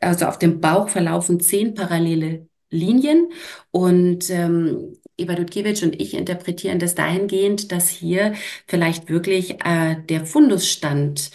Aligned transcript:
also 0.00 0.26
auf 0.26 0.38
dem 0.38 0.60
Bauch 0.60 0.88
verlaufen 0.88 1.40
zehn 1.40 1.74
parallele 1.74 2.48
Linien. 2.70 3.32
Und 3.70 4.30
ähm, 4.30 4.96
Eva 5.16 5.34
Dudkiewicz 5.34 5.82
und 5.82 6.00
ich 6.00 6.14
interpretieren 6.14 6.78
das 6.78 6.94
dahingehend, 6.94 7.72
dass 7.72 7.88
hier 7.88 8.34
vielleicht 8.66 9.08
wirklich 9.08 9.64
äh, 9.64 9.96
der 10.08 10.26
Fundusstand 10.26 11.30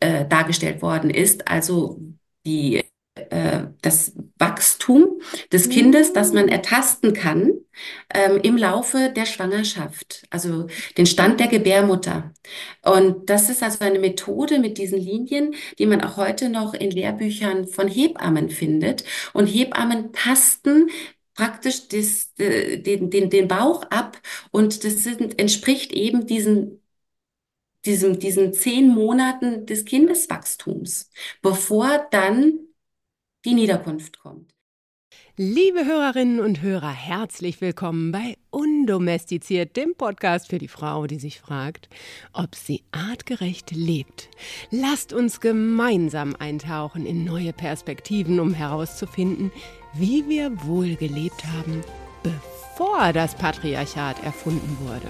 äh, 0.00 0.26
dargestellt 0.26 0.82
worden 0.82 1.10
ist, 1.10 1.48
also 1.48 2.00
die 2.46 2.82
äh, 3.30 3.66
das 3.82 4.12
Wachstum 4.38 5.20
des 5.52 5.68
Kindes, 5.68 6.12
das 6.12 6.32
man 6.32 6.48
ertasten 6.48 7.12
kann 7.12 7.52
ähm, 8.12 8.40
im 8.42 8.56
Laufe 8.56 9.12
der 9.14 9.26
Schwangerschaft, 9.26 10.26
also 10.30 10.66
den 10.96 11.06
Stand 11.06 11.40
der 11.40 11.48
Gebärmutter. 11.48 12.32
Und 12.82 13.28
das 13.30 13.50
ist 13.50 13.62
also 13.62 13.84
eine 13.84 13.98
Methode 13.98 14.58
mit 14.58 14.78
diesen 14.78 14.98
Linien, 14.98 15.54
die 15.78 15.86
man 15.86 16.02
auch 16.02 16.16
heute 16.16 16.48
noch 16.48 16.74
in 16.74 16.90
Lehrbüchern 16.90 17.66
von 17.68 17.88
Hebammen 17.88 18.50
findet. 18.50 19.04
Und 19.32 19.46
Hebammen 19.46 20.12
tasten 20.12 20.88
praktisch 21.34 21.88
das, 21.88 22.32
äh, 22.38 22.78
den, 22.78 23.10
den, 23.10 23.30
den 23.30 23.48
Bauch 23.48 23.84
ab 23.90 24.20
und 24.50 24.84
das 24.84 25.04
sind, 25.04 25.38
entspricht 25.38 25.92
eben 25.92 26.26
diesen 26.26 26.80
diesem, 27.84 28.18
diesen 28.18 28.52
zehn 28.52 28.88
Monaten 28.88 29.64
des 29.64 29.84
Kindeswachstums, 29.84 31.10
bevor 31.42 32.06
dann 32.10 32.67
die 33.48 33.54
Niederkunft 33.54 34.18
kommt. 34.18 34.54
Liebe 35.38 35.86
Hörerinnen 35.86 36.40
und 36.40 36.60
Hörer, 36.60 36.92
herzlich 36.92 37.62
willkommen 37.62 38.12
bei 38.12 38.36
Undomestiziert, 38.50 39.74
dem 39.74 39.94
Podcast 39.94 40.48
für 40.48 40.58
die 40.58 40.68
Frau, 40.68 41.06
die 41.06 41.18
sich 41.18 41.40
fragt, 41.40 41.88
ob 42.34 42.54
sie 42.54 42.82
artgerecht 42.92 43.70
lebt. 43.70 44.28
Lasst 44.70 45.14
uns 45.14 45.40
gemeinsam 45.40 46.36
eintauchen 46.38 47.06
in 47.06 47.24
neue 47.24 47.54
Perspektiven, 47.54 48.38
um 48.38 48.52
herauszufinden, 48.52 49.50
wie 49.94 50.28
wir 50.28 50.52
wohl 50.64 50.96
gelebt 50.96 51.42
haben, 51.46 51.80
bevor 52.22 53.14
das 53.14 53.34
Patriarchat 53.34 54.22
erfunden 54.24 54.76
wurde. 54.80 55.08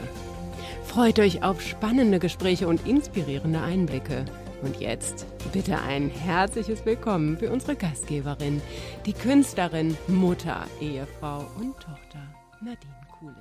Freut 0.84 1.18
euch 1.18 1.42
auf 1.42 1.60
spannende 1.60 2.20
Gespräche 2.20 2.68
und 2.68 2.86
inspirierende 2.86 3.60
Einblicke. 3.60 4.26
Und 4.62 4.80
jetzt 4.80 5.24
bitte 5.52 5.78
ein 5.78 6.10
herzliches 6.10 6.84
Willkommen 6.84 7.38
für 7.38 7.50
unsere 7.50 7.76
Gastgeberin, 7.76 8.60
die 9.06 9.12
Künstlerin, 9.12 9.96
Mutter, 10.08 10.66
Ehefrau 10.80 11.46
und 11.60 11.74
Tochter 11.74 12.34
Nadine 12.60 13.06
Kulis. 13.18 13.36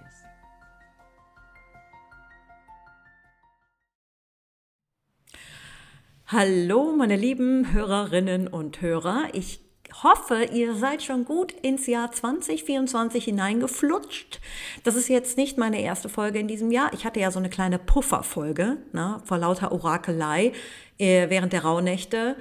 Hallo, 6.28 6.94
meine 6.96 7.16
lieben 7.16 7.74
Hörerinnen 7.74 8.48
und 8.48 8.82
Hörer. 8.82 9.30
Ich 9.34 9.67
hoffe, 10.04 10.44
ihr 10.52 10.76
seid 10.76 11.02
schon 11.02 11.26
gut 11.26 11.52
ins 11.52 11.88
Jahr 11.88 12.12
2024 12.12 13.24
hineingeflutscht. 13.26 14.40
Das 14.84 14.96
ist 14.96 15.08
jetzt 15.08 15.38
nicht 15.38 15.58
meine 15.58 15.82
erste 15.82 16.10
Folge 16.10 16.40
in 16.40 16.48
diesem 16.48 16.72
Jahr. 16.72 16.94
Ich 16.94 17.06
hatte 17.06 17.20
ja 17.20 17.32
so 17.32 17.40
eine 17.40 17.50
kleine 17.50 17.80
Pufferfolge 17.80 18.78
ne, 18.94 19.22
vor 19.26 19.38
lauter 19.38 19.72
Orakelei 19.72 20.54
äh, 20.98 21.30
während 21.30 21.54
der 21.54 21.64
Rauhnächte. 21.64 22.36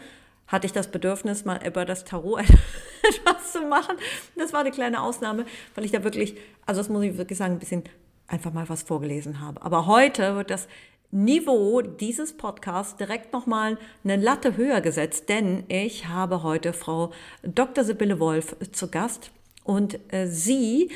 Hatte 0.46 0.66
ich 0.66 0.72
das 0.72 0.90
Bedürfnis, 0.90 1.44
mal 1.44 1.60
über 1.66 1.84
das 1.84 2.04
Tarot 2.04 2.40
etwas 3.02 3.52
zu 3.52 3.62
machen. 3.62 3.96
Das 4.36 4.52
war 4.52 4.60
eine 4.60 4.70
kleine 4.70 5.02
Ausnahme, 5.02 5.44
weil 5.74 5.84
ich 5.84 5.92
da 5.92 6.04
wirklich, 6.04 6.36
also 6.66 6.80
das 6.80 6.88
muss 6.88 7.04
ich 7.04 7.16
wirklich 7.16 7.38
sagen, 7.38 7.54
ein 7.54 7.58
bisschen 7.58 7.84
einfach 8.28 8.52
mal 8.52 8.68
was 8.68 8.82
vorgelesen 8.82 9.40
habe. 9.40 9.62
Aber 9.62 9.86
heute 9.86 10.36
wird 10.36 10.50
das 10.50 10.68
Niveau 11.10 11.82
dieses 11.82 12.36
Podcasts 12.36 12.96
direkt 12.96 13.32
nochmal 13.32 13.78
eine 14.04 14.16
Latte 14.16 14.56
höher 14.56 14.80
gesetzt, 14.80 15.28
denn 15.28 15.64
ich 15.68 16.08
habe 16.08 16.42
heute 16.42 16.72
Frau 16.72 17.12
Dr. 17.42 17.84
Sibylle 17.84 18.18
Wolf 18.18 18.56
zu 18.72 18.88
Gast 18.88 19.30
und 19.64 19.98
äh, 20.12 20.26
sie 20.26 20.90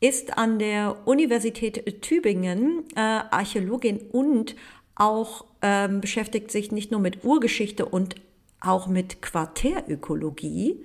ist 0.00 0.36
an 0.36 0.58
der 0.58 0.96
Universität 1.06 2.02
Tübingen 2.02 2.84
äh, 2.94 3.00
Archäologin 3.00 4.00
und 4.12 4.54
auch 4.96 5.46
ähm, 5.62 6.00
beschäftigt 6.00 6.50
sich 6.50 6.72
nicht 6.72 6.90
nur 6.90 7.00
mit 7.00 7.24
Urgeschichte 7.24 7.86
und 7.86 8.16
auch 8.60 8.86
mit 8.86 9.22
Quartärökologie. 9.22 10.84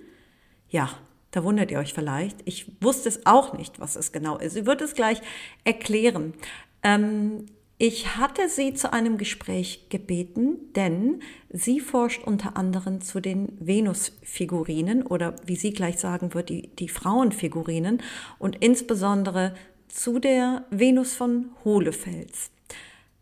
Ja, 0.70 0.90
da 1.31 1.44
wundert 1.44 1.70
ihr 1.72 1.80
euch 1.80 1.94
vielleicht. 1.94 2.38
Ich 2.46 2.72
wusste 2.81 3.09
es 3.09 3.25
auch 3.25 3.54
nicht, 3.58 3.80
was 3.80 3.96
es 3.96 4.12
genau 4.12 4.38
ist. 4.38 4.54
Sie 4.54 4.66
wird 4.66 4.81
es 4.81 4.96
gleich 4.96 5.22
erklären. 5.64 6.34
Ähm, 6.81 7.46
ich 7.82 8.18
hatte 8.18 8.50
sie 8.50 8.74
zu 8.74 8.92
einem 8.92 9.18
Gespräch 9.18 9.88
gebeten, 9.88 10.74
denn 10.76 11.22
sie 11.50 11.80
forscht 11.80 12.22
unter 12.26 12.58
anderem 12.58 13.00
zu 13.00 13.22
den 13.22 13.54
Venus-Figurinen 13.58 15.02
oder 15.08 15.34
wie 15.46 15.56
sie 15.56 15.72
gleich 15.72 15.98
sagen 15.98 16.34
wird, 16.34 16.50
die, 16.50 16.68
die 16.76 16.90
Frauenfigurinen 16.90 18.04
und 18.38 18.58
insbesondere 18.58 19.56
zu 19.88 20.20
der 20.20 20.66
Venus 20.70 21.16
von 21.16 21.52
Hohlefels. 21.64 22.52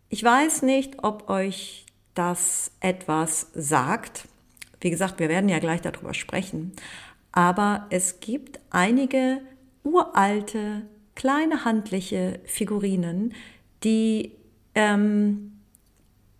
Ich 0.09 0.23
weiß 0.23 0.63
nicht, 0.63 1.03
ob 1.03 1.29
euch 1.29 1.85
das 2.16 2.72
etwas 2.79 3.51
sagt. 3.53 4.28
Wie 4.81 4.89
gesagt, 4.89 5.19
wir 5.19 5.29
werden 5.29 5.50
ja 5.50 5.59
gleich 5.59 5.81
darüber 5.81 6.16
sprechen. 6.16 6.72
Aber 7.31 7.85
es 7.91 8.22
gibt 8.22 8.59
einige 8.72 9.39
uralte, 9.84 10.88
kleine 11.13 11.63
handliche 11.63 12.39
Figurinen, 12.45 13.35
die 13.84 14.31
ähm, 14.77 15.53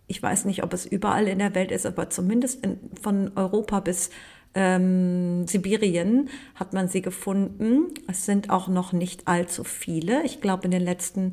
ich 0.06 0.22
weiß 0.22 0.44
nicht, 0.44 0.62
ob 0.62 0.72
es 0.72 0.86
überall 0.86 1.26
in 1.26 1.40
der 1.40 1.56
Welt 1.56 1.72
ist, 1.72 1.84
aber 1.84 2.08
zumindest 2.08 2.64
in, 2.64 2.78
von 3.02 3.32
Europa 3.36 3.80
bis 3.80 4.10
ähm, 4.54 5.46
Sibirien 5.48 6.30
hat 6.54 6.72
man 6.72 6.88
sie 6.88 7.02
gefunden. 7.02 7.92
Es 8.06 8.24
sind 8.24 8.48
auch 8.48 8.68
noch 8.68 8.92
nicht 8.92 9.26
allzu 9.26 9.64
viele. 9.64 10.22
Ich 10.22 10.40
glaube, 10.40 10.64
in 10.66 10.70
den 10.70 10.82
letzten 10.82 11.32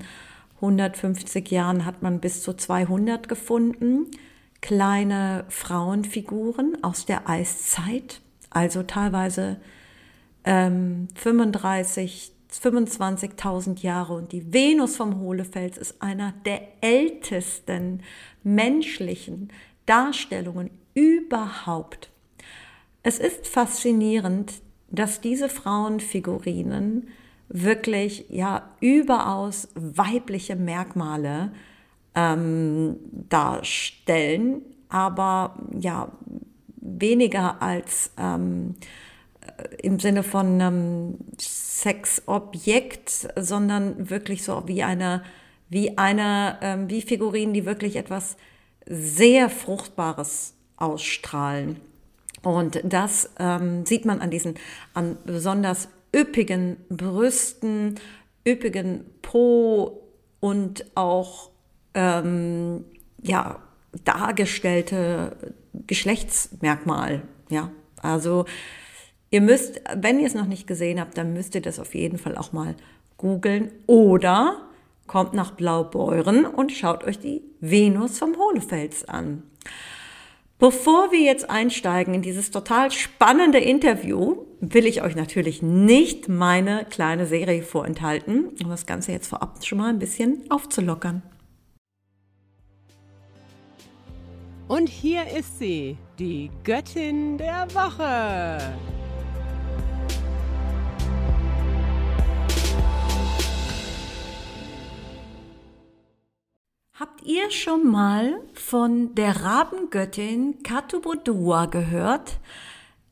150 0.55 1.49
Jahren 1.51 1.85
hat 1.85 2.01
man 2.01 2.19
bis 2.19 2.41
zu 2.41 2.53
200 2.53 3.29
gefunden. 3.29 4.07
Kleine 4.61 5.45
Frauenfiguren 5.47 6.83
aus 6.83 7.05
der 7.05 7.29
Eiszeit, 7.29 8.19
also 8.49 8.81
teilweise 8.81 9.57
ähm, 10.43 11.07
35 11.13 12.34
25.000 12.63 13.81
Jahre 13.81 14.13
und 14.13 14.31
die 14.31 14.53
Venus 14.53 14.95
vom 14.95 15.19
Hohlefels 15.19 15.77
ist 15.77 16.01
einer 16.01 16.33
der 16.45 16.61
ältesten 16.81 18.01
menschlichen 18.43 19.49
Darstellungen 19.85 20.69
überhaupt. 20.93 22.09
Es 23.03 23.19
ist 23.19 23.47
faszinierend, 23.47 24.53
dass 24.89 25.21
diese 25.21 25.49
Frauenfigurinen 25.49 27.07
wirklich 27.49 28.25
ja 28.29 28.69
überaus 28.79 29.67
weibliche 29.75 30.55
Merkmale 30.55 31.51
ähm, 32.16 32.97
darstellen, 33.29 34.61
aber 34.89 35.57
ja 35.77 36.11
weniger 36.77 37.61
als 37.61 38.11
ähm, 38.17 38.75
im 39.81 40.00
Sinne 40.00 40.23
von 40.23 40.59
ähm, 40.59 41.17
Sexobjekt, 41.39 43.29
sondern 43.35 44.09
wirklich 44.09 44.44
so 44.44 44.63
wie 44.67 44.83
eine, 44.83 45.23
wie 45.69 45.97
eine, 45.97 46.57
ähm, 46.61 46.89
wie 46.89 47.01
Figurinen, 47.01 47.53
die 47.53 47.66
wirklich 47.66 47.95
etwas 47.95 48.38
sehr 48.85 49.50
Fruchtbares 49.50 50.53
ausstrahlen. 50.78 51.79
Und 52.44 52.79
das 52.84 53.31
ähm, 53.39 53.85
sieht 53.85 54.05
man 54.05 54.22
an 54.22 54.29
diesen, 54.29 54.55
an 54.94 55.17
besonders 55.25 55.89
üppigen 56.16 56.78
Brüsten, 56.89 57.95
üppigen 58.47 59.05
Po 59.22 60.03
und 60.39 60.85
auch 60.95 61.50
ähm, 61.95 62.85
ja, 63.22 63.59
dargestellte 64.03 65.55
Geschlechtsmerkmal. 65.88 67.23
Ja, 67.50 67.72
also 68.01 68.45
Ihr 69.31 69.41
müsst, 69.41 69.81
wenn 69.95 70.19
ihr 70.19 70.27
es 70.27 70.35
noch 70.35 70.45
nicht 70.45 70.67
gesehen 70.67 70.99
habt, 70.99 71.17
dann 71.17 71.33
müsst 71.33 71.55
ihr 71.55 71.61
das 71.61 71.79
auf 71.79 71.95
jeden 71.95 72.17
Fall 72.17 72.37
auch 72.37 72.53
mal 72.53 72.75
googeln 73.17 73.72
oder 73.87 74.61
kommt 75.07 75.33
nach 75.33 75.51
Blaubeuren 75.51 76.45
und 76.45 76.72
schaut 76.72 77.03
euch 77.03 77.19
die 77.19 77.41
Venus 77.59 78.19
vom 78.19 78.35
Hohlefels 78.37 79.07
an. 79.07 79.43
Bevor 80.57 81.11
wir 81.11 81.19
jetzt 81.19 81.49
einsteigen 81.49 82.13
in 82.13 82.22
dieses 82.22 82.49
total 82.49 82.89
spannende 82.89 83.59
Interview, 83.59 84.37
will 84.61 84.85
ich 84.85 85.01
euch 85.03 85.16
natürlich 85.16 85.61
nicht 85.61 86.29
meine 86.29 86.85
kleine 86.89 87.25
Serie 87.25 87.61
vorenthalten, 87.61 88.51
um 88.63 88.69
das 88.69 88.85
Ganze 88.85 89.11
jetzt 89.11 89.28
vorab 89.28 89.66
schon 89.66 89.79
mal 89.79 89.89
ein 89.89 89.99
bisschen 89.99 90.49
aufzulockern. 90.49 91.21
Und 94.67 94.89
hier 94.89 95.28
ist 95.37 95.59
sie, 95.59 95.97
die 96.17 96.49
Göttin 96.63 97.37
der 97.37 97.67
Woche. 97.75 99.04
Habt 106.97 107.23
ihr 107.23 107.51
schon 107.51 107.91
mal 107.91 108.39
von 108.53 109.15
der 109.15 109.43
Rabengöttin 109.43 110.63
Katubodua 110.63 111.65
gehört? 111.65 112.39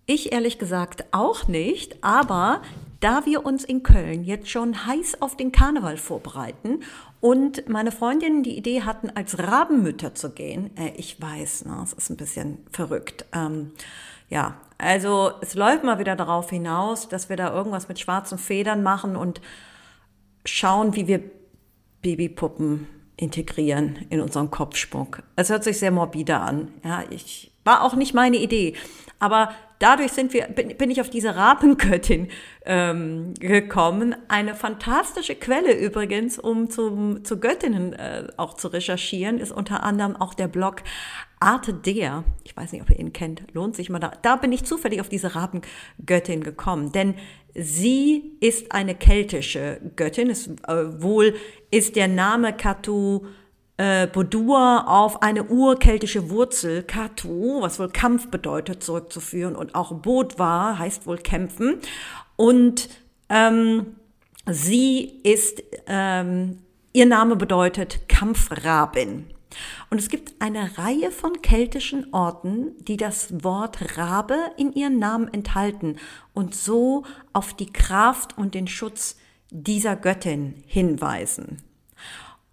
Ich 0.06 0.31
ehrlich 0.31 0.57
gesagt 0.57 1.03
auch 1.12 1.50
nicht, 1.50 2.01
aber 2.01 2.62
da 3.01 3.25
wir 3.25 3.45
uns 3.45 3.65
in 3.65 3.83
Köln 3.83 4.24
jetzt 4.24 4.50
schon 4.50 4.85
heiß 4.85 5.21
auf 5.21 5.35
den 5.35 5.51
Karneval 5.51 5.97
vorbereiten 5.97 6.80
und 7.19 7.68
meine 7.68 7.91
Freundinnen 7.91 8.41
die 8.41 8.56
Idee 8.57 8.83
hatten, 8.83 9.09
als 9.09 9.38
Rabenmütter 9.38 10.15
zu 10.15 10.31
gehen, 10.31 10.71
äh, 10.77 10.94
ich 10.95 11.21
weiß, 11.21 11.65
ne, 11.65 11.81
es 11.83 11.91
ist 11.91 12.09
ein 12.09 12.15
bisschen 12.15 12.59
verrückt. 12.71 13.25
Ähm, 13.33 13.74
ja, 14.30 14.62
also 14.77 15.33
es 15.41 15.56
läuft 15.56 15.83
mal 15.83 16.00
wieder 16.00 16.15
darauf 16.15 16.50
hinaus, 16.50 17.09
dass 17.09 17.27
wir 17.27 17.35
da 17.35 17.53
irgendwas 17.53 17.89
mit 17.89 18.00
schwarzen 18.00 18.38
Federn 18.38 18.81
machen 18.81 19.18
und 19.18 19.41
schauen, 20.45 20.95
wie 20.95 21.07
wir 21.07 21.21
Babypuppen 22.01 22.88
integrieren 23.18 24.06
in 24.10 24.21
unseren 24.21 24.51
Kopfspuck. 24.51 25.24
Es 25.36 25.50
hört 25.50 25.63
sich 25.63 25.80
sehr 25.80 25.92
morbide 25.92 26.38
an. 26.38 26.74
Ja, 26.83 27.04
ich 27.10 27.51
war 27.63 27.83
auch 27.83 27.95
nicht 27.95 28.13
meine 28.13 28.38
Idee. 28.38 28.75
Aber 29.19 29.51
dadurch 29.80 30.12
sind 30.12 30.33
wir, 30.33 30.48
bin, 30.48 30.75
bin 30.75 30.92
ich 30.92 31.00
auf 31.00 31.10
diese 31.10 31.36
Rapengöttin 31.36 32.27
ähm, 32.65 33.33
gekommen. 33.39 34.15
Eine 34.27 34.56
fantastische 34.56 35.36
Quelle 35.36 35.74
übrigens, 35.77 36.38
um 36.39 36.69
zum, 36.69 37.24
zu 37.24 37.39
Göttinnen 37.39 37.94
äh, 37.94 38.27
auch 38.38 38.56
zu 38.56 38.68
recherchieren, 38.68 39.38
ist 39.38 39.51
unter 39.51 39.83
anderem 39.83 40.16
auch 40.16 40.33
der 40.33 40.48
Blog 40.48 40.83
Arte 41.39 41.74
der. 41.74 42.24
Ich 42.44 42.56
weiß 42.56 42.71
nicht, 42.71 42.81
ob 42.81 42.89
ihr 42.89 43.00
ihn 43.00 43.13
kennt. 43.13 43.44
Lohnt 43.54 43.75
sich 43.75 43.89
mal 43.89 44.00
da. 44.00 44.12
Da 44.21 44.38
bin 44.38 44.51
ich 44.51 44.63
zufällig 44.63 45.01
auf 45.01 45.09
diese 45.09 45.36
Rapengöttin 45.36 46.44
gekommen. 46.44 46.92
Denn 46.92 47.16
sie 47.56 48.38
ist 48.40 48.72
eine 48.72 48.96
keltische 48.96 49.80
Göttin. 49.96 50.30
Es, 50.30 50.48
äh, 50.48 51.02
wohl 51.02 51.36
ist 51.72 51.96
der 51.96 52.08
Name 52.08 52.54
Katu 52.54 53.26
äh, 53.78 54.08
Bodur 54.08 54.88
auf 54.88 55.22
eine 55.22 55.46
urkeltische 55.46 56.30
Wurzel, 56.30 56.84
Katu, 56.84 57.62
was 57.62 57.80
wohl 57.80 57.90
Kampf 57.90 58.30
bedeutet, 58.30 58.84
zurückzuführen. 58.84 59.56
Und 59.56 59.76
auch 59.76 59.94
Bodwa 59.94 60.78
heißt 60.78 61.08
wohl 61.08 61.18
kämpfen. 61.18 61.80
Und 62.36 62.90
ähm, 63.30 63.96
sie 64.50 65.22
ist, 65.24 65.64
ähm, 65.88 66.60
ihr 66.94 67.06
Name 67.06 67.36
bedeutet 67.36 68.08
Kampfrabin. 68.08 69.26
Und 69.90 70.00
es 70.00 70.10
gibt 70.10 70.42
eine 70.42 70.78
Reihe 70.78 71.12
von 71.12 71.42
keltischen 71.42 72.14
Orten, 72.14 72.74
die 72.86 72.98
das 72.98 73.44
Wort 73.44 73.98
Rabe 73.98 74.38
in 74.58 74.74
ihren 74.74 75.00
Namen 75.00 75.28
enthalten 75.34 75.98
und 76.34 76.56
so 76.56 77.04
auf 77.34 77.54
die 77.54 77.72
Kraft 77.72 78.38
und 78.38 78.56
den 78.56 78.68
Schutz 78.68 79.18
dieser 79.50 79.96
Göttin 79.96 80.64
hinweisen. 80.66 81.62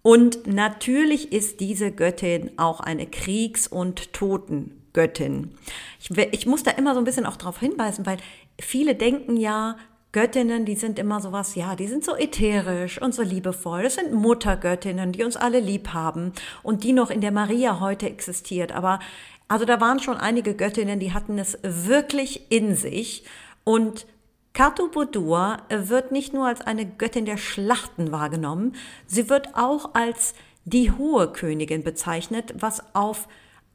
Und 0.03 0.47
natürlich 0.47 1.31
ist 1.31 1.59
diese 1.59 1.91
Göttin 1.91 2.51
auch 2.57 2.79
eine 2.79 3.05
Kriegs- 3.05 3.67
und 3.67 4.13
Totengöttin. 4.13 5.55
Ich, 5.99 6.09
ich 6.09 6.45
muss 6.47 6.63
da 6.63 6.71
immer 6.71 6.93
so 6.93 6.99
ein 6.99 7.05
bisschen 7.05 7.25
auch 7.25 7.37
darauf 7.37 7.59
hinweisen, 7.59 8.05
weil 8.05 8.17
viele 8.59 8.95
denken 8.95 9.37
ja, 9.37 9.77
Göttinnen, 10.11 10.65
die 10.65 10.75
sind 10.75 10.99
immer 10.99 11.21
sowas, 11.21 11.55
ja, 11.55 11.75
die 11.75 11.87
sind 11.87 12.03
so 12.03 12.15
ätherisch 12.15 13.01
und 13.01 13.15
so 13.15 13.21
liebevoll. 13.21 13.83
Das 13.83 13.95
sind 13.95 14.11
Muttergöttinnen, 14.11 15.13
die 15.13 15.23
uns 15.23 15.37
alle 15.37 15.59
lieb 15.59 15.89
haben 15.93 16.33
und 16.63 16.83
die 16.83 16.91
noch 16.91 17.09
in 17.09 17.21
der 17.21 17.31
Maria 17.31 17.79
heute 17.79 18.07
existiert. 18.07 18.73
Aber 18.73 18.99
also 19.47 19.65
da 19.65 19.79
waren 19.79 19.99
schon 19.99 20.17
einige 20.17 20.53
Göttinnen, 20.53 20.99
die 20.99 21.13
hatten 21.13 21.37
es 21.37 21.57
wirklich 21.63 22.51
in 22.51 22.75
sich 22.75 23.23
und 23.63 24.05
Katubudur 24.53 25.57
wird 25.69 26.11
nicht 26.11 26.33
nur 26.33 26.47
als 26.47 26.59
eine 26.59 26.85
Göttin 26.85 27.25
der 27.25 27.37
Schlachten 27.37 28.11
wahrgenommen, 28.11 28.75
sie 29.07 29.29
wird 29.29 29.55
auch 29.55 29.93
als 29.93 30.33
die 30.65 30.91
hohe 30.91 31.31
Königin 31.31 31.83
bezeichnet, 31.83 32.53
was 32.59 32.83
auf 32.93 33.27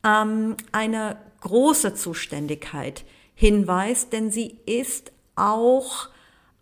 ähm, 0.05 0.57
eine 0.73 1.17
große 1.41 1.95
Zuständigkeit 1.95 3.05
hinweist, 3.35 4.13
denn 4.13 4.31
sie 4.31 4.59
ist 4.67 5.13
auch 5.35 6.09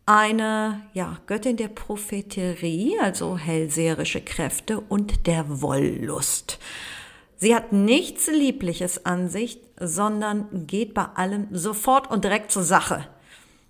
eine 0.06 0.82
ja, 0.92 1.18
Göttin 1.26 1.56
der 1.56 1.68
Propheterie, 1.68 2.98
also 3.00 3.38
hellseherische 3.38 4.20
Kräfte 4.20 4.80
und 4.80 5.26
der 5.26 5.62
Wollust. 5.62 6.58
Sie 7.36 7.54
hat 7.54 7.72
nichts 7.72 8.28
Liebliches 8.28 9.06
an 9.06 9.28
sich, 9.28 9.58
sondern 9.78 10.66
geht 10.66 10.94
bei 10.94 11.04
allem 11.04 11.48
sofort 11.50 12.10
und 12.10 12.24
direkt 12.24 12.52
zur 12.52 12.62
Sache. 12.62 13.06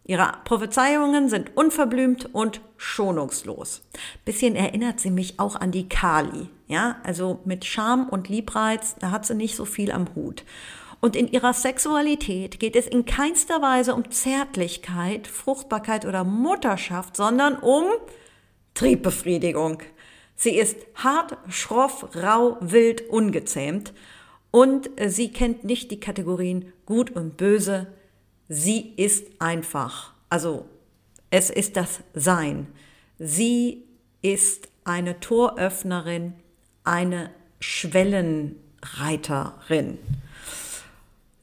Ihre 0.06 0.32
Prophezeiungen 0.44 1.30
sind 1.30 1.56
unverblümt 1.56 2.34
und 2.34 2.60
schonungslos. 2.76 3.82
Bisschen 4.26 4.54
erinnert 4.54 5.00
sie 5.00 5.10
mich 5.10 5.40
auch 5.40 5.56
an 5.56 5.70
die 5.70 5.88
Kali. 5.88 6.50
Ja, 6.66 6.96
also 7.04 7.40
mit 7.44 7.64
Scham 7.64 8.08
und 8.08 8.28
Liebreiz, 8.28 8.96
da 8.98 9.10
hat 9.10 9.24
sie 9.24 9.34
nicht 9.34 9.56
so 9.56 9.64
viel 9.64 9.90
am 9.90 10.14
Hut. 10.14 10.44
Und 11.04 11.14
in 11.16 11.28
ihrer 11.28 11.52
Sexualität 11.52 12.58
geht 12.58 12.76
es 12.76 12.86
in 12.86 13.04
keinster 13.04 13.60
Weise 13.60 13.94
um 13.94 14.10
Zärtlichkeit, 14.10 15.26
Fruchtbarkeit 15.26 16.06
oder 16.06 16.24
Mutterschaft, 16.24 17.14
sondern 17.14 17.58
um 17.58 17.84
Triebbefriedigung. 18.72 19.82
Sie 20.34 20.56
ist 20.56 20.78
hart, 20.94 21.36
schroff, 21.50 22.16
rau, 22.16 22.56
wild, 22.62 23.06
ungezähmt 23.10 23.92
und 24.50 24.88
sie 25.06 25.30
kennt 25.30 25.62
nicht 25.62 25.90
die 25.90 26.00
Kategorien 26.00 26.72
gut 26.86 27.10
und 27.10 27.36
böse, 27.36 27.88
Sie 28.48 28.94
ist 28.96 29.26
einfach. 29.40 30.14
Also 30.30 30.64
es 31.28 31.50
ist 31.50 31.76
das 31.76 32.00
Sein. 32.14 32.68
Sie 33.18 33.84
ist 34.22 34.68
eine 34.84 35.20
Toröffnerin, 35.20 36.32
eine 36.82 37.28
Schwellenreiterin. 37.60 39.98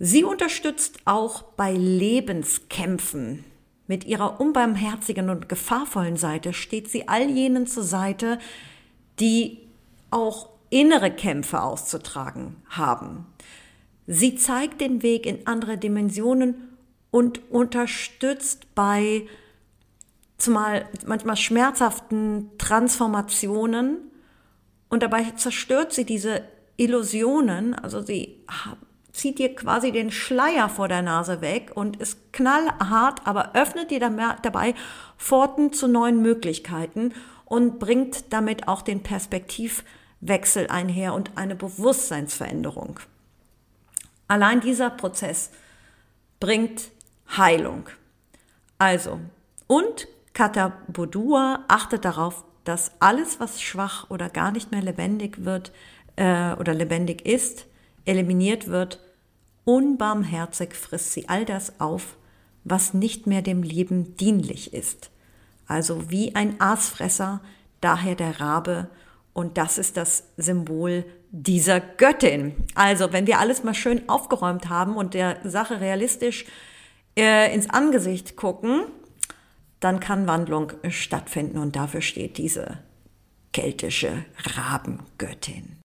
Sie 0.03 0.23
unterstützt 0.23 0.97
auch 1.05 1.43
bei 1.43 1.73
Lebenskämpfen. 1.73 3.43
Mit 3.85 4.03
ihrer 4.05 4.41
unbarmherzigen 4.41 5.29
und 5.29 5.47
gefahrvollen 5.47 6.17
Seite 6.17 6.53
steht 6.53 6.89
sie 6.89 7.07
all 7.07 7.29
jenen 7.29 7.67
zur 7.67 7.83
Seite, 7.83 8.39
die 9.19 9.59
auch 10.09 10.49
innere 10.71 11.11
Kämpfe 11.11 11.61
auszutragen 11.61 12.55
haben. 12.67 13.27
Sie 14.07 14.33
zeigt 14.33 14.81
den 14.81 15.03
Weg 15.03 15.27
in 15.27 15.45
andere 15.45 15.77
Dimensionen 15.77 16.55
und 17.11 17.51
unterstützt 17.51 18.73
bei 18.73 19.27
zumal 20.39 20.89
manchmal 21.05 21.37
schmerzhaften 21.37 22.49
Transformationen 22.57 23.99
und 24.89 25.03
dabei 25.03 25.25
zerstört 25.35 25.93
sie 25.93 26.05
diese 26.05 26.41
Illusionen, 26.75 27.75
also 27.75 28.01
sie 28.01 28.39
zieht 29.21 29.37
dir 29.37 29.53
quasi 29.53 29.91
den 29.91 30.09
Schleier 30.09 30.67
vor 30.67 30.87
der 30.87 31.03
Nase 31.03 31.41
weg 31.41 31.71
und 31.75 31.97
ist 31.97 32.33
knallhart, 32.33 33.27
aber 33.27 33.53
öffnet 33.53 33.91
dir 33.91 33.99
dabei 33.99 34.73
Pforten 35.15 35.71
zu 35.73 35.87
neuen 35.87 36.23
Möglichkeiten 36.23 37.13
und 37.45 37.77
bringt 37.77 38.33
damit 38.33 38.67
auch 38.67 38.81
den 38.81 39.03
Perspektivwechsel 39.03 40.67
einher 40.67 41.13
und 41.13 41.37
eine 41.37 41.53
Bewusstseinsveränderung. 41.53 42.99
Allein 44.27 44.59
dieser 44.59 44.89
Prozess 44.89 45.51
bringt 46.39 46.89
Heilung. 47.37 47.89
Also, 48.79 49.19
und 49.67 50.07
Katabodua 50.33 51.65
achtet 51.67 52.05
darauf, 52.05 52.43
dass 52.63 52.93
alles, 52.99 53.39
was 53.39 53.61
schwach 53.61 54.09
oder 54.09 54.29
gar 54.29 54.51
nicht 54.51 54.71
mehr 54.71 54.81
lebendig 54.81 55.45
wird 55.45 55.71
äh, 56.15 56.53
oder 56.53 56.73
lebendig 56.73 57.23
ist, 57.23 57.67
eliminiert 58.05 58.67
wird. 58.67 58.99
Unbarmherzig 59.65 60.73
frisst 60.73 61.13
sie 61.13 61.29
all 61.29 61.45
das 61.45 61.79
auf, 61.79 62.17
was 62.63 62.93
nicht 62.93 63.27
mehr 63.27 63.41
dem 63.41 63.63
Leben 63.63 64.15
dienlich 64.17 64.73
ist. 64.73 65.11
Also 65.67 66.09
wie 66.09 66.35
ein 66.35 66.59
Aasfresser, 66.59 67.41
daher 67.79 68.15
der 68.15 68.39
Rabe. 68.39 68.89
Und 69.33 69.57
das 69.57 69.77
ist 69.77 69.97
das 69.97 70.25
Symbol 70.37 71.05
dieser 71.31 71.79
Göttin. 71.79 72.55
Also 72.75 73.13
wenn 73.13 73.27
wir 73.27 73.39
alles 73.39 73.63
mal 73.63 73.73
schön 73.73 74.09
aufgeräumt 74.09 74.69
haben 74.69 74.95
und 74.95 75.13
der 75.13 75.37
Sache 75.43 75.79
realistisch 75.79 76.45
äh, 77.17 77.53
ins 77.53 77.69
Angesicht 77.69 78.35
gucken, 78.35 78.83
dann 79.79 79.99
kann 79.99 80.27
Wandlung 80.27 80.73
stattfinden 80.89 81.57
und 81.57 81.75
dafür 81.75 82.01
steht 82.01 82.37
diese 82.37 82.79
keltische 83.53 84.25
Rabengöttin. 84.55 85.80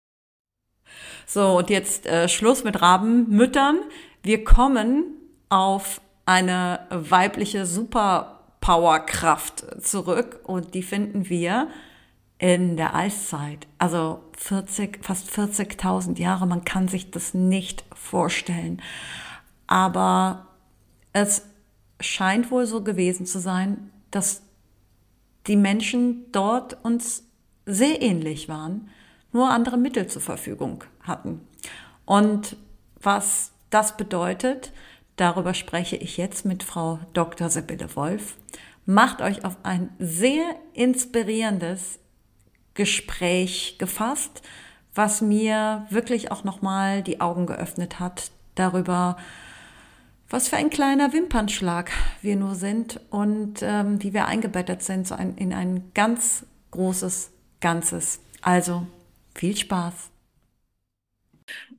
So, 1.25 1.58
und 1.58 1.70
jetzt 1.70 2.05
äh, 2.05 2.29
Schluss 2.29 2.63
mit 2.63 2.82
Rabenmüttern. 2.82 3.79
Wir 4.22 4.44
kommen 4.44 5.05
auf 5.50 6.01
eine 6.25 6.79
weibliche 6.89 7.65
Superpowerkraft 7.65 9.84
zurück 9.84 10.39
und 10.44 10.74
die 10.74 10.84
finden 10.84 11.29
wir 11.29 11.67
in 12.38 12.77
der 12.77 12.96
Eiszeit. 12.96 13.67
Also 13.77 14.22
40, 14.38 15.03
fast 15.03 15.29
40.000 15.29 16.20
Jahre, 16.20 16.48
man 16.48 16.65
kann 16.65 16.88
sich 16.88 17.12
das 17.12 17.34
nicht 17.34 17.86
vorstellen. 17.94 18.82
Aber 19.67 20.48
es 21.13 21.44
scheint 22.00 22.51
wohl 22.51 22.65
so 22.65 22.84
gewesen 22.84 23.25
zu 23.25 23.39
sein, 23.39 23.91
dass 24.12 24.41
die 25.48 25.55
Menschen 25.55 26.32
dort 26.32 26.84
uns 26.84 27.24
sehr 27.65 28.01
ähnlich 28.01 28.50
waren, 28.50 28.89
nur 29.32 29.50
andere 29.50 29.77
Mittel 29.77 30.08
zur 30.08 30.22
Verfügung 30.22 30.84
hatten. 31.07 31.41
Und 32.05 32.57
was 33.01 33.51
das 33.69 33.97
bedeutet, 33.97 34.71
Darüber 35.15 35.53
spreche 35.53 35.95
ich 35.95 36.17
jetzt 36.17 36.45
mit 36.45 36.63
Frau 36.63 37.00
Dr. 37.13 37.50
Sibylle 37.50 37.95
Wolf. 37.95 38.35
Macht 38.85 39.21
euch 39.21 39.45
auf 39.45 39.57
ein 39.63 39.89
sehr 39.97 40.55
inspirierendes 40.74 42.00
Gespräch 42.74 43.77
gefasst, 43.79 44.41
was 44.93 45.21
mir 45.21 45.85
wirklich 45.89 46.31
auch 46.31 46.43
nochmal 46.43 47.01
die 47.01 47.21
Augen 47.21 47.45
geöffnet 47.45 48.00
hat 48.00 48.31
darüber, 48.55 49.17
was 50.29 50.50
für 50.50 50.57
ein 50.57 50.69
kleiner 50.69 51.13
Wimpernschlag 51.13 51.91
wir 52.21 52.35
nur 52.35 52.55
sind 52.55 53.00
und 53.09 53.62
ähm, 53.62 54.01
wie 54.03 54.13
wir 54.13 54.25
eingebettet 54.25 54.83
sind 54.83 55.07
so 55.07 55.15
ein, 55.15 55.38
in 55.38 55.53
ein 55.53 55.91
ganz 55.93 56.45
großes 56.71 57.31
Ganzes. 57.62 58.19
Also 58.41 58.85
viel 59.33 59.55
Spaß. 59.55 60.12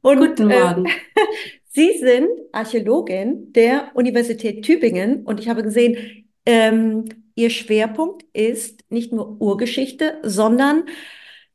Und, 0.03 0.19
Guten 0.19 0.51
äh, 0.51 0.61
Morgen. 0.61 0.87
Äh, 0.87 0.91
Sie 1.69 1.99
sind 1.99 2.29
Archäologin 2.53 3.53
der 3.53 3.91
Universität 3.95 4.65
Tübingen 4.65 5.25
und 5.25 5.41
ich 5.41 5.49
habe 5.49 5.63
gesehen, 5.63 6.25
ähm, 6.47 7.05
Ihr 7.39 7.51
Schwerpunkt 7.51 8.25
ist 8.33 8.81
nicht 8.89 9.13
nur 9.13 9.39
Urgeschichte, 9.41 10.19
sondern 10.23 10.85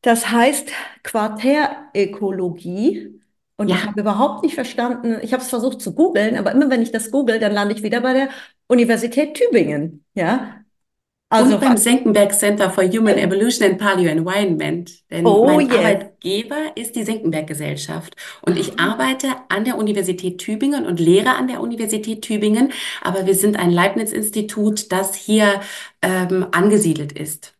das 0.01 0.29
heißt 0.29 0.69
Quartärökologie. 1.01 3.19
Und 3.57 3.69
ja. 3.69 3.75
ich 3.75 3.85
habe 3.85 3.99
überhaupt 3.99 4.43
nicht 4.43 4.53
verstanden, 4.53 5.17
ich 5.23 5.33
habe 5.33 5.41
es 5.41 5.49
versucht 5.49 5.81
zu 5.81 5.95
googeln, 5.95 6.37
aber 6.37 6.51
immer 6.51 6.69
wenn 6.69 6.83
ich 6.83 6.91
das 6.91 7.09
google, 7.09 7.39
dann 7.39 7.51
lande 7.51 7.73
ich 7.73 7.81
wieder 7.81 8.01
bei 8.01 8.13
der 8.13 8.29
Universität 8.67 9.33
Tübingen. 9.33 10.05
Ja, 10.13 10.61
also 11.31 11.55
und 11.55 11.61
beim 11.61 11.77
Senckenberg 11.77 12.33
Center 12.33 12.69
for 12.69 12.83
Human 12.83 13.17
Evolution 13.17 13.69
and 13.69 13.79
Paleo-Environment. 13.79 14.91
Denn 15.09 15.25
oh, 15.25 15.45
mein 15.45 15.67
yes. 15.67 15.77
Arbeitgeber 15.77 16.57
ist 16.75 16.95
die 16.95 17.03
Senckenberg 17.03 17.47
Gesellschaft. 17.47 18.15
Und 18.41 18.59
ich 18.59 18.79
arbeite 18.79 19.27
an 19.49 19.63
der 19.63 19.77
Universität 19.77 20.39
Tübingen 20.39 20.85
und 20.85 20.99
lehre 20.99 21.35
an 21.35 21.47
der 21.47 21.61
Universität 21.61 22.21
Tübingen. 22.21 22.73
Aber 23.01 23.25
wir 23.25 23.35
sind 23.35 23.57
ein 23.57 23.71
Leibniz-Institut, 23.71 24.91
das 24.91 25.15
hier 25.15 25.61
ähm, 26.01 26.47
angesiedelt 26.51 27.13
ist. 27.13 27.53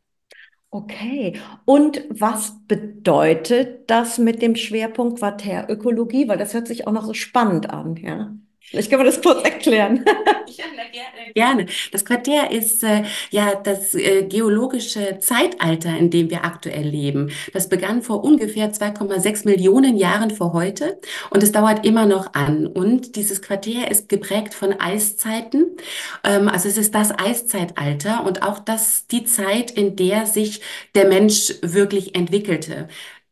Okay. 0.69 1.39
Und 1.65 2.03
was 2.09 2.55
bedeutet 2.67 3.89
das 3.89 4.17
mit 4.17 4.41
dem 4.41 4.55
Schwerpunkt 4.55 5.19
Quartärökologie? 5.19 6.27
Weil 6.27 6.37
das 6.37 6.53
hört 6.53 6.67
sich 6.67 6.87
auch 6.87 6.93
noch 6.93 7.05
so 7.05 7.13
spannend 7.13 7.69
an, 7.69 7.95
ja. 7.97 8.33
Vielleicht 8.71 8.89
können 8.89 9.01
wir 9.03 9.11
das 9.11 9.21
kurz 9.21 9.43
erklären. 9.43 10.05
ja, 10.47 10.63
gerne. 10.91 11.33
gerne. 11.33 11.65
Das 11.91 12.05
Quartär 12.05 12.51
ist 12.51 12.83
äh, 12.83 13.03
ja 13.29 13.55
das 13.55 13.93
äh, 13.93 14.23
geologische 14.23 15.19
Zeitalter, 15.19 15.97
in 15.97 16.09
dem 16.09 16.29
wir 16.29 16.45
aktuell 16.45 16.87
leben. 16.87 17.31
Das 17.53 17.67
begann 17.67 18.01
vor 18.01 18.23
ungefähr 18.23 18.71
2,6 18.71 19.45
Millionen 19.45 19.97
Jahren 19.97 20.31
vor 20.31 20.53
heute 20.53 20.99
und 21.31 21.43
es 21.43 21.51
dauert 21.51 21.85
immer 21.85 22.05
noch 22.05 22.33
an. 22.33 22.65
Und 22.65 23.17
dieses 23.17 23.41
Quartär 23.41 23.91
ist 23.91 24.07
geprägt 24.07 24.53
von 24.53 24.79
Eiszeiten. 24.79 25.75
Ähm, 26.23 26.47
also 26.47 26.69
es 26.69 26.77
ist 26.77 26.95
das 26.95 27.11
Eiszeitalter 27.11 28.23
und 28.25 28.41
auch 28.41 28.59
das 28.59 29.05
die 29.07 29.25
Zeit, 29.25 29.71
in 29.71 29.97
der 29.97 30.25
sich 30.25 30.61
der 30.95 31.07
Mensch 31.07 31.55
wirklich 31.61 32.15
entwickelte. 32.15 32.87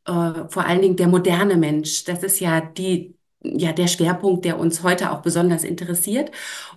Äh, 0.06 0.12
vor 0.50 0.66
allen 0.66 0.82
Dingen 0.82 0.96
der 0.98 1.08
moderne 1.08 1.56
Mensch. 1.56 2.04
Das 2.04 2.24
ist 2.24 2.42
ja 2.42 2.60
die 2.62 3.19
ja 3.44 3.72
der 3.72 3.88
Schwerpunkt, 3.88 4.46
der 4.46 4.60
uns 4.60 4.84
heute 4.84 5.12
auch 5.12 5.22
besonders 5.22 5.64
interessiert. 5.64 6.32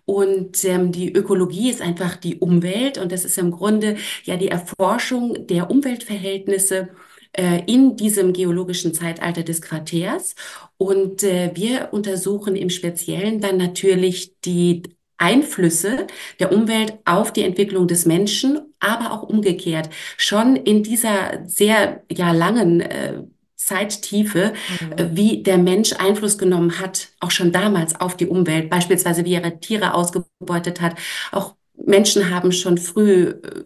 Und 0.05 0.65
ähm, 0.65 0.93
die 0.93 1.13
Ökologie 1.13 1.71
ist 1.71 1.83
einfach 1.83 2.17
die 2.17 2.39
Umwelt 2.39 2.99
und 2.99 3.13
das 3.13 3.25
ist 3.25 3.39
im 3.39 3.51
Grunde 3.51 3.97
ja 4.25 4.37
die 4.37 4.49
Erforschung 4.49 5.47
der 5.47 5.71
Umweltverhältnisse 5.71 6.89
äh, 7.33 7.63
in 7.67 7.97
diesem 7.97 8.33
geologischen 8.33 8.95
Zeitalter 8.95 9.43
des 9.43 9.63
Quartärs. 9.63 10.35
Und 10.77 11.23
äh, 11.23 11.53
wir 11.55 11.89
untersuchen 11.93 12.57
im 12.57 12.71
Speziellen 12.71 13.41
dann 13.41 13.57
natürlich 13.57 14.39
die 14.45 14.83
Einflüsse 15.19 16.09
der 16.41 16.53
Umwelt 16.53 16.99
auf 17.05 17.33
die 17.33 17.43
Entwicklung 17.45 17.87
des 17.87 18.07
Menschen, 18.07 18.75
aber 18.81 19.13
auch 19.13 19.23
umgekehrt. 19.23 19.89
Schon 20.17 20.57
in 20.57 20.83
dieser 20.83 21.45
sehr 21.47 22.03
ja 22.11 22.33
langen 22.33 22.81
äh, 22.81 23.23
Zeittiefe, 23.67 24.53
mhm. 24.81 25.17
wie 25.17 25.43
der 25.43 25.59
Mensch 25.59 25.93
Einfluss 25.95 26.39
genommen 26.39 26.81
hat, 26.81 27.09
auch 27.21 27.31
schon 27.31 27.53
damals 27.53 28.01
auf 28.01 28.17
die 28.17 28.27
Umwelt, 28.27 28.71
beispielsweise 28.71 29.25
wie 29.25 29.35
er 29.35 29.61
Tiere 29.61 29.95
ausgebeutet 29.95 30.81
hat. 30.81 30.97
Auch 31.31 31.55
Menschen 31.75 32.31
haben 32.31 32.53
schon 32.53 32.79
früh 32.79 33.29
äh, 33.29 33.65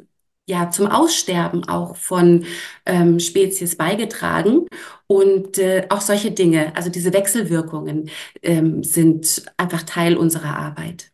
ja 0.48 0.70
zum 0.70 0.86
Aussterben 0.86 1.68
auch 1.68 1.96
von 1.96 2.44
ähm, 2.84 3.18
Spezies 3.18 3.76
beigetragen 3.76 4.66
und 5.06 5.58
äh, 5.58 5.86
auch 5.90 6.00
solche 6.00 6.30
Dinge, 6.30 6.72
also 6.76 6.88
diese 6.88 7.12
Wechselwirkungen 7.12 8.10
ähm, 8.42 8.82
sind 8.84 9.44
einfach 9.56 9.82
Teil 9.82 10.16
unserer 10.16 10.56
Arbeit. 10.56 11.10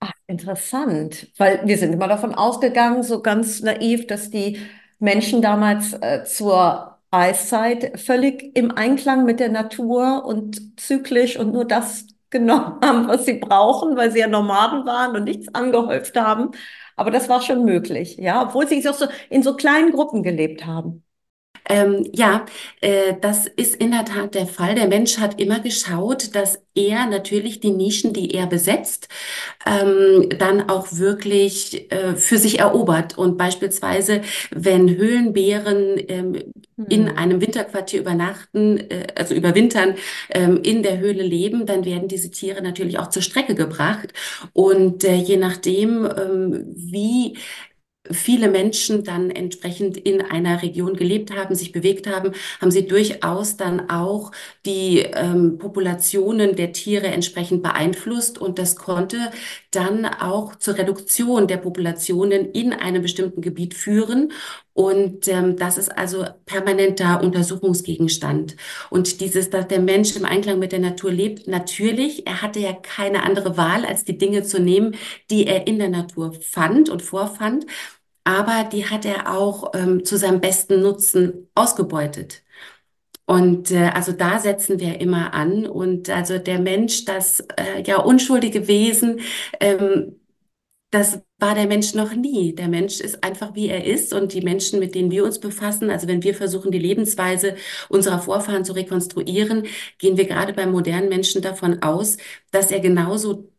Ach, 0.00 0.12
interessant, 0.26 1.28
weil 1.38 1.62
wir 1.64 1.78
sind 1.78 1.94
immer 1.94 2.08
davon 2.08 2.34
ausgegangen, 2.34 3.02
so 3.02 3.22
ganz 3.22 3.62
naiv, 3.62 4.06
dass 4.06 4.28
die 4.28 4.58
Menschen 4.98 5.40
damals 5.40 5.94
äh, 5.94 6.24
zur 6.24 6.93
Eiszeit 7.14 8.00
völlig 8.00 8.56
im 8.56 8.72
Einklang 8.76 9.24
mit 9.24 9.40
der 9.40 9.48
Natur 9.50 10.24
und 10.24 10.80
zyklisch 10.80 11.38
und 11.38 11.52
nur 11.52 11.64
das 11.64 12.06
genommen 12.30 12.80
haben, 12.84 13.08
was 13.08 13.24
sie 13.26 13.34
brauchen, 13.34 13.96
weil 13.96 14.10
sie 14.12 14.20
ja 14.20 14.28
Nomaden 14.28 14.86
waren 14.86 15.16
und 15.16 15.24
nichts 15.24 15.54
angehäuft 15.54 16.16
haben. 16.16 16.50
Aber 16.96 17.10
das 17.10 17.28
war 17.28 17.40
schon 17.42 17.64
möglich, 17.64 18.16
ja, 18.18 18.42
obwohl 18.42 18.66
sie 18.68 18.86
auch 18.88 18.94
so 18.94 19.06
in 19.30 19.42
so 19.42 19.56
kleinen 19.56 19.92
Gruppen 19.92 20.22
gelebt 20.22 20.66
haben. 20.66 21.03
Ähm, 21.68 22.08
ja, 22.12 22.44
äh, 22.80 23.14
das 23.20 23.46
ist 23.46 23.76
in 23.76 23.90
der 23.90 24.04
Tat 24.04 24.34
der 24.34 24.46
Fall. 24.46 24.74
Der 24.74 24.88
Mensch 24.88 25.18
hat 25.18 25.40
immer 25.40 25.60
geschaut, 25.60 26.34
dass 26.34 26.62
er 26.74 27.06
natürlich 27.06 27.60
die 27.60 27.70
Nischen, 27.70 28.12
die 28.12 28.32
er 28.34 28.46
besetzt, 28.46 29.08
ähm, 29.64 30.28
dann 30.38 30.68
auch 30.68 30.88
wirklich 30.92 31.90
äh, 31.90 32.16
für 32.16 32.38
sich 32.38 32.58
erobert. 32.58 33.16
Und 33.16 33.38
beispielsweise, 33.38 34.20
wenn 34.50 34.94
Höhlenbären 34.94 35.96
ähm, 36.08 36.34
in 36.88 37.08
hm. 37.08 37.16
einem 37.16 37.40
Winterquartier 37.40 38.00
übernachten, 38.00 38.78
äh, 38.90 39.06
also 39.14 39.34
überwintern, 39.34 39.94
ähm, 40.30 40.60
in 40.62 40.82
der 40.82 40.98
Höhle 40.98 41.22
leben, 41.22 41.66
dann 41.66 41.84
werden 41.84 42.08
diese 42.08 42.30
Tiere 42.30 42.62
natürlich 42.62 42.98
auch 42.98 43.10
zur 43.10 43.22
Strecke 43.22 43.54
gebracht. 43.54 44.12
Und 44.52 45.04
äh, 45.04 45.14
je 45.14 45.36
nachdem, 45.36 46.04
ähm, 46.04 46.64
wie 46.74 47.36
viele 48.10 48.48
Menschen 48.48 49.02
dann 49.04 49.30
entsprechend 49.30 49.96
in 49.96 50.20
einer 50.20 50.62
Region 50.62 50.94
gelebt 50.94 51.34
haben, 51.34 51.54
sich 51.54 51.72
bewegt 51.72 52.06
haben, 52.06 52.32
haben 52.60 52.70
sie 52.70 52.86
durchaus 52.86 53.56
dann 53.56 53.88
auch 53.88 54.30
die 54.66 54.98
ähm, 54.98 55.58
Populationen 55.58 56.56
der 56.56 56.72
Tiere 56.72 57.06
entsprechend 57.06 57.62
beeinflusst 57.62 58.38
und 58.38 58.58
das 58.58 58.76
konnte 58.76 59.30
dann 59.70 60.04
auch 60.04 60.56
zur 60.56 60.76
Reduktion 60.76 61.46
der 61.48 61.56
Populationen 61.56 62.50
in 62.52 62.72
einem 62.72 63.02
bestimmten 63.02 63.40
Gebiet 63.40 63.74
führen 63.74 64.32
und 64.74 65.28
ähm, 65.28 65.56
das 65.56 65.78
ist 65.78 65.96
also 65.96 66.24
permanenter 66.46 67.22
Untersuchungsgegenstand. 67.22 68.56
Und 68.90 69.20
dieses, 69.20 69.48
dass 69.48 69.68
der 69.68 69.78
Mensch 69.78 70.16
im 70.16 70.24
Einklang 70.24 70.58
mit 70.58 70.72
der 70.72 70.80
Natur 70.80 71.12
lebt, 71.12 71.46
natürlich, 71.46 72.26
er 72.26 72.42
hatte 72.42 72.58
ja 72.58 72.72
keine 72.72 73.22
andere 73.22 73.56
Wahl, 73.56 73.84
als 73.84 74.04
die 74.04 74.18
Dinge 74.18 74.42
zu 74.42 74.60
nehmen, 74.60 74.96
die 75.30 75.46
er 75.46 75.68
in 75.68 75.78
der 75.78 75.90
Natur 75.90 76.32
fand 76.42 76.88
und 76.88 77.02
vorfand. 77.02 77.66
Aber 78.24 78.64
die 78.64 78.86
hat 78.86 79.04
er 79.04 79.32
auch 79.36 79.72
ähm, 79.74 80.04
zu 80.04 80.16
seinem 80.16 80.40
besten 80.40 80.80
Nutzen 80.82 81.48
ausgebeutet. 81.54 82.42
Und 83.26 83.70
äh, 83.70 83.90
also 83.94 84.12
da 84.12 84.38
setzen 84.38 84.80
wir 84.80 85.00
immer 85.00 85.34
an. 85.34 85.66
Und 85.66 86.10
also 86.10 86.38
der 86.38 86.58
Mensch, 86.58 87.04
das 87.04 87.40
äh, 87.56 87.82
ja 87.86 87.98
unschuldige 87.98 88.68
Wesen, 88.68 89.20
ähm, 89.60 90.20
das 90.90 91.20
war 91.38 91.54
der 91.56 91.66
Mensch 91.66 91.94
noch 91.94 92.14
nie. 92.14 92.54
Der 92.54 92.68
Mensch 92.68 93.00
ist 93.00 93.24
einfach, 93.24 93.54
wie 93.54 93.68
er 93.68 93.84
ist. 93.84 94.12
Und 94.14 94.32
die 94.32 94.42
Menschen, 94.42 94.78
mit 94.80 94.94
denen 94.94 95.10
wir 95.10 95.24
uns 95.24 95.40
befassen, 95.40 95.90
also 95.90 96.06
wenn 96.08 96.22
wir 96.22 96.34
versuchen, 96.34 96.70
die 96.70 96.78
Lebensweise 96.78 97.56
unserer 97.88 98.20
Vorfahren 98.20 98.64
zu 98.64 98.74
rekonstruieren, 98.74 99.66
gehen 99.98 100.16
wir 100.16 100.26
gerade 100.26 100.52
beim 100.52 100.70
modernen 100.72 101.08
Menschen 101.08 101.42
davon 101.42 101.82
aus, 101.82 102.16
dass 102.52 102.70
er 102.70 102.80
genauso 102.80 103.50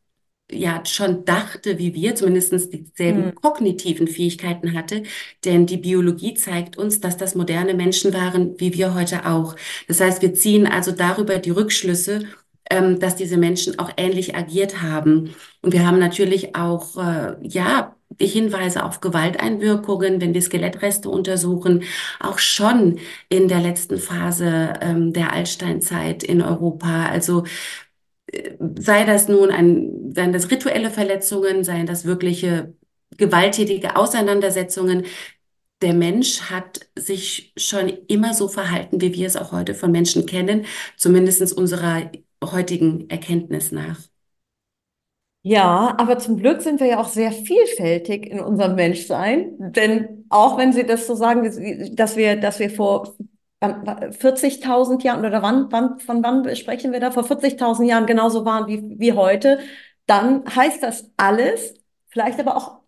ja 0.51 0.83
schon 0.85 1.25
dachte, 1.25 1.79
wie 1.79 1.93
wir, 1.93 2.15
zumindest 2.15 2.51
dieselben 2.71 3.25
mhm. 3.25 3.35
kognitiven 3.35 4.07
Fähigkeiten 4.07 4.73
hatte. 4.73 5.03
Denn 5.43 5.65
die 5.65 5.77
Biologie 5.77 6.35
zeigt 6.35 6.77
uns, 6.77 7.01
dass 7.01 7.17
das 7.17 7.35
moderne 7.35 7.73
Menschen 7.73 8.13
waren, 8.13 8.59
wie 8.59 8.73
wir 8.73 8.93
heute 8.93 9.25
auch. 9.25 9.55
Das 9.87 10.01
heißt, 10.01 10.21
wir 10.21 10.33
ziehen 10.33 10.67
also 10.67 10.91
darüber 10.91 11.39
die 11.39 11.51
Rückschlüsse 11.51 12.25
ähm, 12.69 12.99
dass 12.99 13.15
diese 13.15 13.37
Menschen 13.37 13.77
auch 13.79 13.91
ähnlich 13.97 14.35
agiert 14.35 14.81
haben. 14.81 15.35
Und 15.61 15.73
wir 15.73 15.85
haben 15.85 15.99
natürlich 15.99 16.55
auch, 16.55 16.97
äh, 16.97 17.35
ja, 17.41 17.95
die 18.19 18.27
Hinweise 18.27 18.83
auf 18.83 19.01
Gewalteinwirkungen, 19.01 20.21
wenn 20.21 20.33
wir 20.33 20.41
Skelettreste 20.41 21.09
untersuchen, 21.09 21.83
auch 22.19 22.39
schon 22.39 22.99
in 23.29 23.47
der 23.47 23.59
letzten 23.59 23.97
Phase 23.97 24.73
ähm, 24.81 25.11
der 25.11 25.33
Altsteinzeit 25.33 26.23
in 26.23 26.41
Europa. 26.41 27.07
Also 27.07 27.43
sei 28.79 29.05
das 29.05 29.27
nun 29.27 29.51
ein, 29.51 30.13
seien 30.13 30.33
das 30.33 30.51
rituelle 30.51 30.89
Verletzungen, 30.89 31.63
seien 31.63 31.85
das 31.85 32.05
wirkliche 32.05 32.73
gewalttätige 33.17 33.95
Auseinandersetzungen. 33.95 35.05
Der 35.81 35.93
Mensch 35.93 36.41
hat 36.49 36.89
sich 36.97 37.53
schon 37.57 37.89
immer 38.07 38.33
so 38.33 38.47
verhalten, 38.47 39.01
wie 39.01 39.13
wir 39.13 39.27
es 39.27 39.35
auch 39.35 39.51
heute 39.51 39.75
von 39.75 39.91
Menschen 39.91 40.25
kennen, 40.25 40.65
zumindest 40.97 41.53
unserer 41.53 42.11
heutigen 42.43 43.09
Erkenntnis 43.09 43.71
nach. 43.71 43.99
Ja, 45.47 45.93
aber 45.99 46.17
zum 46.17 46.37
Glück 46.37 46.61
sind 46.63 46.79
wir 46.79 46.87
ja 46.87 46.99
auch 46.99 47.07
sehr 47.07 47.31
vielfältig 47.31 48.25
in 48.25 48.39
unserem 48.39 48.73
Menschsein. 48.73 49.53
Denn 49.59 50.25
auch 50.29 50.57
wenn 50.57 50.73
Sie 50.73 50.85
das 50.85 51.05
so 51.05 51.13
sagen, 51.13 51.43
dass 51.95 52.15
wir, 52.17 52.35
dass 52.35 52.57
wir 52.57 52.71
vor 52.71 53.15
40.000 54.11 55.03
Jahren 55.03 55.25
oder 55.25 55.41
wann, 55.41 55.71
wann, 55.71 55.99
von 55.99 56.23
wann 56.23 56.55
sprechen 56.55 56.91
wir 56.91 56.99
da? 56.99 57.11
Vor 57.11 57.23
40.000 57.23 57.89
Jahren 57.89 58.05
genauso 58.05 58.45
waren 58.45 58.67
wie, 58.67 58.99
wie 58.99 59.13
heute, 59.13 59.59
dann 60.05 60.43
heißt 60.55 60.83
das 60.83 61.11
alles, 61.17 61.73
vielleicht 62.07 62.39
aber 62.39 62.55
auch 62.57 62.81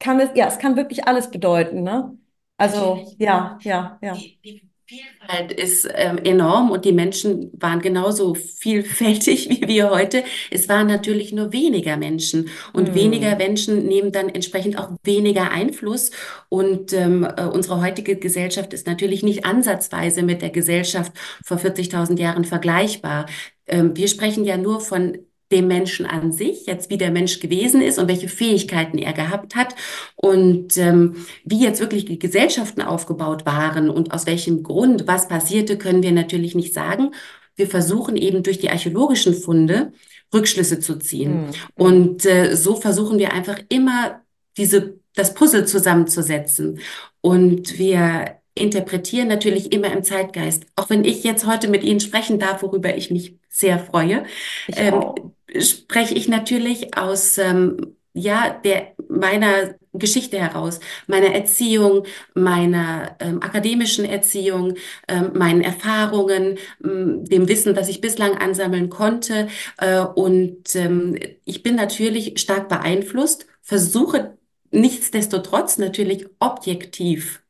kann 0.00 0.20
es, 0.20 0.30
ja, 0.36 0.48
es 0.48 0.58
kann 0.58 0.76
wirklich 0.76 1.06
alles 1.08 1.30
bedeuten, 1.30 1.82
ne? 1.84 2.18
Also, 2.58 3.16
ja, 3.18 3.60
ja, 3.64 3.98
ja. 4.02 4.24
Die, 4.24 4.40
die 4.44 4.69
Vielfalt 4.90 5.52
ist 5.52 5.88
ähm, 5.94 6.18
enorm 6.24 6.72
und 6.72 6.84
die 6.84 6.90
Menschen 6.90 7.52
waren 7.52 7.78
genauso 7.80 8.34
vielfältig 8.34 9.48
wie 9.50 9.68
wir 9.68 9.90
heute. 9.90 10.24
Es 10.50 10.68
waren 10.68 10.88
natürlich 10.88 11.32
nur 11.32 11.52
weniger 11.52 11.96
Menschen 11.96 12.48
und 12.72 12.88
hm. 12.88 12.94
weniger 12.96 13.36
Menschen 13.36 13.86
nehmen 13.86 14.10
dann 14.10 14.28
entsprechend 14.28 14.76
auch 14.80 14.90
weniger 15.04 15.52
Einfluss. 15.52 16.10
Und 16.48 16.92
ähm, 16.92 17.22
äh, 17.22 17.44
unsere 17.44 17.80
heutige 17.80 18.16
Gesellschaft 18.16 18.72
ist 18.72 18.88
natürlich 18.88 19.22
nicht 19.22 19.44
ansatzweise 19.44 20.24
mit 20.24 20.42
der 20.42 20.50
Gesellschaft 20.50 21.12
vor 21.44 21.58
40.000 21.58 22.18
Jahren 22.18 22.44
vergleichbar. 22.44 23.26
Ähm, 23.68 23.96
wir 23.96 24.08
sprechen 24.08 24.44
ja 24.44 24.56
nur 24.56 24.80
von 24.80 25.18
dem 25.50 25.66
Menschen 25.66 26.06
an 26.06 26.32
sich, 26.32 26.66
jetzt 26.66 26.90
wie 26.90 26.98
der 26.98 27.10
Mensch 27.10 27.40
gewesen 27.40 27.82
ist 27.82 27.98
und 27.98 28.08
welche 28.08 28.28
Fähigkeiten 28.28 28.98
er 28.98 29.12
gehabt 29.12 29.56
hat 29.56 29.74
und 30.16 30.76
ähm, 30.76 31.26
wie 31.44 31.62
jetzt 31.62 31.80
wirklich 31.80 32.04
die 32.04 32.18
Gesellschaften 32.18 32.82
aufgebaut 32.82 33.46
waren 33.46 33.90
und 33.90 34.12
aus 34.12 34.26
welchem 34.26 34.62
Grund 34.62 35.06
was 35.06 35.28
passierte, 35.28 35.76
können 35.76 36.02
wir 36.02 36.12
natürlich 36.12 36.54
nicht 36.54 36.72
sagen. 36.72 37.10
Wir 37.56 37.66
versuchen 37.66 38.16
eben 38.16 38.42
durch 38.42 38.58
die 38.58 38.70
archäologischen 38.70 39.34
Funde 39.34 39.92
Rückschlüsse 40.32 40.78
zu 40.78 40.98
ziehen. 40.98 41.46
Mhm. 41.46 41.50
Und 41.74 42.26
äh, 42.26 42.56
so 42.56 42.76
versuchen 42.76 43.18
wir 43.18 43.32
einfach 43.32 43.58
immer 43.68 44.22
diese, 44.56 45.00
das 45.14 45.34
Puzzle 45.34 45.66
zusammenzusetzen. 45.66 46.80
Und 47.20 47.78
wir 47.78 48.36
interpretieren 48.54 49.28
natürlich 49.28 49.72
immer 49.72 49.92
im 49.92 50.04
Zeitgeist. 50.04 50.66
Auch 50.76 50.90
wenn 50.90 51.04
ich 51.04 51.24
jetzt 51.24 51.46
heute 51.46 51.68
mit 51.68 51.82
Ihnen 51.82 52.00
sprechen 52.00 52.38
darf, 52.38 52.62
worüber 52.62 52.96
ich 52.96 53.10
mich 53.10 53.36
sehr 53.48 53.78
freue, 53.78 54.24
ähm, 54.68 55.32
spreche 55.58 56.14
ich 56.14 56.28
natürlich 56.28 56.96
aus 56.96 57.38
ähm, 57.38 57.96
ja 58.12 58.50
der 58.64 58.94
meiner 59.08 59.74
Geschichte 59.92 60.38
heraus, 60.38 60.78
meiner 61.08 61.34
Erziehung, 61.34 62.06
meiner 62.34 63.16
ähm, 63.20 63.42
akademischen 63.42 64.04
Erziehung, 64.04 64.74
ähm, 65.08 65.32
meinen 65.34 65.62
Erfahrungen, 65.62 66.58
ähm, 66.84 67.24
dem 67.24 67.48
Wissen, 67.48 67.74
was 67.76 67.88
ich 67.88 68.00
bislang 68.00 68.36
ansammeln 68.38 68.88
konnte. 68.88 69.48
Äh, 69.78 70.00
und 70.00 70.74
ähm, 70.76 71.18
ich 71.44 71.62
bin 71.62 71.74
natürlich 71.76 72.40
stark 72.40 72.68
beeinflusst, 72.68 73.46
versuche 73.62 74.36
nichtsdestotrotz 74.70 75.78
natürlich 75.78 76.26
objektiv 76.38 77.42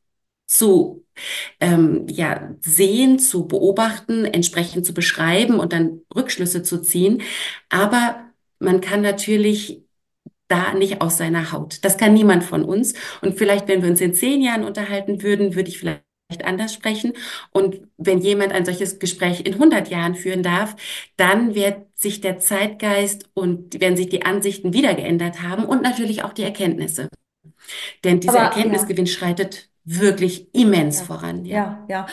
zu 0.47 1.05
ähm, 1.59 2.05
ja, 2.07 2.55
sehen, 2.61 3.19
zu 3.19 3.47
beobachten, 3.47 4.25
entsprechend 4.25 4.85
zu 4.85 4.93
beschreiben 4.93 5.59
und 5.59 5.73
dann 5.73 6.01
Rückschlüsse 6.15 6.63
zu 6.63 6.81
ziehen. 6.81 7.21
Aber 7.69 8.31
man 8.59 8.81
kann 8.81 9.01
natürlich 9.01 9.83
da 10.47 10.73
nicht 10.73 11.01
aus 11.01 11.17
seiner 11.17 11.51
Haut. 11.51 11.79
Das 11.83 11.97
kann 11.97 12.13
niemand 12.13 12.43
von 12.43 12.63
uns. 12.65 12.93
Und 13.21 13.37
vielleicht, 13.37 13.67
wenn 13.67 13.81
wir 13.81 13.89
uns 13.89 14.01
in 14.01 14.13
zehn 14.13 14.41
Jahren 14.41 14.63
unterhalten 14.65 15.23
würden, 15.23 15.55
würde 15.55 15.69
ich 15.69 15.79
vielleicht 15.79 16.03
anders 16.43 16.73
sprechen. 16.73 17.13
Und 17.51 17.81
wenn 17.97 18.19
jemand 18.19 18.51
ein 18.51 18.65
solches 18.65 18.99
Gespräch 18.99 19.45
in 19.45 19.53
100 19.53 19.89
Jahren 19.89 20.15
führen 20.15 20.43
darf, 20.43 20.75
dann 21.17 21.55
wird 21.55 21.87
sich 21.95 22.21
der 22.21 22.39
Zeitgeist 22.39 23.29
und 23.33 23.79
werden 23.79 23.97
sich 23.97 24.09
die 24.09 24.23
Ansichten 24.23 24.73
wieder 24.73 24.93
geändert 24.93 25.41
haben 25.41 25.65
und 25.65 25.81
natürlich 25.81 26.23
auch 26.23 26.33
die 26.33 26.43
Erkenntnisse. 26.43 27.09
Denn 28.03 28.19
dieser 28.19 28.41
Aber, 28.41 28.55
Erkenntnisgewinn 28.55 29.05
ja. 29.05 29.11
schreitet 29.11 29.70
wirklich 29.83 30.53
immens 30.53 30.99
ja, 30.99 31.05
voran. 31.05 31.45
Ja. 31.45 31.55
ja, 31.55 31.85
ja. 31.89 32.07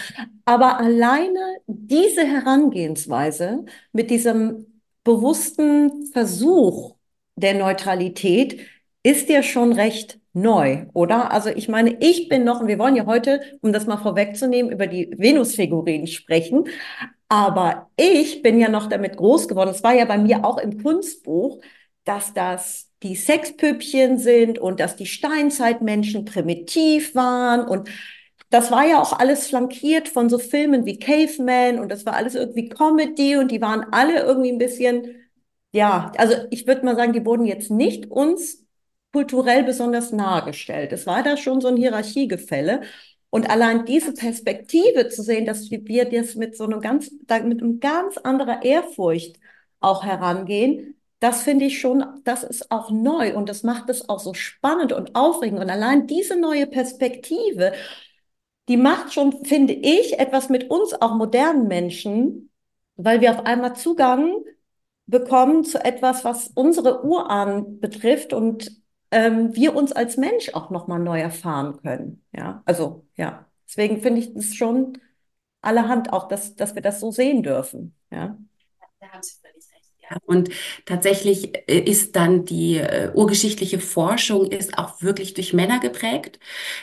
Aber 0.44 0.78
alleine 0.78 1.59
diese 1.66 2.24
Herangehensweise 2.24 3.64
mit 3.92 4.11
diesem 4.11 4.81
bewussten 5.04 6.07
Versuch 6.12 6.96
der 7.37 7.54
Neutralität 7.54 8.61
ist 9.02 9.28
ja 9.28 9.42
schon 9.42 9.72
recht 9.72 10.18
neu, 10.33 10.87
oder? 10.92 11.33
Also 11.33 11.50
ich 11.50 11.68
meine, 11.68 11.96
ich 12.00 12.28
bin 12.28 12.44
noch, 12.44 12.61
und 12.61 12.68
wir 12.68 12.78
wollen 12.78 12.96
ja 12.96 13.07
heute, 13.07 13.40
um 13.61 13.72
das 13.72 13.87
mal 13.87 13.96
vorwegzunehmen, 13.96 14.72
über 14.72 14.87
die 14.87 15.11
Venusfiguren 15.16 16.07
sprechen, 16.07 16.64
aber 17.28 17.90
ich 17.96 18.42
bin 18.42 18.59
ja 18.59 18.68
noch 18.68 18.88
damit 18.88 19.16
groß 19.16 19.48
geworden, 19.48 19.70
es 19.70 19.83
war 19.83 19.94
ja 19.94 20.04
bei 20.04 20.18
mir 20.18 20.44
auch 20.44 20.59
im 20.59 20.83
Kunstbuch, 20.83 21.61
dass 22.08 22.34
das 22.34 22.88
die 23.02 23.14
Sexpüppchen 23.14 24.18
sind 24.18 24.58
und 24.58 24.80
dass 24.80 24.96
die 24.96 25.06
Steinzeitmenschen 25.06 26.24
primitiv 26.24 27.14
waren 27.14 27.66
und 27.68 27.88
das 28.50 28.70
war 28.70 28.86
ja 28.86 29.00
auch 29.00 29.18
alles 29.18 29.48
flankiert 29.48 30.08
von 30.08 30.28
so 30.30 30.38
Filmen 30.38 30.86
wie 30.86 30.98
Caveman 30.98 31.78
und 31.78 31.90
das 31.90 32.06
war 32.06 32.14
alles 32.14 32.34
irgendwie 32.34 32.68
Comedy 32.68 33.36
und 33.36 33.50
die 33.50 33.60
waren 33.60 33.84
alle 33.92 34.22
irgendwie 34.22 34.50
ein 34.50 34.58
bisschen, 34.58 35.16
ja, 35.72 36.12
also 36.16 36.34
ich 36.50 36.66
würde 36.66 36.84
mal 36.84 36.96
sagen, 36.96 37.12
die 37.12 37.26
wurden 37.26 37.44
jetzt 37.44 37.70
nicht 37.70 38.10
uns 38.10 38.66
kulturell 39.12 39.64
besonders 39.64 40.12
nahe 40.12 40.44
gestellt. 40.44 40.92
Es 40.92 41.06
war 41.06 41.22
da 41.22 41.36
schon 41.36 41.60
so 41.60 41.68
ein 41.68 41.76
Hierarchiegefälle. 41.76 42.82
Und 43.30 43.50
allein 43.50 43.84
diese 43.84 44.14
Perspektive 44.14 45.08
zu 45.08 45.22
sehen, 45.22 45.44
dass 45.44 45.70
wir 45.70 46.04
das 46.06 46.34
mit 46.34 46.56
so 46.56 46.64
einem 46.64 46.80
ganz, 46.80 47.10
mit 47.10 47.62
einem 47.62 47.80
ganz 47.80 48.16
anderer 48.18 48.62
Ehrfurcht 48.64 49.38
auch 49.80 50.04
herangehen, 50.04 50.97
das 51.20 51.42
finde 51.42 51.64
ich 51.66 51.81
schon, 51.81 52.04
das 52.24 52.44
ist 52.44 52.70
auch 52.70 52.90
neu 52.90 53.35
und 53.37 53.48
das 53.48 53.62
macht 53.62 53.90
es 53.90 54.09
auch 54.09 54.20
so 54.20 54.35
spannend 54.35 54.92
und 54.92 55.14
aufregend. 55.16 55.61
Und 55.61 55.70
allein 55.70 56.07
diese 56.07 56.38
neue 56.38 56.66
Perspektive, 56.66 57.72
die 58.68 58.76
macht 58.76 59.12
schon, 59.12 59.44
finde 59.44 59.72
ich, 59.72 60.18
etwas 60.18 60.48
mit 60.48 60.70
uns, 60.70 60.94
auch 61.00 61.14
modernen 61.14 61.68
Menschen, 61.68 62.50
weil 62.96 63.20
wir 63.20 63.33
auf 63.33 63.46
einmal 63.46 63.74
Zugang 63.74 64.35
bekommen 65.07 65.64
zu 65.64 65.83
etwas, 65.85 66.24
was 66.24 66.48
unsere 66.48 67.04
Urahnen 67.04 67.81
betrifft 67.81 68.33
und 68.33 68.70
ähm, 69.11 69.54
wir 69.57 69.74
uns 69.74 69.92
als 69.92 70.18
Mensch 70.18 70.50
auch 70.54 70.70
nochmal 70.70 70.98
neu 70.98 71.18
erfahren 71.20 71.78
können. 71.83 72.24
Ja, 72.33 72.62
also 72.66 73.07
ja, 73.16 73.46
deswegen 73.66 74.02
finde 74.02 74.20
ich 74.20 74.37
es 74.37 74.54
schon 74.54 74.98
allerhand 75.62 76.12
auch, 76.12 76.28
dass, 76.28 76.57
dass 76.57 76.74
wir 76.74 76.83
das 76.83 77.00
so 77.00 77.11
sehen 77.11 77.42
dürfen. 77.42 77.94
Ja. 78.11 78.37
Und 80.24 80.50
tatsächlich 80.86 81.54
äh, 81.68 81.78
ist 81.78 82.16
dann 82.16 82.44
die 82.44 82.76
äh, 82.76 83.10
urgeschichtliche 83.14 83.78
Forschung 83.78 84.46
ist 84.46 84.78
auch 84.78 85.02
wirklich 85.02 85.34
durch 85.34 85.52
Männer 85.52 85.80
geprägt. 85.80 86.38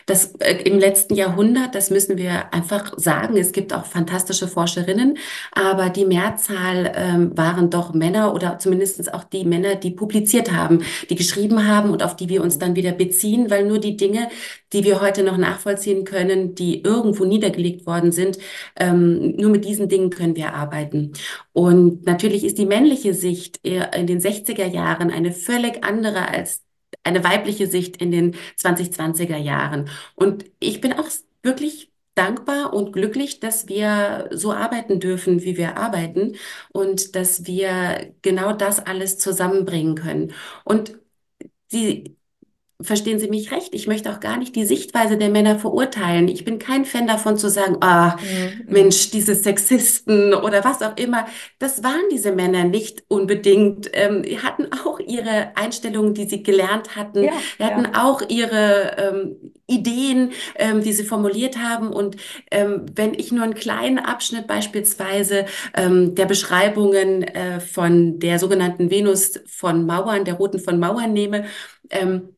Das 0.05 0.35
äh, 0.39 0.61
im 0.63 0.79
letzten 0.79 1.15
Jahrhundert, 1.15 1.75
das 1.75 1.89
müssen 1.89 2.17
wir 2.17 2.53
einfach 2.53 2.93
sagen. 2.97 3.37
Es 3.37 3.51
gibt 3.51 3.73
auch 3.73 3.85
fantastische 3.85 4.47
Forscherinnen, 4.47 5.17
aber 5.51 5.89
die 5.89 6.05
Mehrzahl 6.05 6.91
ähm, 6.95 7.37
waren 7.37 7.69
doch 7.69 7.93
Männer 7.93 8.33
oder 8.33 8.59
zumindest 8.59 9.13
auch 9.13 9.23
die 9.23 9.45
Männer, 9.45 9.75
die 9.75 9.91
publiziert 9.91 10.51
haben, 10.51 10.83
die 11.09 11.15
geschrieben 11.15 11.67
haben 11.67 11.89
und 11.89 12.03
auf 12.03 12.15
die 12.15 12.29
wir 12.29 12.43
uns 12.43 12.59
dann 12.59 12.75
wieder 12.75 12.91
beziehen, 12.91 13.49
weil 13.49 13.65
nur 13.65 13.79
die 13.79 13.97
Dinge, 13.97 14.29
die 14.73 14.83
wir 14.83 15.01
heute 15.01 15.23
noch 15.23 15.37
nachvollziehen 15.37 16.03
können, 16.03 16.53
die 16.53 16.83
irgendwo 16.83 17.25
niedergelegt 17.25 17.85
worden 17.87 18.11
sind, 18.11 18.37
ähm, 18.77 19.35
nur 19.37 19.49
mit 19.49 19.65
diesen 19.65 19.89
Dingen 19.89 20.09
können 20.09 20.35
wir 20.35 20.53
arbeiten. 20.53 21.13
Und 21.53 22.05
natürlich 22.05 22.43
ist 22.43 22.57
die 22.57 22.65
männliche 22.65 23.13
Sicht 23.15 23.57
in 23.63 24.07
den 24.07 24.19
60er 24.19 24.65
Jahren 24.65 25.11
eine 25.11 25.31
völlig 25.31 25.83
andere 25.83 26.27
als 26.29 26.63
eine 27.03 27.23
weibliche 27.23 27.67
Sicht 27.67 27.97
in 27.97 28.11
den 28.11 28.35
2020er 28.59 29.37
Jahren. 29.37 29.89
Und 30.15 30.45
ich 30.59 30.81
bin 30.81 30.93
auch 30.93 31.09
wirklich 31.43 31.91
dankbar 32.15 32.73
und 32.73 32.93
glücklich, 32.93 33.39
dass 33.39 33.67
wir 33.67 34.29
so 34.31 34.53
arbeiten 34.53 34.99
dürfen, 34.99 35.43
wie 35.43 35.57
wir 35.57 35.77
arbeiten 35.77 36.35
und 36.71 37.15
dass 37.15 37.45
wir 37.45 38.13
genau 38.21 38.53
das 38.53 38.79
alles 38.79 39.17
zusammenbringen 39.19 39.95
können. 39.95 40.33
Und 40.63 40.97
die 41.71 42.14
verstehen 42.81 43.19
Sie 43.19 43.29
mich 43.29 43.51
recht, 43.51 43.73
ich 43.73 43.87
möchte 43.87 44.11
auch 44.11 44.19
gar 44.19 44.37
nicht 44.37 44.55
die 44.55 44.65
Sichtweise 44.65 45.17
der 45.17 45.29
Männer 45.29 45.57
verurteilen. 45.57 46.27
Ich 46.27 46.43
bin 46.43 46.59
kein 46.59 46.83
Fan 46.83 47.07
davon 47.07 47.37
zu 47.37 47.49
sagen, 47.49 47.77
ah, 47.79 48.17
mhm. 48.17 48.65
Mensch, 48.67 49.11
diese 49.11 49.33
Sexisten 49.33 50.33
oder 50.33 50.65
was 50.65 50.81
auch 50.81 50.97
immer. 50.97 51.25
Das 51.57 51.83
waren 51.83 52.03
diese 52.11 52.33
Männer 52.33 52.65
nicht 52.65 53.03
unbedingt. 53.07 53.89
Ähm, 53.93 54.23
hatten 54.43 54.67
auch 54.73 54.99
ihre 54.99 55.55
Einstellungen, 55.55 56.13
die 56.13 56.27
sie 56.27 56.43
gelernt 56.43 56.97
hatten. 56.97 57.23
Ja, 57.23 57.31
hatten 57.59 57.85
ja. 57.93 58.03
auch 58.03 58.21
ihre 58.27 58.97
ähm, 58.97 59.53
Ideen, 59.67 60.33
ähm, 60.55 60.81
die 60.81 60.91
sie 60.91 61.05
formuliert 61.05 61.57
haben. 61.57 61.93
Und 61.93 62.17
ähm, 62.51 62.85
wenn 62.93 63.13
ich 63.13 63.31
nur 63.31 63.45
einen 63.45 63.55
kleinen 63.55 63.99
Abschnitt 63.99 64.47
beispielsweise 64.47 65.45
ähm, 65.75 66.13
der 66.13 66.25
Beschreibungen 66.25 67.23
äh, 67.23 67.61
von 67.61 68.19
der 68.19 68.37
sogenannten 68.37 68.91
Venus 68.91 69.39
von 69.47 69.85
Mauern, 69.85 70.25
der 70.25 70.33
Roten 70.33 70.59
von 70.59 70.77
Mauern 70.77 71.13
nehme, 71.13 71.45
ähm, 71.89 72.34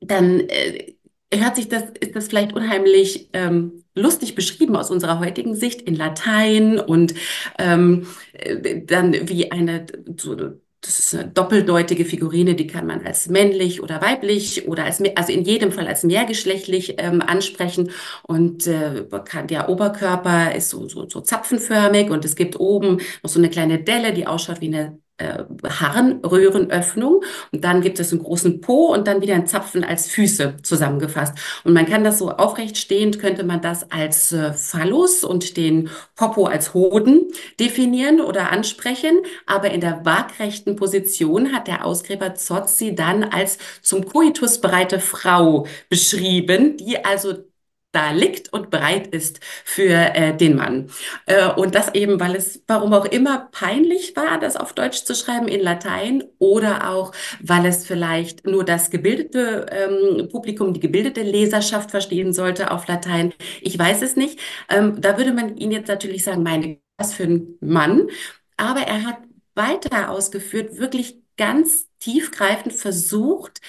dann 0.00 0.40
äh, 0.40 0.94
hört 1.32 1.56
sich 1.56 1.68
das, 1.68 1.84
ist 2.00 2.16
das 2.16 2.28
vielleicht 2.28 2.54
unheimlich 2.54 3.28
ähm, 3.32 3.84
lustig 3.94 4.34
beschrieben 4.34 4.76
aus 4.76 4.90
unserer 4.90 5.20
heutigen 5.20 5.54
Sicht 5.54 5.82
in 5.82 5.94
Latein 5.94 6.78
und 6.78 7.14
ähm, 7.58 8.06
äh, 8.32 8.82
dann 8.84 9.28
wie 9.28 9.50
eine 9.52 9.86
so 10.16 10.36
das 10.80 11.00
ist 11.00 11.14
eine 11.14 11.28
doppeldeutige 11.28 12.04
Figurine, 12.04 12.54
die 12.54 12.68
kann 12.68 12.86
man 12.86 13.04
als 13.04 13.28
männlich 13.28 13.82
oder 13.82 14.00
weiblich 14.00 14.68
oder 14.68 14.84
als, 14.84 15.02
also 15.16 15.32
in 15.32 15.44
jedem 15.44 15.72
Fall 15.72 15.88
als 15.88 16.04
mehrgeschlechtlich 16.04 16.94
ähm, 16.98 17.20
ansprechen. 17.20 17.90
Und 18.22 18.66
äh, 18.68 19.04
kann, 19.24 19.48
der 19.48 19.68
Oberkörper 19.68 20.54
ist 20.54 20.70
so, 20.70 20.88
so, 20.88 21.08
so 21.08 21.20
zapfenförmig 21.20 22.10
und 22.10 22.24
es 22.24 22.36
gibt 22.36 22.60
oben 22.60 23.00
noch 23.22 23.30
so 23.30 23.40
eine 23.40 23.50
kleine 23.50 23.82
Delle, 23.82 24.12
die 24.12 24.26
ausschaut 24.26 24.60
wie 24.60 24.68
eine 24.68 25.00
äh, 25.18 25.44
Harnröhrenöffnung 25.68 27.22
und 27.52 27.64
dann 27.64 27.80
gibt 27.80 28.00
es 28.00 28.12
einen 28.12 28.22
großen 28.22 28.60
Po 28.60 28.92
und 28.94 29.06
dann 29.06 29.20
wieder 29.20 29.34
ein 29.34 29.46
Zapfen 29.46 29.84
als 29.84 30.08
Füße 30.08 30.56
zusammengefasst. 30.62 31.36
Und 31.64 31.72
man 31.74 31.86
kann 31.86 32.04
das 32.04 32.18
so 32.18 32.30
aufrecht 32.30 32.78
stehend, 32.78 33.18
könnte 33.18 33.44
man 33.44 33.60
das 33.60 33.90
als 33.90 34.32
äh, 34.32 34.52
Phallus 34.52 35.24
und 35.24 35.56
den 35.56 35.90
Popo 36.14 36.46
als 36.46 36.72
Hoden 36.74 37.28
definieren 37.58 38.20
oder 38.20 38.50
ansprechen. 38.52 39.18
Aber 39.46 39.70
in 39.70 39.80
der 39.80 40.04
waagrechten 40.04 40.76
Position 40.76 41.52
hat 41.52 41.66
der 41.66 41.84
Ausgräber 41.84 42.34
Zott 42.34 42.68
sie 42.68 42.94
dann 42.94 43.24
als 43.24 43.58
zum 43.82 44.06
Koitus 44.06 44.60
bereite 44.60 45.00
Frau 45.00 45.66
beschrieben, 45.88 46.76
die 46.76 47.04
also 47.04 47.47
da 47.92 48.10
liegt 48.10 48.52
und 48.52 48.70
bereit 48.70 49.06
ist 49.08 49.40
für 49.64 50.14
äh, 50.14 50.36
den 50.36 50.56
Mann. 50.56 50.90
Äh, 51.26 51.48
und 51.52 51.74
das 51.74 51.94
eben, 51.94 52.20
weil 52.20 52.36
es, 52.36 52.62
warum 52.66 52.92
auch 52.92 53.06
immer, 53.06 53.48
peinlich 53.50 54.14
war, 54.14 54.38
das 54.38 54.56
auf 54.56 54.74
Deutsch 54.74 55.04
zu 55.04 55.14
schreiben 55.14 55.48
in 55.48 55.60
Latein 55.60 56.24
oder 56.38 56.90
auch, 56.90 57.12
weil 57.40 57.64
es 57.66 57.86
vielleicht 57.86 58.46
nur 58.46 58.64
das 58.64 58.90
gebildete 58.90 59.66
ähm, 59.70 60.28
Publikum, 60.28 60.74
die 60.74 60.80
gebildete 60.80 61.22
Leserschaft 61.22 61.90
verstehen 61.90 62.32
sollte 62.32 62.70
auf 62.70 62.86
Latein. 62.88 63.32
Ich 63.62 63.78
weiß 63.78 64.02
es 64.02 64.16
nicht. 64.16 64.38
Ähm, 64.68 65.00
da 65.00 65.16
würde 65.16 65.32
man 65.32 65.56
ihn 65.56 65.70
jetzt 65.72 65.88
natürlich 65.88 66.24
sagen, 66.24 66.42
meine, 66.42 66.78
was 66.98 67.14
für 67.14 67.24
ein 67.24 67.56
Mann. 67.60 68.08
Aber 68.56 68.80
er 68.80 69.04
hat 69.06 69.18
weiter 69.54 70.10
ausgeführt, 70.10 70.78
wirklich 70.78 71.22
ganz 71.36 71.88
tiefgreifend 72.00 72.74
versucht, 72.74 73.60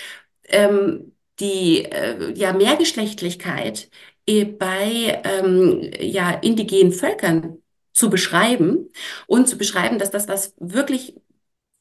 ähm, 0.45 1.13
die 1.39 1.85
äh, 1.85 2.33
ja 2.33 2.53
Mehrgeschlechtlichkeit 2.53 3.89
äh, 4.27 4.45
bei 4.45 5.21
ähm, 5.23 5.91
ja 5.99 6.31
indigenen 6.31 6.91
Völkern 6.91 7.59
zu 7.93 8.09
beschreiben 8.09 8.89
und 9.27 9.47
zu 9.47 9.57
beschreiben, 9.57 9.99
dass 9.99 10.11
das 10.11 10.27
was 10.27 10.53
wirklich 10.59 11.15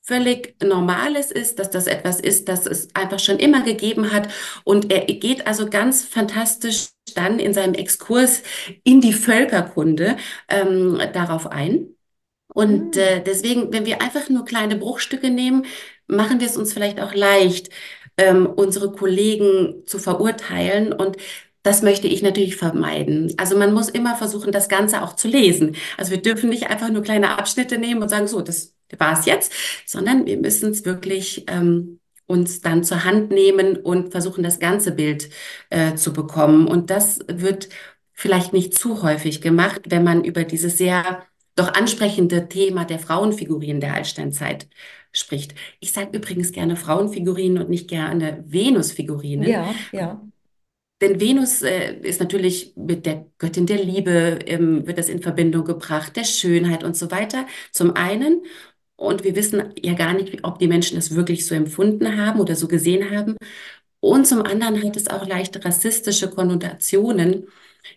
völlig 0.09 0.57
Normales 0.63 1.31
ist, 1.31 1.59
dass 1.59 1.69
das 1.69 1.87
etwas 1.87 2.19
ist, 2.19 2.49
das 2.49 2.67
es 2.67 2.89
einfach 2.95 3.19
schon 3.19 3.39
immer 3.39 3.63
gegeben 3.63 4.11
hat. 4.11 4.29
Und 4.65 4.91
er 4.91 5.05
geht 5.05 5.47
also 5.47 5.69
ganz 5.69 6.03
fantastisch 6.05 6.89
dann 7.15 7.39
in 7.39 7.53
seinem 7.53 7.75
Exkurs 7.75 8.43
in 8.85 9.03
die 9.03 9.13
Völkerkunde 9.13 10.17
ähm, 10.49 10.99
darauf 11.13 11.47
ein. 11.47 11.89
Und 12.55 12.97
mhm. 12.97 13.01
äh, 13.01 13.21
deswegen, 13.21 13.73
wenn 13.73 13.85
wir 13.85 14.01
einfach 14.01 14.31
nur 14.31 14.47
kleine 14.47 14.77
Bruchstücke 14.77 15.31
nehmen, 15.31 15.67
machen 16.07 16.41
wir 16.41 16.47
es 16.47 16.57
uns 16.57 16.73
vielleicht 16.73 17.01
auch 17.01 17.15
leicht, 17.15 17.69
ähm, 18.19 18.47
unsere 18.47 18.93
Kollegen 18.93 19.87
zu 19.87 19.99
verurteilen. 19.99 20.93
Und 20.93 21.17
das 21.63 21.83
möchte 21.83 22.09
ich 22.09 22.23
natürlich 22.23 22.57
vermeiden. 22.57 23.33
Also 23.37 23.57
man 23.57 23.73
muss 23.73 23.89
immer 23.89 24.17
versuchen, 24.17 24.53
das 24.53 24.69
Ganze 24.69 25.03
auch 25.03 25.17
zu 25.17 25.29
lesen. 25.29 25.77
Also 25.97 26.11
wir 26.11 26.23
dürfen 26.23 26.51
nicht 26.51 26.69
einfach 26.71 26.91
nur 26.91 27.03
kleine 27.03 27.39
Abschnitte 27.39 27.79
nehmen 27.79 28.03
und 28.03 28.09
sagen, 28.09 28.27
so, 28.27 28.41
das 28.43 28.75
war 28.99 29.19
es 29.19 29.27
jetzt, 29.27 29.53
sondern 29.87 30.27
wir 30.27 30.39
müssen 30.39 30.71
es 30.71 30.85
wirklich 30.85 31.45
ähm, 31.49 32.01
uns 32.27 32.61
dann 32.61 32.85
zur 32.85 33.05
Hand 33.05 33.31
nehmen 33.31 33.77
und 33.77 34.13
versuchen, 34.13 34.43
das 34.45 34.61
ganze 34.61 34.93
Bild 34.93 35.31
äh, 35.71 35.95
zu 35.95 36.13
bekommen. 36.13 36.69
Und 36.69 36.91
das 36.91 37.21
wird 37.27 37.69
vielleicht 38.13 38.53
nicht 38.53 38.75
zu 38.75 39.03
häufig 39.03 39.41
gemacht, 39.41 39.83
wenn 39.89 40.05
man 40.05 40.25
über 40.25 40.45
dieses 40.45 40.79
sehr 40.79 41.25
doch 41.57 41.75
ansprechende 41.75 42.49
Thema 42.49 42.85
der 42.85 42.99
Frauenfiguren 42.99 43.81
der 43.81 43.95
Altsteinzeit 43.95 44.69
spricht. 45.13 45.55
Ich 45.81 45.93
sage 45.93 46.17
übrigens 46.17 46.53
gerne 46.53 46.77
Frauenfigurinen 46.77 47.63
und 47.63 47.71
nicht 47.71 47.89
gerne 47.89 48.45
Venusfigurinen. 48.47 49.49
Ja, 49.49 49.75
ja. 49.93 50.23
Denn 51.01 51.21
Venus 51.21 51.63
äh, 51.63 51.95
ist 52.03 52.21
natürlich 52.21 52.73
mit 52.77 53.07
der 53.07 53.27
Göttin 53.39 53.67
der 53.67 53.83
Liebe, 53.83 54.41
ähm, 54.47 54.87
wird 54.87 54.99
das 54.99 55.09
in 55.09 55.23
Verbindung 55.23 55.65
gebracht, 55.65 56.17
der 56.17 56.25
Schönheit 56.25 56.83
und 56.83 56.97
so 56.97 57.11
weiter. 57.11 57.47
Zum 57.73 57.95
einen. 57.95 58.43
Und 58.97 59.23
wir 59.23 59.37
wissen 59.37 59.75
ja 59.81 59.95
gar 59.95 60.13
nicht, 60.13 60.45
ob 60.45 60.59
die 60.59 60.67
Menschen 60.67 60.97
das 60.97 61.15
wirklich 61.15 61.47
so 61.47 61.55
empfunden 61.55 62.17
haben 62.21 62.41
oder 62.41 62.57
so 62.57 62.67
gesehen 62.67 63.11
haben. 63.11 63.37
Und 64.01 64.27
zum 64.27 64.43
anderen 64.43 64.83
hat 64.83 64.97
es 64.97 65.09
auch 65.09 65.27
leicht 65.27 65.65
rassistische 65.65 66.31
Konnotationen, 66.31 67.47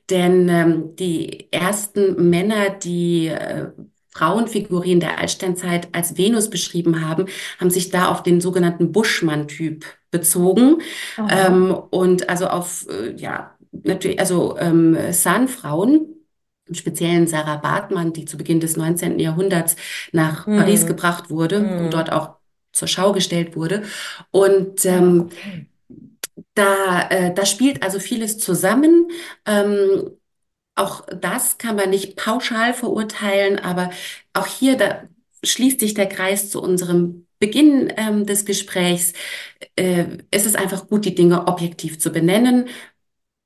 denn 0.09 0.49
ähm, 0.49 0.95
die 0.95 1.51
ersten 1.51 2.29
Männer, 2.29 2.69
die 2.69 3.27
äh, 3.27 3.71
Frauenfiguren 4.13 4.99
der 4.99 5.19
Altsteinzeit 5.19 5.89
als 5.93 6.17
Venus 6.17 6.49
beschrieben 6.49 7.07
haben, 7.07 7.27
haben 7.59 7.69
sich 7.69 7.89
da 7.89 8.09
auf 8.09 8.23
den 8.23 8.41
sogenannten 8.41 8.91
Buschmann-Typ 8.91 9.85
bezogen. 10.11 10.81
Ähm, 11.29 11.71
und 11.89 12.29
also 12.29 12.47
auf, 12.47 12.87
äh, 12.89 13.15
ja, 13.15 13.55
natürlich, 13.71 14.19
also 14.19 14.57
ähm, 14.57 14.97
San-Frauen, 15.11 16.07
im 16.67 16.75
speziellen 16.75 17.27
Sarah 17.27 17.57
Bartmann, 17.57 18.13
die 18.13 18.25
zu 18.25 18.37
Beginn 18.37 18.59
des 18.59 18.77
19. 18.77 19.19
Jahrhunderts 19.19 19.75
nach 20.11 20.47
mhm. 20.47 20.57
Paris 20.57 20.85
gebracht 20.85 21.29
wurde 21.29 21.59
mhm. 21.59 21.77
und 21.79 21.93
dort 21.93 22.11
auch 22.11 22.35
zur 22.71 22.87
Schau 22.87 23.11
gestellt 23.11 23.55
wurde. 23.55 23.83
Und 24.31 24.85
ähm, 24.85 25.29
okay. 25.31 25.67
da, 26.53 27.09
äh, 27.09 27.33
da 27.33 27.45
spielt 27.45 27.83
also 27.83 27.99
vieles 27.99 28.37
zusammen. 28.37 29.09
Ähm, 29.45 30.11
auch 30.75 31.05
das 31.07 31.57
kann 31.57 31.75
man 31.75 31.89
nicht 31.89 32.15
pauschal 32.15 32.73
verurteilen, 32.73 33.59
aber 33.59 33.91
auch 34.33 34.47
hier 34.47 34.77
da 34.77 35.03
schließt 35.43 35.79
sich 35.79 35.93
der 35.93 36.07
Kreis 36.07 36.49
zu 36.49 36.61
unserem 36.61 37.27
Beginn 37.39 37.91
ähm, 37.97 38.25
des 38.25 38.45
Gesprächs. 38.45 39.13
Äh, 39.75 40.05
es 40.29 40.45
ist 40.45 40.55
einfach 40.55 40.87
gut, 40.87 41.05
die 41.05 41.15
Dinge 41.15 41.47
objektiv 41.47 41.99
zu 41.99 42.11
benennen. 42.11 42.69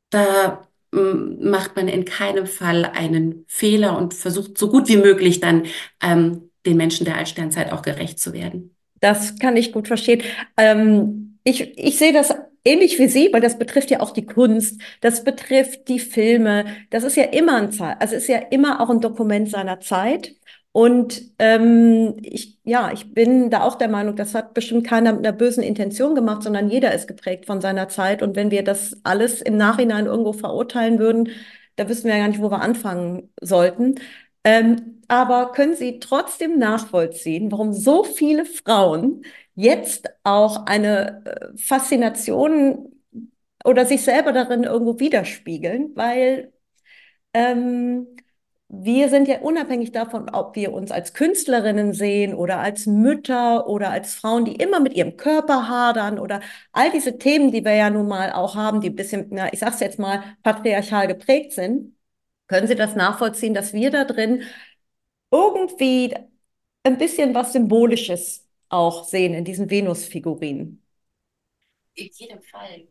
Da 0.10 0.68
macht 0.96 1.76
man 1.76 1.88
in 1.88 2.06
keinem 2.06 2.48
Fall 2.48 2.86
einen 2.86 3.46
Fehler 3.48 3.98
und 3.98 4.14
versucht 4.14 4.58
so 4.58 4.70
gut 4.70 4.88
wie 4.88 4.98
möglich 4.98 5.40
dann 5.40 5.66
ähm, 6.02 6.52
den 6.66 6.78
Menschen 6.78 7.06
der 7.06 7.18
Altsternzeit 7.18 7.72
auch 7.72 7.82
gerecht 7.82 8.20
zu 8.20 8.34
werden. 8.34 8.76
Das 9.02 9.38
kann 9.38 9.58
ich 9.58 9.72
gut 9.72 9.88
verstehen. 9.88 10.24
Ähm, 10.58 11.38
ich, 11.44 11.78
ich 11.78 11.98
sehe 11.98 12.14
das 12.14 12.34
ähnlich 12.66 13.00
wie 13.00 13.08
Sie, 13.08 13.30
weil 13.32 13.42
das 13.42 13.58
betrifft 13.58 13.92
ja 13.92 14.02
auch 14.02 14.12
die 14.12 14.26
Kunst, 14.26 14.82
das 15.02 15.24
betrifft 15.24 15.88
die 15.88 16.00
Filme. 16.00 16.66
Das 16.90 17.04
ist 17.04 17.16
ja 17.16 17.24
immer 17.26 17.58
ein 17.58 17.72
Zeit, 17.72 18.02
also 18.02 18.16
ist 18.16 18.28
ja 18.28 18.38
immer 18.38 18.82
auch 18.82 18.90
ein 18.90 19.02
Dokument 19.02 19.50
seiner 19.50 19.80
Zeit. 19.80 20.36
Und 20.72 21.22
ähm, 21.40 22.18
ich, 22.22 22.60
ja, 22.66 22.92
ich 22.92 23.14
bin 23.14 23.50
da 23.50 23.62
auch 23.62 23.76
der 23.76 23.88
Meinung, 23.88 24.18
das 24.18 24.36
hat 24.36 24.54
bestimmt 24.54 24.86
keiner 24.86 25.14
mit 25.14 25.26
einer 25.26 25.38
bösen 25.38 25.64
Intention 25.64 26.16
gemacht, 26.16 26.44
sondern 26.44 26.70
jeder 26.70 26.94
ist 26.94 27.08
geprägt 27.08 27.46
von 27.46 27.62
seiner 27.62 27.88
Zeit. 27.88 28.22
Und 28.22 28.36
wenn 28.36 28.52
wir 28.52 28.62
das 28.62 28.98
alles 29.06 29.42
im 29.42 29.56
Nachhinein 29.56 30.06
irgendwo 30.06 30.34
verurteilen 30.34 31.00
würden, 31.00 31.30
da 31.78 31.88
wüssten 31.88 32.08
wir 32.08 32.16
ja 32.16 32.22
gar 32.24 32.28
nicht, 32.28 32.42
wo 32.42 32.52
wir 32.52 32.62
anfangen 32.62 33.32
sollten. 33.42 33.96
Ähm, 34.44 35.02
aber 35.08 35.52
können 35.54 35.76
Sie 35.76 36.00
trotzdem 36.00 36.58
nachvollziehen, 36.60 37.52
warum 37.52 37.74
so 37.74 38.04
viele 38.04 38.46
Frauen 38.46 39.24
jetzt 39.56 40.10
auch 40.24 40.66
eine 40.66 41.26
äh, 41.26 41.58
Faszination 41.58 42.92
oder 43.64 43.86
sich 43.86 44.04
selber 44.04 44.32
darin 44.34 44.64
irgendwo 44.64 45.00
widerspiegeln, 45.00 45.92
weil 45.96 46.54
ähm, 47.34 48.08
wir 48.68 49.10
sind 49.10 49.28
ja 49.28 49.40
unabhängig 49.42 49.92
davon, 49.92 50.30
ob 50.30 50.56
wir 50.56 50.74
uns 50.74 50.92
als 50.92 51.14
Künstlerinnen 51.14 51.94
sehen 51.94 52.34
oder 52.34 52.60
als 52.60 52.88
Mütter 52.88 53.68
oder 53.68 53.92
als 53.92 54.16
Frauen, 54.16 54.46
die 54.46 54.56
immer 54.56 54.80
mit 54.80 54.94
ihrem 54.96 55.18
Körper 55.18 55.70
hadern 55.70 56.20
oder 56.20 56.42
all 56.72 56.92
diese 56.92 57.18
Themen, 57.18 57.52
die 57.52 57.64
wir 57.64 57.76
ja 57.76 57.90
nun 57.90 58.08
mal 58.08 58.32
auch 58.34 58.56
haben, 58.56 58.82
die 58.82 58.90
ein 58.90 58.96
bisschen, 58.96 59.28
na, 59.32 59.54
ich 59.54 59.60
sag's 59.60 59.80
jetzt 59.80 60.00
mal, 60.00 60.24
patriarchal 60.44 61.08
geprägt 61.08 61.54
sind. 61.54 61.96
Können 62.48 62.68
Sie 62.68 62.76
das 62.76 62.96
nachvollziehen, 62.96 63.54
dass 63.54 63.74
wir 63.74 63.92
da 63.92 64.04
drin 64.06 64.44
irgendwie 65.32 66.14
ein 66.84 66.98
bisschen 66.98 67.34
was 67.36 67.54
Symbolisches 67.54 68.45
auch 68.70 69.06
sehen 69.06 69.34
in 69.34 69.46
diesen 69.46 69.70
Venus-Figurinen. 69.70 70.82
In 71.96 72.10
jedem 72.14 72.42
Fall 72.42 72.88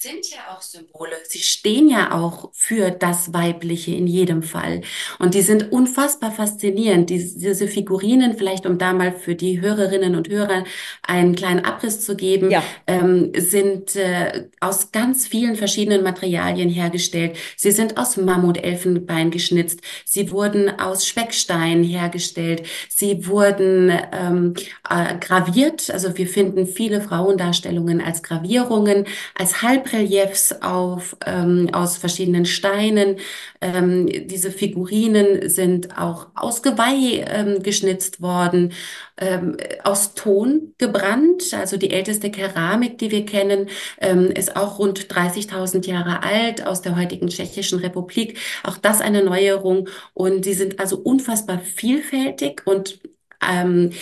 sind 0.00 0.30
ja 0.30 0.54
auch 0.54 0.62
Symbole. 0.62 1.12
Sie 1.26 1.38
stehen 1.40 1.88
ja 1.88 2.12
auch 2.12 2.50
für 2.52 2.90
das 2.90 3.32
Weibliche 3.32 3.92
in 3.92 4.06
jedem 4.06 4.42
Fall. 4.42 4.82
Und 5.18 5.34
die 5.34 5.42
sind 5.42 5.72
unfassbar 5.72 6.32
faszinierend. 6.32 7.10
Diese, 7.10 7.38
diese 7.38 7.68
Figurinen, 7.68 8.36
vielleicht 8.36 8.66
um 8.66 8.78
da 8.78 8.92
mal 8.92 9.12
für 9.12 9.34
die 9.34 9.60
Hörerinnen 9.60 10.14
und 10.14 10.28
Hörer 10.28 10.64
einen 11.02 11.34
kleinen 11.34 11.64
Abriss 11.64 12.00
zu 12.00 12.16
geben, 12.16 12.50
ja. 12.50 12.62
ähm, 12.86 13.32
sind 13.36 13.96
äh, 13.96 14.48
aus 14.60 14.92
ganz 14.92 15.26
vielen 15.26 15.56
verschiedenen 15.56 16.02
Materialien 16.02 16.68
hergestellt. 16.68 17.36
Sie 17.56 17.70
sind 17.70 17.96
aus 17.98 18.16
Mammutelfenbein 18.16 19.30
geschnitzt. 19.30 19.80
Sie 20.04 20.30
wurden 20.30 20.80
aus 20.80 21.06
Speckstein 21.06 21.82
hergestellt. 21.82 22.62
Sie 22.88 23.26
wurden 23.26 23.92
ähm, 24.12 24.54
äh, 24.88 25.16
graviert. 25.18 25.90
Also 25.90 26.16
wir 26.16 26.26
finden 26.26 26.66
viele 26.66 27.00
Frauendarstellungen 27.00 28.00
als 28.00 28.22
Gravierungen, 28.22 29.06
als 29.34 29.62
Halbreliefs 29.68 30.52
auf, 30.62 31.16
ähm, 31.26 31.68
aus 31.72 31.98
verschiedenen 31.98 32.46
Steinen. 32.46 33.18
Ähm, 33.60 34.06
diese 34.26 34.50
Figurinen 34.50 35.48
sind 35.48 35.98
auch 35.98 36.28
aus 36.34 36.62
Geweih 36.62 37.24
ähm, 37.28 37.62
geschnitzt 37.62 38.22
worden, 38.22 38.72
ähm, 39.18 39.56
aus 39.84 40.14
Ton 40.14 40.74
gebrannt. 40.78 41.52
Also 41.52 41.76
die 41.76 41.90
älteste 41.90 42.30
Keramik, 42.30 42.98
die 42.98 43.10
wir 43.10 43.26
kennen, 43.26 43.68
ähm, 44.00 44.30
ist 44.30 44.56
auch 44.56 44.78
rund 44.78 45.08
30.000 45.08 45.86
Jahre 45.86 46.22
alt 46.22 46.66
aus 46.66 46.80
der 46.82 46.96
heutigen 46.96 47.28
Tschechischen 47.28 47.80
Republik. 47.80 48.38
Auch 48.64 48.78
das 48.78 49.00
eine 49.00 49.22
Neuerung. 49.22 49.88
Und 50.14 50.44
sie 50.44 50.54
sind 50.54 50.80
also 50.80 50.98
unfassbar 50.98 51.58
vielfältig 51.60 52.62
und 52.66 53.00
ähm, 53.42 53.92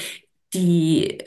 die 0.54 1.18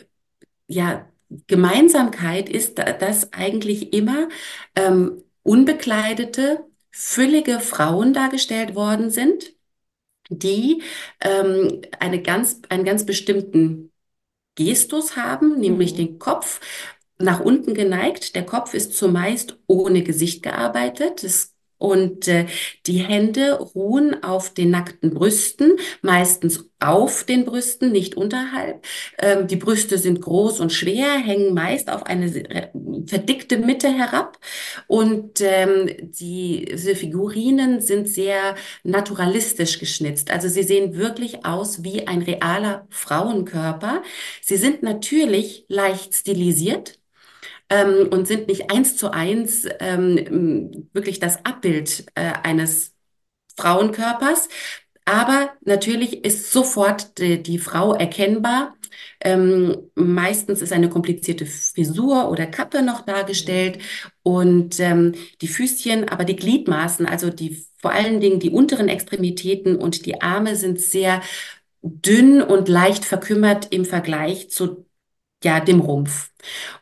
ja, 0.67 1.10
Gemeinsamkeit 1.47 2.49
ist, 2.49 2.79
dass 2.79 3.33
eigentlich 3.33 3.93
immer 3.93 4.29
ähm, 4.75 5.23
unbekleidete, 5.43 6.65
füllige 6.91 7.59
Frauen 7.59 8.13
dargestellt 8.13 8.75
worden 8.75 9.09
sind, 9.09 9.53
die 10.29 10.83
ähm, 11.21 11.81
eine 11.99 12.21
ganz, 12.21 12.61
einen 12.69 12.83
ganz 12.83 13.05
bestimmten 13.05 13.91
Gestus 14.55 15.15
haben, 15.15 15.59
nämlich 15.59 15.93
mhm. 15.93 15.97
den 15.97 16.19
Kopf 16.19 16.59
nach 17.17 17.39
unten 17.39 17.73
geneigt. 17.73 18.35
Der 18.35 18.45
Kopf 18.45 18.73
ist 18.73 18.93
zumeist 18.93 19.57
ohne 19.67 20.03
Gesicht 20.03 20.43
gearbeitet. 20.43 21.23
Das 21.23 21.53
und 21.79 22.27
äh, 22.27 22.45
die 22.85 22.99
Hände 22.99 23.53
ruhen 23.53 24.23
auf 24.23 24.53
den 24.53 24.69
nackten 24.69 25.13
Brüsten, 25.13 25.77
meistens 26.01 26.69
auf 26.79 27.23
den 27.23 27.45
Brüsten, 27.45 27.91
nicht 27.91 28.15
unterhalb. 28.15 28.85
Ähm, 29.17 29.47
die 29.47 29.55
Brüste 29.55 29.97
sind 29.97 30.21
groß 30.21 30.59
und 30.59 30.71
schwer, 30.71 31.17
hängen 31.17 31.53
meist 31.53 31.89
auf 31.89 32.03
eine 32.05 32.29
verdickte 33.07 33.57
Mitte 33.57 33.89
herab. 33.89 34.37
Und 34.87 35.41
ähm, 35.41 35.89
die, 36.01 36.65
diese 36.71 36.95
Figurinen 36.95 37.81
sind 37.81 38.07
sehr 38.07 38.55
naturalistisch 38.83 39.79
geschnitzt. 39.79 40.31
Also 40.31 40.47
sie 40.49 40.63
sehen 40.63 40.95
wirklich 40.95 41.45
aus 41.45 41.83
wie 41.83 42.07
ein 42.07 42.21
realer 42.21 42.87
Frauenkörper. 42.89 44.03
Sie 44.41 44.57
sind 44.57 44.83
natürlich 44.83 45.65
leicht 45.69 46.13
stilisiert 46.13 46.98
ähm, 47.69 48.08
und 48.12 48.27
sind 48.27 48.47
nicht 48.47 48.71
eins 48.71 48.97
zu 48.97 49.12
eins 49.12 49.67
ähm, 49.79 50.89
wirklich 50.93 51.19
das 51.19 51.45
Abbild 51.45 52.05
äh, 52.15 52.34
eines 52.43 52.93
Frauenkörpers. 53.58 54.49
Aber 55.05 55.51
natürlich 55.62 56.23
ist 56.23 56.51
sofort 56.51 57.17
die, 57.17 57.41
die 57.41 57.58
Frau 57.60 57.93
erkennbar. 57.93 58.75
Ähm, 59.21 59.89
meistens 59.95 60.62
ist 60.62 60.71
eine 60.73 60.89
komplizierte 60.89 61.45
Frisur 61.45 62.29
oder 62.29 62.45
Kappe 62.45 62.84
noch 62.84 63.01
dargestellt 63.05 63.79
und 64.23 64.79
ähm, 64.79 65.13
die 65.41 65.47
Füßchen, 65.47 66.10
aber 66.10 66.25
die 66.25 66.36
Gliedmaßen, 66.36 67.05
also 67.05 67.29
die 67.29 67.65
vor 67.77 67.91
allen 67.91 68.19
Dingen 68.19 68.39
die 68.39 68.49
unteren 68.51 68.89
Extremitäten 68.89 69.77
und 69.77 70.05
die 70.05 70.21
Arme 70.21 70.55
sind 70.55 70.79
sehr 70.79 71.21
dünn 71.82 72.41
und 72.41 72.67
leicht 72.67 73.05
verkümmert 73.05 73.67
im 73.71 73.86
Vergleich 73.86 74.49
zu 74.51 74.86
ja, 75.43 75.60
dem 75.60 75.80
Rumpf. 75.80 76.32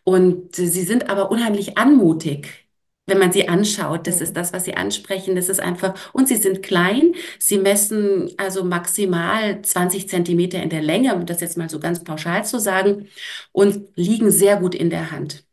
Und 0.04 0.56
sie 0.56 0.68
sind 0.84 1.10
aber 1.10 1.32
unheimlich 1.32 1.78
anmutig. 1.78 2.66
Wenn 3.06 3.20
man 3.20 3.32
sie 3.32 3.48
anschaut, 3.48 4.06
das 4.06 4.20
ist 4.20 4.36
das, 4.36 4.52
was 4.52 4.66
sie 4.66 4.76
ansprechen. 4.76 5.36
Das 5.36 5.48
ist 5.50 5.62
einfach, 5.62 5.94
und 6.14 6.28
sie 6.28 6.36
sind 6.36 6.62
klein. 6.62 7.14
Sie 7.40 7.58
messen 7.58 8.32
also 8.38 8.64
maximal 8.66 9.62
20 9.62 10.10
Zentimeter 10.10 10.62
in 10.62 10.70
der 10.70 10.82
Länge, 10.82 11.16
um 11.16 11.26
das 11.26 11.40
jetzt 11.42 11.58
mal 11.58 11.70
so 11.70 11.80
ganz 11.80 12.04
pauschal 12.04 12.44
zu 12.46 12.60
sagen, 12.60 13.08
und 13.54 13.90
liegen 13.96 14.30
sehr 14.32 14.58
gut 14.58 14.76
in 14.76 14.90
der 14.90 15.12
Hand. 15.12 15.46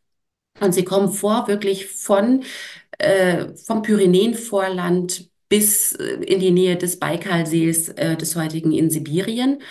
Und 0.59 0.73
sie 0.73 0.85
kommen 0.85 1.11
vor 1.11 1.47
wirklich 1.47 1.87
von, 1.87 2.43
äh, 2.97 3.47
vom 3.55 3.81
Pyrenäenvorland 3.81 5.29
bis 5.49 5.93
äh, 5.93 6.15
in 6.23 6.39
die 6.39 6.51
Nähe 6.51 6.77
des 6.77 6.99
Baikalsees, 6.99 7.89
äh, 7.89 8.15
des 8.17 8.35
heutigen 8.35 8.71
in 8.71 8.89
Sibirien 8.89 9.61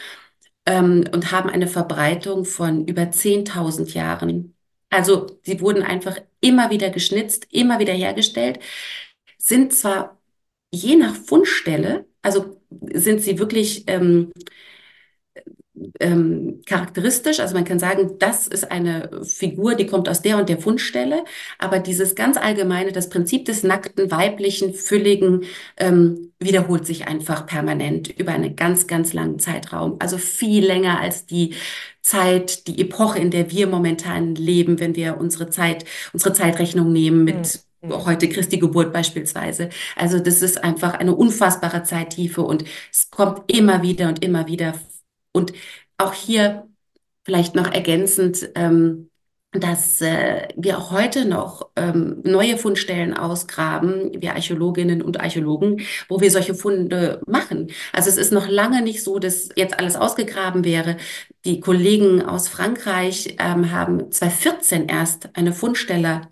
ähm, 0.66 1.05
und 1.12 1.33
haben 1.33 1.50
eine 1.50 1.66
Verbreitung 1.68 2.44
von 2.44 2.87
über 2.87 3.11
10.000 3.11 3.94
Jahren. 3.94 4.55
Also 4.90 5.27
sie 5.42 5.61
wurden 5.61 5.83
einfach 5.83 6.18
immer 6.40 6.70
wieder 6.70 6.90
geschnitzt, 6.90 7.48
immer 7.50 7.79
wieder 7.81 7.92
hergestellt, 7.92 8.61
sind 9.38 9.72
zwar 9.74 10.20
je 10.70 10.96
nach 10.96 11.14
Fundstelle, 11.16 12.07
also 12.22 12.61
sind 12.92 13.20
sie 13.20 13.38
wirklich 13.38 13.85
ähm, 13.88 14.33
ähm, 16.01 16.62
charakteristisch. 16.66 17.40
Also 17.40 17.55
man 17.55 17.64
kann 17.64 17.79
sagen, 17.79 18.12
das 18.18 18.47
ist 18.47 18.70
eine 18.70 19.23
Figur, 19.23 19.75
die 19.75 19.87
kommt 19.87 20.09
aus 20.09 20.23
der 20.23 20.38
und 20.38 20.49
der 20.49 20.59
Fundstelle. 20.59 21.25
Aber 21.59 21.79
dieses 21.79 22.14
ganz 22.14 22.37
allgemeine, 22.37 22.92
das 22.92 23.09
Prinzip 23.09 23.44
des 23.44 23.62
nackten, 23.62 24.11
weiblichen, 24.11 24.75
fülligen, 24.75 25.44
ähm, 25.77 26.33
wiederholt 26.38 26.87
sich 26.87 27.07
einfach 27.07 27.47
permanent 27.47 28.09
über 28.18 28.33
einen 28.33 28.57
ganz, 28.57 28.87
ganz 28.87 29.12
langen 29.12 29.38
Zeitraum. 29.38 29.97
Also 29.99 30.18
viel 30.18 30.64
länger 30.64 31.01
als 31.01 31.27
die 31.27 31.55
Zeit, 32.05 32.66
die 32.66 32.81
Epoche, 32.81 33.18
in 33.18 33.31
der 33.31 33.51
wir 33.51 33.66
momentan 33.66 34.35
leben, 34.35 34.79
wenn 34.79 34.94
wir 34.94 35.18
unsere 35.18 35.49
Zeit, 35.49 35.85
unsere 36.12 36.35
Zeitrechnung 36.35 36.92
nehmen 36.92 37.25
mit 37.25 37.61
mhm. 37.81 38.05
heute 38.05 38.29
Christi 38.29 38.59
Geburt 38.59 38.92
beispielsweise. 38.92 39.70
Also 39.97 40.18
das 40.18 40.42
ist 40.42 40.62
einfach 40.62 40.94
eine 40.94 41.14
unfassbare 41.14 41.83
Zeittiefe 41.83 42.42
und 42.42 42.64
es 42.92 43.11
kommt 43.11 43.51
immer 43.51 43.83
wieder 43.83 44.09
und 44.09 44.23
immer 44.23 44.47
wieder 44.47 44.75
und 45.35 45.53
auch 45.99 46.14
hier 46.14 46.68
vielleicht 47.25 47.55
noch 47.55 47.73
ergänzend, 47.73 48.51
ähm, 48.55 49.11
dass 49.53 50.01
äh, 50.01 50.49
wir 50.57 50.79
auch 50.79 50.90
heute 50.90 51.25
noch 51.25 51.70
ähm, 51.77 52.20
neue 52.25 52.59
Fundstellen 52.59 53.14
ausgraben, 53.14 54.11
wir 54.20 54.35
Archäologinnen 54.35 55.01
und 55.01 55.20
Archäologen, 55.20 55.83
wo 56.09 56.20
wir 56.20 56.31
solche 56.31 56.55
Funde 56.55 57.20
machen. 57.27 57.70
Also 57.92 58.11
es 58.11 58.16
ist 58.16 58.33
noch 58.33 58.49
lange 58.49 58.83
nicht 58.83 59.03
so, 59.05 59.18
dass 59.18 59.51
jetzt 59.55 59.79
alles 59.79 59.97
ausgegraben 59.97 60.64
wäre. 60.64 60.97
Die 61.44 61.61
Kollegen 61.61 62.23
aus 62.23 62.49
Frankreich 62.49 63.37
ähm, 63.38 63.70
haben 63.70 64.11
2014 64.11 64.88
erst 64.88 65.31
eine 65.37 65.53
Fundstelle 65.53 66.23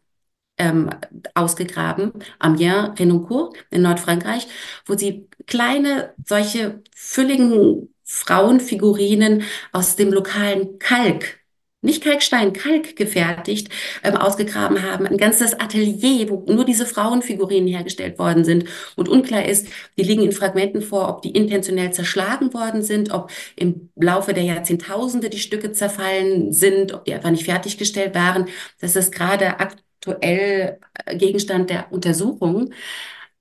ähm, 0.59 0.91
ausgegraben, 1.35 2.13
Amiens, 2.39 2.99
Renoncourt 2.99 3.57
in 3.71 3.83
Nordfrankreich, 3.83 4.49
wo 4.87 4.97
sie 4.97 5.29
kleine 5.47 6.15
solche 6.25 6.83
fülligen 6.95 7.89
Frauenfigurinen 8.13 9.43
aus 9.73 9.97
dem 9.97 10.13
lokalen 10.13 10.79
Kalk, 10.79 11.41
nicht 11.81 12.05
Kalkstein, 12.05 12.53
Kalk 12.53 12.95
gefertigt, 12.95 13.69
ähm, 14.05 14.17
ausgegraben 14.17 14.83
haben. 14.83 15.07
Ein 15.07 15.17
ganzes 15.17 15.59
Atelier, 15.59 16.29
wo 16.29 16.45
nur 16.47 16.65
diese 16.67 16.85
Frauenfigurinen 16.87 17.67
hergestellt 17.67 18.19
worden 18.19 18.45
sind. 18.45 18.67
Und 18.97 19.09
unklar 19.09 19.47
ist, 19.47 19.67
die 19.97 20.03
liegen 20.05 20.23
in 20.23 20.33
Fragmenten 20.33 20.83
vor, 20.83 21.09
ob 21.09 21.23
die 21.23 21.31
intentionell 21.31 21.93
zerschlagen 21.93 22.53
worden 22.55 22.83
sind, 22.83 23.13
ob 23.13 23.33
im 23.57 23.89
Laufe 23.97 24.35
der 24.35 24.45
Jahrzehntausende 24.45 25.31
die 25.31 25.41
Stücke 25.41 25.73
zerfallen 25.73 26.53
sind, 26.53 26.93
ob 26.93 27.07
die 27.07 27.15
einfach 27.15 27.31
nicht 27.31 27.45
fertiggestellt 27.47 28.15
waren. 28.15 28.49
Das 28.79 28.95
ist 28.95 29.11
gerade 29.11 29.59
aktuell 29.59 30.79
äh, 31.07 31.17
Gegenstand 31.17 31.71
der 31.71 31.91
Untersuchung. 31.91 32.73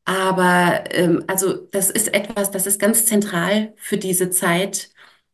Aber 0.06 0.84
ähm, 0.92 1.24
also 1.28 1.54
das 1.54 1.90
ist 1.90 2.14
etwas, 2.14 2.52
das 2.52 2.66
ist 2.66 2.80
ganz 2.80 3.06
zentral 3.06 3.74
für 3.78 3.98
diese 3.98 4.30
Zeit 4.30 4.90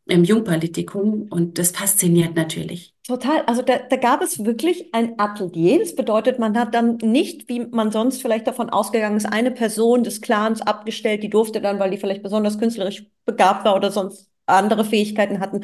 im 0.06 0.24
Jungpolitikum 0.24 1.28
und 1.30 1.58
das 1.58 1.70
fasziniert 1.70 2.34
natürlich. 2.34 2.94
Total. 3.06 3.42
Also 3.42 3.62
da, 3.62 3.78
da 3.78 3.96
gab 3.96 4.22
es 4.22 4.44
wirklich 4.44 4.92
ein 4.92 5.18
Atelier. 5.18 5.78
Das 5.78 5.94
bedeutet, 5.94 6.38
man 6.38 6.58
hat 6.58 6.74
dann 6.74 6.98
nicht, 7.02 7.48
wie 7.48 7.60
man 7.60 7.90
sonst 7.90 8.20
vielleicht 8.20 8.46
davon 8.46 8.68
ausgegangen 8.70 9.16
ist, 9.16 9.26
eine 9.26 9.50
Person 9.50 10.04
des 10.04 10.20
Clans 10.20 10.60
abgestellt, 10.60 11.22
die 11.22 11.30
durfte 11.30 11.60
dann, 11.60 11.78
weil 11.78 11.90
die 11.90 11.96
vielleicht 11.98 12.22
besonders 12.22 12.58
künstlerisch 12.58 13.06
begabt 13.24 13.64
war 13.64 13.76
oder 13.76 13.90
sonst 13.90 14.30
andere 14.46 14.84
Fähigkeiten 14.84 15.40
hatten, 15.40 15.62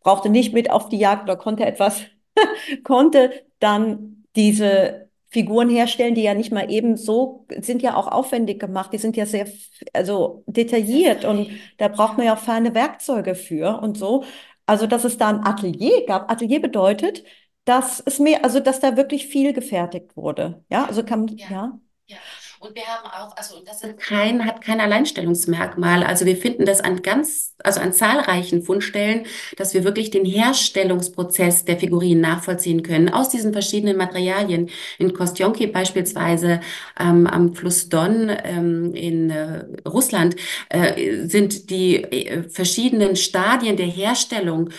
brauchte 0.00 0.28
nicht 0.28 0.54
mit 0.54 0.70
auf 0.70 0.88
die 0.88 0.98
Jagd 0.98 1.24
oder 1.24 1.36
konnte 1.36 1.66
etwas, 1.66 2.02
konnte 2.84 3.30
dann 3.58 4.24
diese 4.36 5.05
Figuren 5.36 5.68
herstellen, 5.68 6.14
die 6.14 6.22
ja 6.22 6.32
nicht 6.32 6.50
mal 6.50 6.70
eben 6.72 6.96
so, 6.96 7.44
sind 7.60 7.82
ja 7.82 7.94
auch 7.94 8.06
aufwendig 8.08 8.58
gemacht, 8.58 8.90
die 8.94 8.98
sind 8.98 9.18
ja 9.18 9.26
sehr, 9.26 9.46
also 9.92 10.44
detailliert 10.46 11.26
und 11.26 11.50
da 11.76 11.88
braucht 11.88 12.16
man 12.16 12.24
ja 12.24 12.34
auch 12.34 12.38
feine 12.38 12.74
Werkzeuge 12.74 13.34
für 13.34 13.82
und 13.82 13.98
so. 13.98 14.24
Also, 14.64 14.86
dass 14.86 15.04
es 15.04 15.18
da 15.18 15.28
ein 15.28 15.44
Atelier 15.44 16.06
gab. 16.06 16.30
Atelier 16.30 16.62
bedeutet, 16.62 17.22
dass 17.66 18.00
es 18.00 18.18
mehr, 18.18 18.44
also 18.44 18.60
dass 18.60 18.80
da 18.80 18.96
wirklich 18.96 19.26
viel 19.26 19.52
gefertigt 19.52 20.16
wurde. 20.16 20.64
Ja, 20.70 20.86
also 20.86 21.04
kann, 21.04 21.28
ja. 21.36 21.50
ja. 21.50 21.78
ja. 22.06 22.16
Und 22.60 22.74
wir 22.74 22.84
haben 22.84 23.06
auch, 23.06 23.36
also 23.36 23.60
das 23.64 23.82
ist 23.82 23.98
kein, 23.98 24.44
hat 24.44 24.62
kein 24.62 24.80
Alleinstellungsmerkmal. 24.80 26.02
Also 26.02 26.24
wir 26.24 26.36
finden 26.36 26.64
das 26.64 26.80
an 26.80 27.02
ganz, 27.02 27.54
also 27.62 27.80
an 27.80 27.92
zahlreichen 27.92 28.62
Fundstellen, 28.62 29.26
dass 29.56 29.74
wir 29.74 29.84
wirklich 29.84 30.10
den 30.10 30.24
Herstellungsprozess 30.24 31.64
der 31.64 31.78
Figurinen 31.78 32.20
nachvollziehen 32.20 32.82
können 32.82 33.08
aus 33.08 33.28
diesen 33.28 33.52
verschiedenen 33.52 33.96
Materialien. 33.96 34.70
In 34.98 35.12
Kostjonki 35.12 35.66
beispielsweise 35.66 36.60
ähm, 36.98 37.26
am 37.26 37.54
Fluss 37.54 37.88
Don 37.88 38.30
ähm, 38.44 38.94
in 38.94 39.30
äh, 39.30 39.64
Russland 39.86 40.36
äh, 40.70 41.26
sind 41.26 41.70
die 41.70 41.96
äh, 41.96 42.48
verschiedenen 42.48 43.16
Stadien 43.16 43.76
der 43.76 43.86
Herstellung 43.86 44.70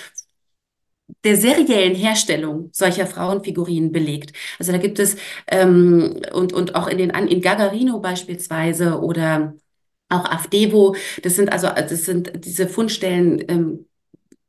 der 1.24 1.38
seriellen 1.38 1.96
Herstellung 1.96 2.70
solcher 2.74 3.08
Frauenfigurinen 3.08 3.92
belegt. 3.92 4.34
Also 4.60 4.72
da 4.72 4.78
gibt 4.78 5.00
es 5.00 5.18
ähm, 5.48 6.22
und 6.34 6.54
und 6.54 6.76
auch 6.76 6.88
in 6.88 6.98
den 6.98 7.12
in 7.12 7.42
Gagarino 7.42 8.00
beispielsweise 8.00 9.00
oder 9.02 9.56
auch 10.10 10.26
Avdevo, 10.26 10.96
das 11.24 11.36
sind 11.36 11.52
also 11.52 11.68
das 11.68 12.06
sind 12.06 12.46
diese 12.46 12.68
Fundstellen 12.68 13.44
ähm, 13.50 13.86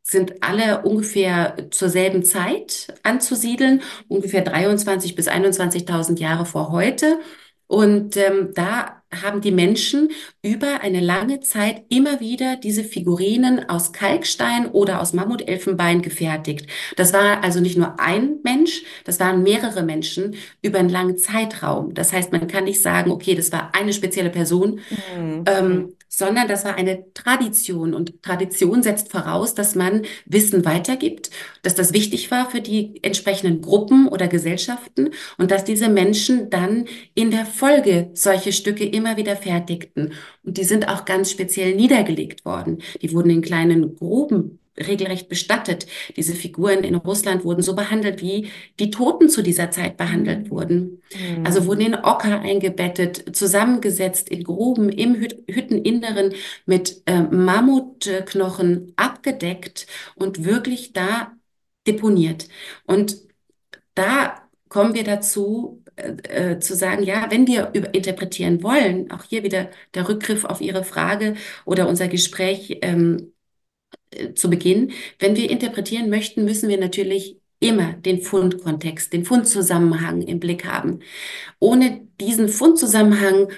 sind 0.03 0.43
alle 0.43 0.83
ungefähr 0.83 1.69
zur 1.71 1.91
selben 1.91 2.25
Zeit 2.25 2.95
anzusiedeln, 3.03 3.83
ungefähr 4.09 4.43
23 4.43 5.15
bis 5.15 5.29
21.000 5.29 6.19
Jahre 6.19 6.47
vor 6.47 6.73
heute. 6.73 7.21
Und 7.67 8.17
ähm, 8.17 8.53
da 8.55 8.98
haben 9.11 9.41
die 9.41 9.53
Menschen 9.53 10.11
über 10.43 10.81
eine 10.83 11.01
lange 11.01 11.41
Zeit 11.41 11.85
immer 11.89 12.21
wieder 12.21 12.57
diese 12.57 12.85
Figurinen 12.85 13.69
aus 13.69 13.93
Kalkstein 13.93 14.67
oder 14.67 15.01
aus 15.01 15.13
Mammutelfenbein 15.13 16.03
gefertigt. 16.03 16.67
Das 16.97 17.13
war 17.13 17.43
also 17.43 17.61
nicht 17.61 17.79
nur 17.79 17.99
ein 17.99 18.39
Mensch, 18.45 18.83
das 19.05 19.19
waren 19.19 19.43
mehrere 19.43 19.83
Menschen 19.83 20.37
über 20.63 20.79
einen 20.79 20.91
langen 20.91 21.17
Zeitraum. 21.17 21.95
Das 21.95 22.13
heißt, 22.13 22.33
man 22.33 22.49
kann 22.49 22.65
nicht 22.65 22.83
sagen, 22.83 23.11
okay, 23.11 23.35
das 23.35 23.51
war 23.51 23.75
eine 23.75 23.93
spezielle 23.93 24.31
Person, 24.31 24.81
mhm. 25.17 25.45
ähm, 25.47 25.93
sondern 26.19 26.49
das 26.49 26.65
war 26.65 26.75
eine 26.75 27.13
Tradition. 27.15 27.95
Und 27.95 28.23
Tradition 28.23 28.83
setzt 28.83 29.13
voraus, 29.13 29.55
dass 29.55 29.77
man 29.77 30.03
Wissen 30.27 30.65
weitergibt, 30.65 31.31
dass 31.63 31.77
das 31.77 31.93
wichtig 31.93 32.31
war 32.33 32.51
für 32.51 32.61
die 32.61 32.99
entsprechenden 33.05 33.61
Gruppen 33.61 34.09
oder 34.09 34.27
Gesellschaften 34.27 35.11
und 35.39 35.53
dass 35.53 35.65
diese 35.65 35.89
Menschen 35.89 36.51
dann 36.51 36.87
in 37.15 37.31
der 37.31 37.47
Folge 37.47 38.11
solche 38.15 38.53
Stücke 38.53 38.85
immer 38.85 39.17
wieder 39.17 39.37
fertigten. 39.37 40.13
Und 40.43 40.59
die 40.59 40.65
sind 40.65 40.89
auch 40.89 41.05
ganz 41.05 41.31
speziell 41.31 41.77
niedergelegt 41.77 42.45
worden. 42.45 42.79
Die 43.01 43.13
wurden 43.13 43.31
in 43.31 43.41
kleinen 43.43 43.95
Gruben 43.95 44.58
regelrecht 44.87 45.29
bestattet. 45.29 45.87
Diese 46.17 46.35
Figuren 46.35 46.85
in 46.85 46.95
Russland 46.95 47.45
wurden 47.45 47.63
so 47.63 47.75
behandelt, 47.75 48.23
wie 48.23 48.51
die 48.79 48.91
Toten 48.91 49.29
zu 49.29 49.43
dieser 49.43 49.71
Zeit 49.71 49.97
behandelt 49.97 50.51
wurden. 50.51 51.03
Mhm. 51.13 51.45
Also 51.45 51.67
wurden 51.67 51.81
in 51.81 51.95
Ocker 51.95 52.41
eingebettet, 52.41 53.37
zusammengesetzt 53.37 54.29
in 54.29 54.45
Gruben 54.45 54.89
im 54.89 55.15
Hüt 55.15 55.39
Hütteninneren 55.49 56.35
mit 56.67 57.03
äh, 57.07 57.23
Mammutknochen 57.23 58.93
abgedeckt 58.97 59.87
und 60.15 60.45
wirklich 60.45 60.93
da 60.93 61.33
deponiert. 61.87 62.49
Und 62.87 63.19
da 63.95 64.43
kommen 64.69 64.95
wir 64.95 65.05
dazu, 65.05 65.83
äh, 65.97 66.53
äh, 66.53 66.59
zu 66.61 66.77
sagen, 66.77 67.03
ja, 67.03 67.27
wenn 67.31 67.47
wir 67.47 67.71
über 67.75 67.95
interpretieren 67.95 68.63
wollen, 68.63 69.11
auch 69.11 69.25
hier 69.25 69.43
wieder 69.43 69.71
der 69.95 70.09
Rückgriff 70.09 70.45
auf 70.45 70.61
Ihre 70.61 70.85
Frage 70.85 71.35
oder 71.65 71.89
unser 71.89 72.09
Gespräch 72.09 72.79
ähm, 72.83 73.33
äh, 74.11 74.35
zu 74.35 74.51
Beginn, 74.51 74.93
wenn 75.19 75.37
wir 75.37 75.51
interpretieren 75.51 76.11
möchten, 76.11 76.45
müssen 76.45 76.69
wir 76.69 76.79
natürlich 76.79 77.37
immer 77.61 77.93
den 77.93 78.23
Fundkontext, 78.23 79.13
den 79.13 79.25
Fundzusammenhang 79.25 80.23
im 80.23 80.39
Blick 80.39 80.65
haben. 80.65 81.01
Ohne 81.59 82.07
diesen 82.21 82.49
Fundzusammenhang 82.49 83.49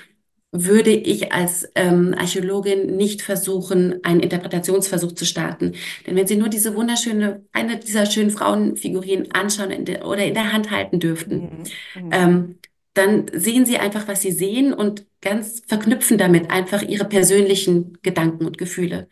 würde 0.52 0.90
ich 0.90 1.32
als 1.32 1.68
ähm, 1.76 2.14
Archäologin 2.16 2.96
nicht 2.96 3.22
versuchen, 3.22 4.02
einen 4.04 4.20
Interpretationsversuch 4.20 5.12
zu 5.12 5.24
starten. 5.24 5.74
Denn 6.06 6.16
wenn 6.16 6.26
Sie 6.26 6.36
nur 6.36 6.48
diese 6.48 6.74
wunderschöne, 6.74 7.44
eine 7.52 7.78
dieser 7.78 8.06
schönen 8.06 8.30
Frauenfigurinen 8.30 9.30
anschauen 9.32 9.70
in 9.70 9.84
der, 9.84 10.06
oder 10.06 10.24
in 10.24 10.34
der 10.34 10.52
Hand 10.52 10.70
halten 10.72 10.98
dürften, 10.98 11.64
mhm. 11.94 12.04
mhm. 12.04 12.10
ähm, 12.12 12.58
dann 12.94 13.26
sehen 13.32 13.64
Sie 13.64 13.78
einfach, 13.78 14.08
was 14.08 14.22
Sie 14.22 14.32
sehen 14.32 14.72
und 14.72 15.06
ganz 15.20 15.62
verknüpfen 15.68 16.18
damit 16.18 16.50
einfach 16.50 16.82
Ihre 16.82 17.04
persönlichen 17.04 17.98
Gedanken 18.02 18.44
und 18.46 18.58
Gefühle. 18.58 19.08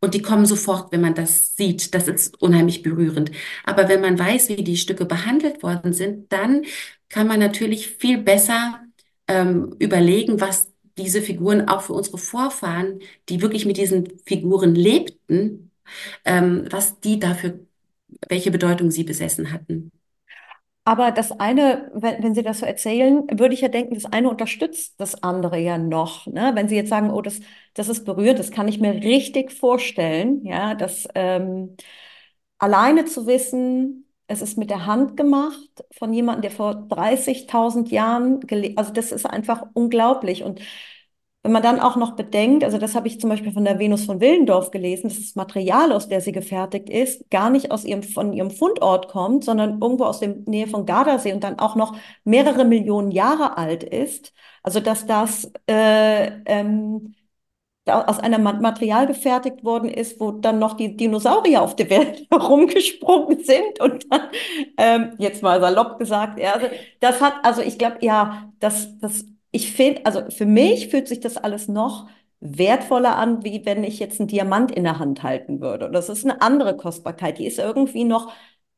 Und 0.00 0.14
die 0.14 0.22
kommen 0.22 0.46
sofort, 0.46 0.92
wenn 0.92 1.02
man 1.02 1.14
das 1.14 1.56
sieht. 1.56 1.94
Das 1.94 2.08
ist 2.08 2.40
unheimlich 2.40 2.82
berührend. 2.82 3.30
Aber 3.64 3.88
wenn 3.88 4.00
man 4.00 4.18
weiß, 4.18 4.48
wie 4.48 4.64
die 4.64 4.76
Stücke 4.78 5.04
behandelt 5.04 5.62
worden 5.62 5.92
sind, 5.92 6.32
dann 6.32 6.64
kann 7.08 7.26
man 7.26 7.40
natürlich 7.40 7.88
viel 7.88 8.18
besser 8.18 8.80
ähm, 9.28 9.74
überlegen, 9.78 10.40
was 10.40 10.72
diese 10.96 11.22
Figuren 11.22 11.68
auch 11.68 11.82
für 11.82 11.92
unsere 11.92 12.18
Vorfahren, 12.18 13.00
die 13.28 13.42
wirklich 13.42 13.66
mit 13.66 13.76
diesen 13.76 14.08
Figuren 14.26 14.74
lebten, 14.74 15.70
ähm, 16.24 16.66
was 16.70 17.00
die 17.00 17.18
dafür, 17.18 17.60
welche 18.28 18.50
Bedeutung 18.50 18.90
sie 18.90 19.04
besessen 19.04 19.52
hatten. 19.52 19.92
Aber 20.84 21.12
das 21.12 21.30
eine, 21.32 21.90
wenn, 21.94 22.22
wenn 22.22 22.34
Sie 22.34 22.42
das 22.42 22.60
so 22.60 22.66
erzählen, 22.66 23.24
würde 23.38 23.54
ich 23.54 23.60
ja 23.60 23.68
denken, 23.68 23.94
das 23.94 24.06
eine 24.06 24.28
unterstützt 24.30 24.98
das 25.00 25.22
andere 25.22 25.58
ja 25.58 25.78
noch. 25.78 26.26
Ne? 26.26 26.52
Wenn 26.54 26.68
Sie 26.68 26.74
jetzt 26.76 26.88
sagen, 26.88 27.10
oh, 27.10 27.20
das, 27.22 27.40
das 27.74 27.88
ist 27.88 28.04
berührt, 28.04 28.38
das 28.38 28.50
kann 28.50 28.66
ich 28.66 28.80
mir 28.80 28.94
richtig 28.94 29.52
vorstellen, 29.52 30.44
ja, 30.44 30.74
dass 30.74 31.06
ähm, 31.14 31.76
alleine 32.58 33.04
zu 33.06 33.26
wissen, 33.26 34.06
es 34.26 34.42
ist 34.42 34.58
mit 34.58 34.70
der 34.70 34.86
Hand 34.86 35.16
gemacht 35.16 35.84
von 35.92 36.12
jemandem, 36.12 36.42
der 36.42 36.50
vor 36.52 36.88
30.000 36.88 37.90
Jahren 37.90 38.40
gelebt, 38.40 38.78
also 38.78 38.92
das 38.92 39.12
ist 39.12 39.26
einfach 39.26 39.64
unglaublich. 39.74 40.44
Und 40.44 40.60
wenn 41.42 41.52
man 41.52 41.62
dann 41.62 41.80
auch 41.80 41.96
noch 41.96 42.16
bedenkt, 42.16 42.64
also 42.64 42.76
das 42.76 42.94
habe 42.94 43.08
ich 43.08 43.18
zum 43.18 43.30
Beispiel 43.30 43.52
von 43.52 43.64
der 43.64 43.78
Venus 43.78 44.04
von 44.04 44.20
Willendorf 44.20 44.70
gelesen, 44.70 45.08
dass 45.08 45.18
das 45.18 45.34
Material, 45.36 45.90
aus 45.92 46.08
der 46.08 46.20
sie 46.20 46.32
gefertigt 46.32 46.90
ist, 46.90 47.30
gar 47.30 47.48
nicht 47.48 47.70
aus 47.70 47.84
ihrem, 47.84 48.02
von 48.02 48.32
ihrem 48.34 48.50
Fundort 48.50 49.08
kommt, 49.08 49.44
sondern 49.44 49.80
irgendwo 49.80 50.04
aus 50.04 50.20
der 50.20 50.36
Nähe 50.46 50.66
von 50.66 50.84
Gardasee 50.84 51.32
und 51.32 51.42
dann 51.42 51.58
auch 51.58 51.76
noch 51.76 51.96
mehrere 52.24 52.64
Millionen 52.66 53.10
Jahre 53.10 53.56
alt 53.56 53.82
ist. 53.84 54.34
Also 54.62 54.80
dass 54.80 55.06
das 55.06 55.50
äh, 55.66 56.30
ähm, 56.44 57.14
aus 57.86 58.18
einem 58.20 58.42
Material 58.42 59.06
gefertigt 59.06 59.64
worden 59.64 59.88
ist, 59.88 60.20
wo 60.20 60.32
dann 60.32 60.58
noch 60.58 60.74
die 60.76 60.96
Dinosaurier 60.96 61.62
auf 61.62 61.74
der 61.76 61.90
Welt 61.90 62.26
herumgesprungen 62.30 63.42
sind 63.44 63.80
und 63.80 64.06
dann, 64.12 64.22
ähm, 64.76 65.14
jetzt 65.18 65.42
mal 65.42 65.60
salopp 65.60 65.98
gesagt, 65.98 66.38
ja, 66.38 66.52
also 66.52 66.66
das 67.00 67.20
hat, 67.20 67.34
also 67.42 67.62
ich 67.62 67.78
glaube, 67.78 67.98
ja, 68.02 68.52
das, 68.60 68.98
das 68.98 69.24
ich 69.50 69.72
finde, 69.72 70.06
also 70.06 70.30
für 70.30 70.46
mich 70.46 70.88
fühlt 70.88 71.08
sich 71.08 71.20
das 71.20 71.36
alles 71.36 71.68
noch 71.68 72.08
wertvoller 72.40 73.16
an, 73.16 73.44
wie 73.44 73.64
wenn 73.66 73.84
ich 73.84 73.98
jetzt 73.98 74.20
einen 74.20 74.28
Diamant 74.28 74.70
in 74.70 74.84
der 74.84 74.98
Hand 74.98 75.22
halten 75.22 75.60
würde. 75.60 75.90
Das 75.90 76.08
ist 76.08 76.24
eine 76.24 76.40
andere 76.42 76.76
Kostbarkeit. 76.76 77.38
Die 77.38 77.46
ist 77.46 77.58
irgendwie 77.58 78.04
noch, 78.04 78.32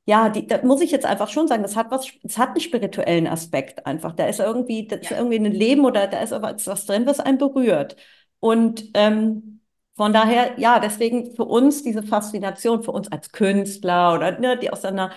ja, 0.04 0.28
die, 0.30 0.46
da 0.46 0.64
muss 0.64 0.80
ich 0.80 0.90
jetzt 0.90 1.06
einfach 1.06 1.28
schon 1.28 1.46
sagen, 1.46 1.62
das 1.62 1.76
hat 1.76 1.90
was, 1.90 2.08
das 2.22 2.38
hat 2.38 2.50
einen 2.50 2.60
spirituellen 2.60 3.26
Aspekt 3.28 3.86
einfach. 3.86 4.12
Da 4.14 4.26
ist 4.26 4.40
irgendwie, 4.40 4.88
da 4.88 4.96
ist 4.96 5.10
ja. 5.10 5.18
irgendwie 5.18 5.38
ein 5.38 5.52
Leben 5.52 5.84
oder 5.84 6.08
da 6.08 6.20
ist 6.20 6.32
was 6.32 6.86
drin, 6.86 7.06
was 7.06 7.20
einen 7.20 7.38
berührt. 7.38 7.96
Und 8.40 8.90
ähm, 8.94 9.60
von 9.94 10.12
daher, 10.12 10.58
ja, 10.58 10.80
deswegen 10.80 11.34
für 11.36 11.44
uns 11.44 11.82
diese 11.82 12.02
Faszination, 12.02 12.82
für 12.82 12.92
uns 12.92 13.12
als 13.12 13.30
Künstler 13.30 14.14
oder 14.14 14.38
ne, 14.40 14.58
die 14.58 14.72
aus 14.72 14.84
einer 14.84 15.12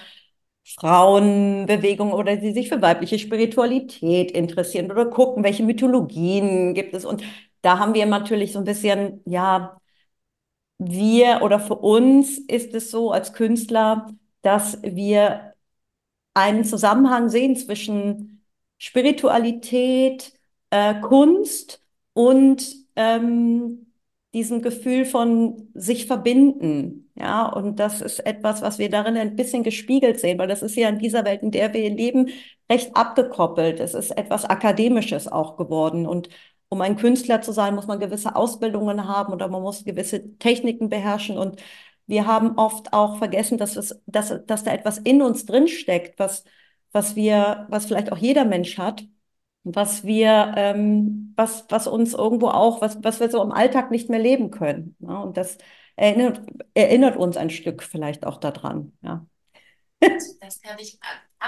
Frauenbewegung 0.65 2.11
oder 2.13 2.37
die 2.37 2.51
sich 2.53 2.69
für 2.69 2.81
weibliche 2.81 3.19
Spiritualität 3.19 4.31
interessieren 4.31 4.91
oder 4.91 5.05
gucken, 5.05 5.43
welche 5.43 5.63
Mythologien 5.63 6.73
gibt 6.73 6.93
es. 6.95 7.05
Und 7.05 7.23
da 7.61 7.79
haben 7.79 7.93
wir 7.93 8.05
natürlich 8.07 8.51
so 8.53 8.59
ein 8.59 8.65
bisschen, 8.65 9.21
ja, 9.25 9.79
wir 10.77 11.41
oder 11.43 11.59
für 11.59 11.75
uns 11.75 12.37
ist 12.37 12.73
es 12.73 12.91
so 12.91 13.11
als 13.11 13.33
Künstler, 13.33 14.09
dass 14.41 14.81
wir 14.83 15.53
einen 16.33 16.63
Zusammenhang 16.65 17.29
sehen 17.29 17.55
zwischen 17.55 18.43
Spiritualität, 18.77 20.33
äh, 20.71 20.95
Kunst 21.01 21.81
und 22.13 22.75
ähm, 22.95 23.87
diesem 24.35 24.61
Gefühl 24.61 25.05
von 25.05 25.69
sich 25.73 26.07
verbinden. 26.07 27.09
Ja, 27.15 27.47
und 27.47 27.79
das 27.79 28.01
ist 28.01 28.19
etwas, 28.19 28.61
was 28.61 28.79
wir 28.79 28.89
darin 28.89 29.15
ein 29.15 29.37
bisschen 29.37 29.63
gespiegelt 29.63 30.19
sehen, 30.19 30.37
weil 30.37 30.49
das 30.49 30.61
ist 30.61 30.75
ja 30.75 30.89
in 30.89 30.99
dieser 30.99 31.23
Welt, 31.23 31.41
in 31.41 31.51
der 31.51 31.73
wir 31.73 31.89
leben, 31.89 32.29
recht 32.69 32.93
abgekoppelt. 32.95 33.79
Es 33.79 33.93
ist 33.93 34.11
etwas 34.11 34.43
Akademisches 34.43 35.29
auch 35.29 35.55
geworden. 35.55 36.05
Und 36.05 36.27
um 36.67 36.81
ein 36.81 36.97
Künstler 36.97 37.41
zu 37.41 37.53
sein, 37.53 37.75
muss 37.75 37.87
man 37.87 37.99
gewisse 38.01 38.35
Ausbildungen 38.35 39.07
haben 39.07 39.33
oder 39.33 39.47
man 39.47 39.61
muss 39.61 39.85
gewisse 39.85 40.37
Techniken 40.37 40.89
beherrschen. 40.89 41.37
Und 41.37 41.61
wir 42.05 42.27
haben 42.27 42.57
oft 42.57 42.91
auch 42.91 43.17
vergessen, 43.17 43.57
dass, 43.57 43.77
es, 43.77 44.01
dass, 44.05 44.33
dass 44.45 44.65
da 44.65 44.71
etwas 44.73 44.97
in 44.97 45.21
uns 45.21 45.45
drin 45.45 45.69
steckt, 45.69 46.19
was, 46.19 46.43
was 46.91 47.15
wir, 47.15 47.67
was 47.69 47.85
vielleicht 47.85 48.11
auch 48.11 48.17
jeder 48.17 48.43
Mensch 48.43 48.77
hat, 48.77 49.05
was 49.65 50.03
wir, 50.05 50.53
ähm, 50.55 51.33
was, 51.35 51.65
was 51.69 51.87
uns 51.87 52.13
irgendwo 52.13 52.49
auch, 52.49 52.81
was, 52.81 53.03
was 53.03 53.19
wir 53.19 53.29
so 53.29 53.41
im 53.41 53.51
Alltag 53.51 53.91
nicht 53.91 54.09
mehr 54.09 54.19
leben 54.19 54.51
können. 54.51 54.95
Ja? 54.99 55.19
Und 55.21 55.37
das 55.37 55.57
erinnert, 55.95 56.41
erinnert 56.75 57.17
uns 57.17 57.35
ein 57.35 57.49
Stück 57.49 57.83
vielleicht 57.83 58.25
auch 58.25 58.37
daran. 58.37 58.93
Ja. 59.01 59.25
Das 59.99 60.61
kann 60.61 60.77
ich 60.79 60.99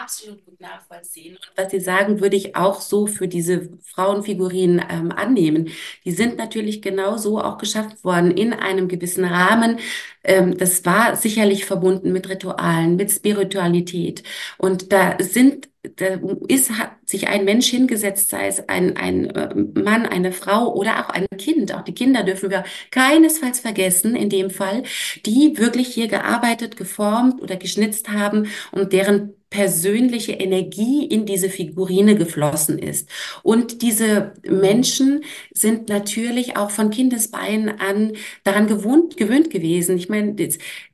absolut 0.01 0.45
gut 0.45 0.59
nachvollziehen. 0.61 1.35
Und 1.35 1.51
was 1.55 1.71
Sie 1.71 1.79
sagen, 1.79 2.21
würde 2.21 2.35
ich 2.35 2.55
auch 2.55 2.81
so 2.81 3.07
für 3.07 3.27
diese 3.27 3.69
Frauenfigurinen 3.83 4.83
ähm, 4.89 5.11
annehmen. 5.11 5.69
Die 6.05 6.11
sind 6.11 6.37
natürlich 6.37 6.81
genau 6.81 7.17
so 7.17 7.39
auch 7.41 7.57
geschafft 7.57 8.03
worden 8.03 8.31
in 8.31 8.53
einem 8.53 8.87
gewissen 8.87 9.25
Rahmen. 9.25 9.79
Ähm, 10.23 10.57
das 10.57 10.85
war 10.85 11.15
sicherlich 11.15 11.65
verbunden 11.65 12.11
mit 12.11 12.29
Ritualen, 12.29 12.95
mit 12.95 13.11
Spiritualität. 13.11 14.23
Und 14.57 14.91
da 14.91 15.17
sind 15.19 15.69
da 15.95 16.19
ist, 16.47 16.71
hat 16.71 16.91
sich 17.05 17.27
ein 17.27 17.45
Mensch 17.45 17.67
hingesetzt, 17.67 18.29
sei 18.29 18.47
es 18.47 18.67
ein, 18.67 18.97
ein 18.97 19.29
äh, 19.29 19.55
Mann, 19.55 20.05
eine 20.05 20.31
Frau 20.31 20.73
oder 20.73 21.05
auch 21.05 21.09
ein 21.09 21.25
Kind. 21.37 21.73
Auch 21.73 21.81
die 21.81 21.93
Kinder 21.93 22.23
dürfen 22.23 22.49
wir 22.49 22.63
keinesfalls 22.91 23.59
vergessen, 23.59 24.15
in 24.15 24.29
dem 24.29 24.49
Fall, 24.49 24.83
die 25.25 25.57
wirklich 25.57 25.87
hier 25.87 26.07
gearbeitet, 26.07 26.77
geformt 26.77 27.41
oder 27.41 27.55
geschnitzt 27.55 28.09
haben 28.09 28.47
und 28.71 28.91
deren 28.93 29.36
persönliche 29.49 30.33
Energie 30.33 31.05
in 31.05 31.25
diese 31.25 31.49
Figurine 31.49 32.15
geflossen 32.15 32.77
ist. 32.79 33.09
Und 33.43 33.81
diese 33.81 34.33
Menschen 34.43 35.23
sind 35.51 35.89
natürlich 35.89 36.57
auch 36.57 36.69
von 36.69 36.89
Kindesbeinen 36.89 37.79
an 37.79 38.13
daran 38.43 38.67
gewohnt, 38.67 39.15
gewöhnt 39.17 39.49
gewesen. 39.49 39.97
Ich 39.97 40.09
meine, 40.09 40.33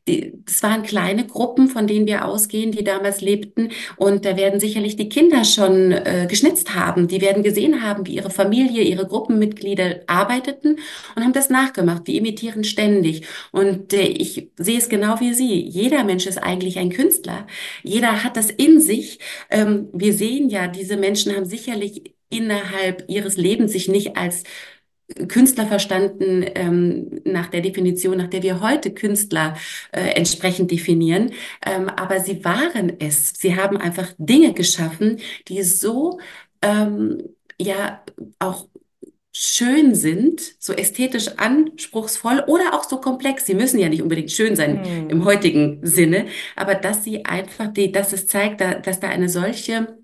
das, 0.06 0.34
das 0.46 0.64
waren 0.64 0.84
kleine 0.84 1.26
Gruppen, 1.26 1.68
von 1.68 1.88
denen 1.88 2.06
wir 2.06 2.26
ausgehen, 2.26 2.72
die 2.72 2.84
damals 2.84 3.22
lebten. 3.22 3.70
Und 3.98 4.26
da 4.26 4.38
werden 4.38 4.60
sicherlich 4.60 4.96
die 4.96 5.10
Kinder 5.10 5.44
schon 5.44 5.92
äh, 5.92 6.28
geschnitzt 6.30 6.76
haben. 6.76 7.08
Die 7.08 7.22
werden 7.22 7.42
gesehen 7.42 7.82
haben, 7.82 8.06
wie 8.06 8.16
ihre 8.16 8.30
Familie, 8.30 8.84
ihre 8.84 9.08
Gruppenmitglieder 9.08 10.02
arbeiteten 10.06 10.78
und 11.16 11.24
haben 11.24 11.34
das 11.34 11.50
nachgemacht. 11.50 12.06
Die 12.06 12.18
imitieren 12.18 12.64
ständig. 12.64 13.26
Und 13.52 13.94
äh, 13.94 14.02
ich 14.04 14.50
sehe 14.58 14.78
es 14.78 14.90
genau 14.90 15.20
wie 15.20 15.34
Sie. 15.34 15.60
Jeder 15.62 16.04
Mensch 16.04 16.28
ist 16.28 16.38
eigentlich 16.38 16.78
ein 16.78 16.92
Künstler. 16.92 17.48
Jeder 17.82 18.24
hat 18.24 18.38
das 18.38 18.44
das 18.44 18.52
in 18.52 18.82
sich. 18.82 19.20
Ähm, 19.50 19.90
wir 19.94 20.14
sehen 20.14 20.50
ja, 20.50 20.68
diese 20.68 20.98
Menschen 20.98 21.36
haben 21.36 21.46
sicherlich 21.46 22.16
innerhalb 22.30 23.06
ihres 23.08 23.38
Lebens 23.38 23.74
sich 23.74 23.88
nicht 23.88 24.18
als 24.18 24.44
Künstler 25.28 25.68
verstanden 25.68 26.46
ähm, 26.56 27.22
nach 27.26 27.48
der 27.48 27.62
Definition, 27.62 28.18
nach 28.18 28.30
der 28.30 28.42
wir 28.42 28.62
heute 28.62 28.94
Künstler 28.94 29.56
äh, 29.92 30.12
entsprechend 30.16 30.72
definieren. 30.72 31.32
Ähm, 31.66 31.90
aber 31.90 32.20
sie 32.20 32.44
waren 32.44 32.94
es. 33.00 33.34
Sie 33.38 33.56
haben 33.56 33.78
einfach 33.78 34.14
Dinge 34.18 34.54
geschaffen, 34.54 35.20
die 35.48 35.62
so 35.64 36.20
ähm, 36.62 37.22
ja 37.60 38.04
auch 38.40 38.68
schön 39.36 39.96
sind, 39.96 40.42
so 40.60 40.74
ästhetisch 40.74 41.28
anspruchsvoll 41.38 42.44
oder 42.48 42.74
auch 42.74 42.84
so 42.84 42.98
komplex. 42.98 43.46
Sie 43.46 43.56
müssen 43.56 43.80
ja 43.80 43.90
nicht 43.90 44.04
unbedingt 44.04 44.32
schön 44.32 44.56
sein 44.56 44.86
hm. 44.86 45.10
im 45.10 45.26
heutigen 45.26 45.80
Sinne, 45.82 46.28
aber 46.56 46.76
dass 46.76 47.04
sie 47.04 47.26
einfach, 47.26 47.74
die, 47.74 47.92
dass 47.92 48.14
es 48.14 48.28
zeigt, 48.28 48.62
da, 48.62 48.76
dass 48.76 49.00
da 49.00 49.10
eine 49.10 49.30
solche 49.30 49.98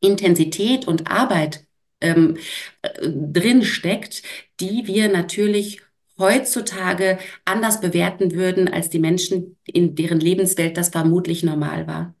Intensität 0.00 0.88
und 0.88 1.10
Arbeit 1.10 1.66
ähm, 2.00 2.36
äh, 2.82 2.88
drin 3.08 3.62
steckt, 3.62 4.22
die 4.60 4.86
wir 4.86 5.08
natürlich 5.08 5.80
heutzutage 6.18 7.18
anders 7.44 7.80
bewerten 7.80 8.32
würden 8.32 8.68
als 8.68 8.90
die 8.90 8.98
Menschen, 8.98 9.56
in 9.64 9.94
deren 9.94 10.20
Lebenswelt 10.20 10.76
das 10.76 10.90
vermutlich 10.90 11.42
normal 11.42 11.86
war 11.86 12.14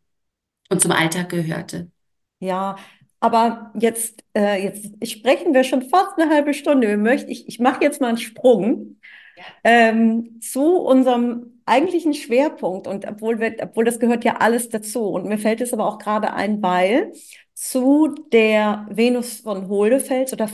und 0.70 0.80
zum 0.80 0.92
Alltag 0.92 1.28
gehörte. 1.28 1.90
Ja, 2.40 2.76
aber 3.20 3.70
jetzt, 3.78 4.24
äh, 4.34 4.64
jetzt 4.64 5.06
sprechen 5.06 5.52
wir 5.52 5.62
schon 5.62 5.82
fast 5.82 6.18
eine 6.18 6.30
halbe 6.30 6.54
Stunde. 6.54 6.88
Wir 6.88 6.96
möchten, 6.96 7.30
ich, 7.30 7.46
ich 7.46 7.60
mache 7.60 7.84
jetzt 7.84 8.00
mal 8.00 8.08
einen 8.08 8.16
Sprung 8.16 8.96
ja. 9.36 9.44
ähm, 9.64 10.40
zu 10.40 10.78
unserem 10.78 11.60
eigentlichen 11.66 12.14
Schwerpunkt. 12.14 12.86
Und 12.86 13.06
obwohl, 13.06 13.38
wir, 13.38 13.56
obwohl 13.60 13.84
das 13.84 14.00
gehört 14.00 14.24
ja 14.24 14.36
alles 14.36 14.70
dazu. 14.70 15.04
Und 15.10 15.26
mir 15.26 15.36
fällt 15.36 15.60
es 15.60 15.74
aber 15.74 15.86
auch 15.86 15.98
gerade 15.98 16.32
ein, 16.32 16.62
weil 16.62 17.12
zu 17.60 18.14
der 18.32 18.86
Venus 18.90 19.40
von 19.40 19.68
Hohlefels 19.68 20.32
oder 20.32 20.48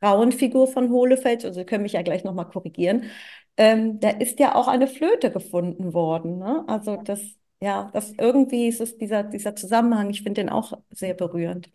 Frauenfigur 0.00 0.68
von 0.68 0.90
Hohlefels, 0.90 1.44
also 1.44 1.60
Sie 1.60 1.66
können 1.66 1.82
mich 1.82 1.94
ja 1.94 2.02
gleich 2.02 2.22
nochmal 2.22 2.48
korrigieren, 2.48 3.10
ähm, 3.56 3.98
da 3.98 4.10
ist 4.10 4.38
ja 4.38 4.54
auch 4.54 4.68
eine 4.68 4.86
Flöte 4.86 5.32
gefunden 5.32 5.92
worden. 5.92 6.38
Ne? 6.38 6.62
Also 6.68 6.96
das, 7.02 7.20
ja, 7.60 7.90
das 7.92 8.12
irgendwie 8.16 8.68
ist 8.68 8.80
es 8.80 8.96
dieser, 8.96 9.24
dieser 9.24 9.56
Zusammenhang, 9.56 10.08
ich 10.10 10.22
finde 10.22 10.42
den 10.42 10.48
auch 10.48 10.74
sehr 10.90 11.14
berührend. 11.14 11.68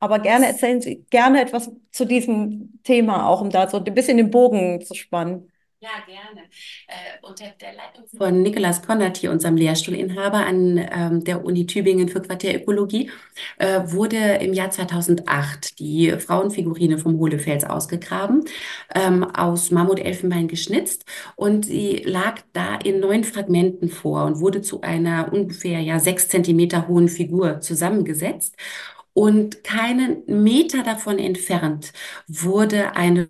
Aber 0.00 0.18
gerne 0.18 0.46
erzählen 0.46 0.80
Sie 0.80 1.06
gerne 1.10 1.40
etwas 1.40 1.70
zu 1.92 2.04
diesem 2.04 2.80
Thema, 2.82 3.28
auch 3.28 3.40
um 3.40 3.50
da 3.50 3.68
so 3.68 3.76
ein 3.78 3.84
bisschen 3.94 4.16
den 4.16 4.30
Bogen 4.30 4.80
zu 4.80 4.94
spannen. 4.94 5.52
Ja, 5.80 5.90
gerne. 6.06 6.48
Äh, 6.88 7.24
unter 7.24 7.44
der 7.60 7.72
Leitung 7.72 8.04
von 8.16 8.42
Nikolaus 8.42 8.82
Konrad, 8.82 9.16
hier 9.16 9.30
unserem 9.30 9.56
Lehrstuhlinhaber 9.56 10.44
an 10.44 10.76
ähm, 10.76 11.22
der 11.22 11.44
Uni 11.44 11.66
Tübingen 11.66 12.08
für 12.08 12.20
Quartärökologie, 12.20 13.12
äh, 13.58 13.82
wurde 13.84 14.16
im 14.40 14.54
Jahr 14.54 14.72
2008 14.72 15.78
die 15.78 16.10
Frauenfigurine 16.18 16.98
vom 16.98 17.16
Hohlefels 17.18 17.62
ausgegraben, 17.62 18.44
ähm, 18.92 19.22
aus 19.22 19.70
Mammutelfenbein 19.70 20.48
geschnitzt 20.48 21.04
und 21.36 21.66
sie 21.66 21.98
lag 21.98 22.40
da 22.52 22.74
in 22.74 22.98
neun 22.98 23.22
Fragmenten 23.22 23.88
vor 23.88 24.24
und 24.24 24.40
wurde 24.40 24.62
zu 24.62 24.80
einer 24.80 25.32
ungefähr 25.32 25.78
ja 25.78 26.00
sechs 26.00 26.26
Zentimeter 26.28 26.88
hohen 26.88 27.06
Figur 27.06 27.60
zusammengesetzt. 27.60 28.56
Und 29.18 29.64
keinen 29.64 30.22
Meter 30.26 30.84
davon 30.84 31.18
entfernt 31.18 31.92
wurde 32.28 32.94
eine 32.94 33.28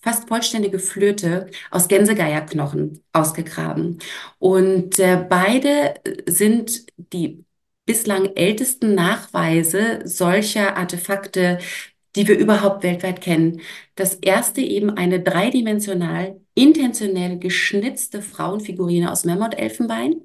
fast 0.00 0.28
vollständige 0.28 0.78
Flöte 0.78 1.50
aus 1.72 1.88
Gänsegeierknochen 1.88 3.02
ausgegraben. 3.12 3.98
Und 4.38 5.00
äh, 5.00 5.26
beide 5.28 5.94
sind 6.26 6.86
die 7.12 7.44
bislang 7.86 8.36
ältesten 8.36 8.94
Nachweise 8.94 10.02
solcher 10.04 10.76
Artefakte, 10.76 11.58
die 12.14 12.28
wir 12.28 12.38
überhaupt 12.38 12.84
weltweit 12.84 13.20
kennen. 13.20 13.62
Das 13.96 14.14
erste 14.14 14.60
eben 14.60 14.90
eine 14.90 15.20
dreidimensional 15.20 16.40
intentionell 16.54 17.40
geschnitzte 17.40 18.22
Frauenfigurine 18.22 19.10
aus 19.10 19.24
Mammoth-Elfenbein. 19.24 20.22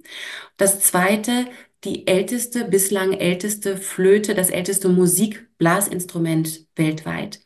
Das 0.57 0.79
zweite 0.81 1.47
die 1.83 2.07
älteste, 2.07 2.65
bislang 2.65 3.13
älteste 3.13 3.77
Flöte, 3.77 4.35
das 4.35 4.49
älteste 4.49 4.89
Musikblasinstrument 4.89 6.67
weltweit. 6.75 7.41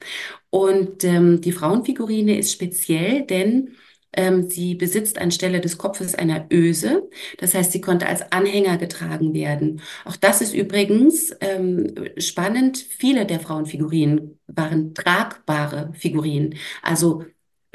Und 0.50 1.04
ähm, 1.04 1.42
die 1.42 1.52
Frauenfigurine 1.52 2.38
ist 2.38 2.52
speziell, 2.52 3.24
denn 3.26 3.76
ähm, 4.14 4.50
sie 4.50 4.76
besitzt 4.76 5.20
anstelle 5.20 5.60
des 5.62 5.78
Kopfes 5.78 6.16
einer 6.16 6.48
Öse. 6.52 7.10
Das 7.38 7.54
heißt, 7.54 7.72
sie 7.72 7.82
konnte 7.82 8.08
als 8.08 8.32
Anhänger 8.32 8.78
getragen 8.78 9.34
werden. 9.34 9.82
Auch 10.06 10.16
das 10.16 10.42
ist 10.42 10.54
übrigens 10.54 11.36
ähm, 11.42 11.94
spannend. 12.18 12.78
Viele 12.78 13.26
der 13.26 13.40
Frauenfigurinen 13.40 14.40
waren 14.48 14.94
tragbare 14.94 15.92
Figurinen. 15.94 16.56
Also 16.82 17.26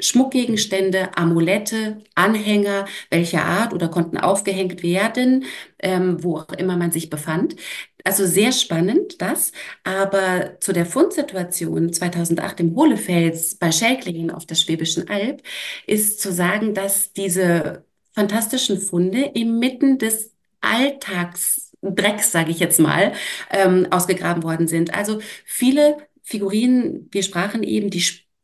Schmuckgegenstände, 0.01 1.17
Amulette, 1.17 2.01
Anhänger, 2.15 2.85
welcher 3.09 3.45
Art 3.45 3.73
oder 3.73 3.87
konnten 3.87 4.17
aufgehängt 4.17 4.83
werden, 4.83 5.45
ähm, 5.79 6.23
wo 6.23 6.37
auch 6.37 6.51
immer 6.53 6.77
man 6.77 6.91
sich 6.91 7.09
befand. 7.09 7.55
Also 8.03 8.25
sehr 8.25 8.51
spannend 8.51 9.21
das. 9.21 9.51
Aber 9.83 10.59
zu 10.59 10.73
der 10.73 10.85
Fundsituation 10.85 11.93
2008 11.93 12.59
im 12.61 12.75
Hohlefels 12.75 13.55
bei 13.55 13.71
Schelklingen 13.71 14.31
auf 14.31 14.45
der 14.45 14.55
Schwäbischen 14.55 15.07
Alb 15.09 15.41
ist 15.87 16.19
zu 16.19 16.31
sagen, 16.31 16.73
dass 16.73 17.13
diese 17.13 17.85
fantastischen 18.13 18.79
Funde 18.79 19.21
inmitten 19.33 19.97
des 19.97 20.33
Alltagsdrecks, 20.61 22.31
sage 22.31 22.51
ich 22.51 22.59
jetzt 22.59 22.79
mal, 22.79 23.13
ähm, 23.51 23.87
ausgegraben 23.91 24.43
worden 24.43 24.67
sind. 24.67 24.93
Also 24.93 25.19
viele 25.45 25.97
Figurinen, 26.23 27.09
wir 27.11 27.23
sprachen 27.23 27.63
eben 27.63 27.89
die 27.89 28.01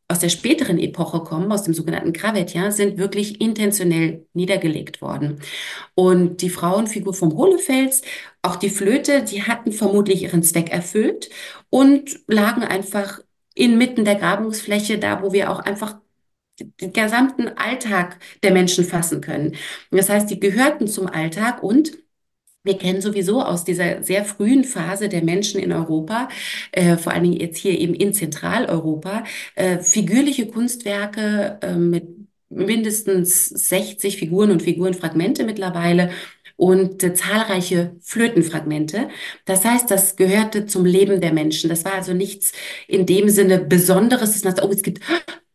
aus 0.10 0.20
der 0.20 0.30
späteren 0.30 0.80
Epoche 0.80 1.20
kommen, 1.22 1.51
aus 1.51 1.64
dem 1.64 1.74
sogenannten 1.74 2.14
Gravetien, 2.14 2.72
sind 2.72 2.97
wirklich 2.97 3.41
intentionell 3.41 4.26
niedergelegt 4.34 5.01
worden. 5.01 5.41
Und 5.95 6.41
die 6.41 6.49
Frauenfigur 6.49 7.14
vom 7.14 7.34
Hohlefels, 7.36 8.03
auch 8.41 8.55
die 8.55 8.70
Flöte, 8.70 9.24
die 9.24 9.43
hatten 9.43 9.74
vermutlich 9.74 10.24
ihren 10.24 10.43
Zweck 10.43 10.72
erfüllt 10.72 11.30
und 11.70 12.20
lagen 12.28 12.64
einfach 12.64 13.20
inmitten 13.53 14.05
der 14.05 14.16
Grabungsfläche, 14.16 14.97
da 14.97 15.22
wo 15.22 15.34
wir 15.34 15.51
auch 15.51 15.60
einfach 15.60 15.97
den 16.60 16.93
gesamten 16.93 17.49
Alltag 17.49 18.18
der 18.43 18.51
Menschen 18.51 18.86
fassen 18.86 19.22
können. 19.22 19.55
Das 19.91 20.10
heißt, 20.10 20.30
die 20.30 20.39
gehörten 20.39 20.88
zum 20.88 21.08
Alltag 21.08 21.62
und 21.62 21.97
wir 22.64 22.78
kennen 22.78 23.01
sowieso 23.01 23.41
aus 23.41 23.64
dieser 23.64 24.03
sehr 24.03 24.26
frühen 24.26 24.64
Phase 24.64 25.10
der 25.10 25.24
Menschen 25.24 25.60
in 25.62 25.72
Europa, 25.72 26.30
äh, 26.72 26.97
vor 26.97 27.14
allen 27.14 27.24
Dingen 27.24 27.39
jetzt 27.39 27.58
hier 27.58 27.78
eben 27.80 27.93
in 27.93 28.14
Zentraleuropa, 28.14 29.24
äh, 29.55 29.80
figürliche 29.80 30.47
Kunstwerke 30.47 31.60
äh, 31.62 31.76
mit 31.76 32.08
mindestens 32.49 33.47
60 33.49 34.18
Figuren 34.18 34.51
und 34.51 34.62
Figurenfragmente 34.62 35.43
mittlerweile 35.43 36.12
und 36.55 37.03
äh, 37.03 37.14
zahlreiche 37.14 37.95
Flötenfragmente. 38.01 39.10
Das 39.45 39.64
heißt, 39.64 39.89
das 39.89 40.16
gehörte 40.16 40.66
zum 40.66 40.86
Leben 40.86 41.22
der 41.22 41.34
Menschen. 41.34 41.70
Das 41.70 41.86
war 41.86 41.93
also 41.93 42.14
nichts 42.14 42.51
in 42.88 43.05
dem 43.05 43.30
Sinne 43.30 43.60
Besonderes, 43.60 44.43
man 44.43 44.55
sagt, 44.55 44.68
oh, 44.68 44.72
es 44.74 44.84
gibt 44.84 45.01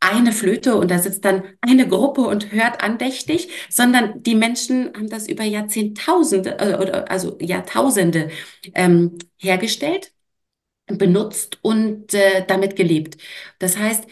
eine 0.03 0.33
Flöte 0.33 0.77
und 0.77 0.91
da 0.91 0.99
sitzt 0.99 1.25
dann 1.25 1.45
eine 1.61 1.89
Gruppe 1.89 2.23
und 2.23 2.53
hört 2.53 2.83
andächtig, 2.83 3.49
sondern 3.71 4.23
die 4.23 4.35
Menschen 4.35 4.93
haben 4.95 5.09
das 5.09 5.29
über 5.29 5.45
Jahrzehntausende, 5.45 6.59
äh, 6.59 7.05
also 7.09 7.39
Jahrtausende 7.41 8.31
ähm, 8.75 9.19
hergestellt, 9.39 10.13
benutzt 10.87 11.59
und 11.63 12.13
äh, 12.15 12.45
damit 12.47 12.77
gelebt. 12.77 13.17
Das 13.59 13.79
heißt, 13.79 14.05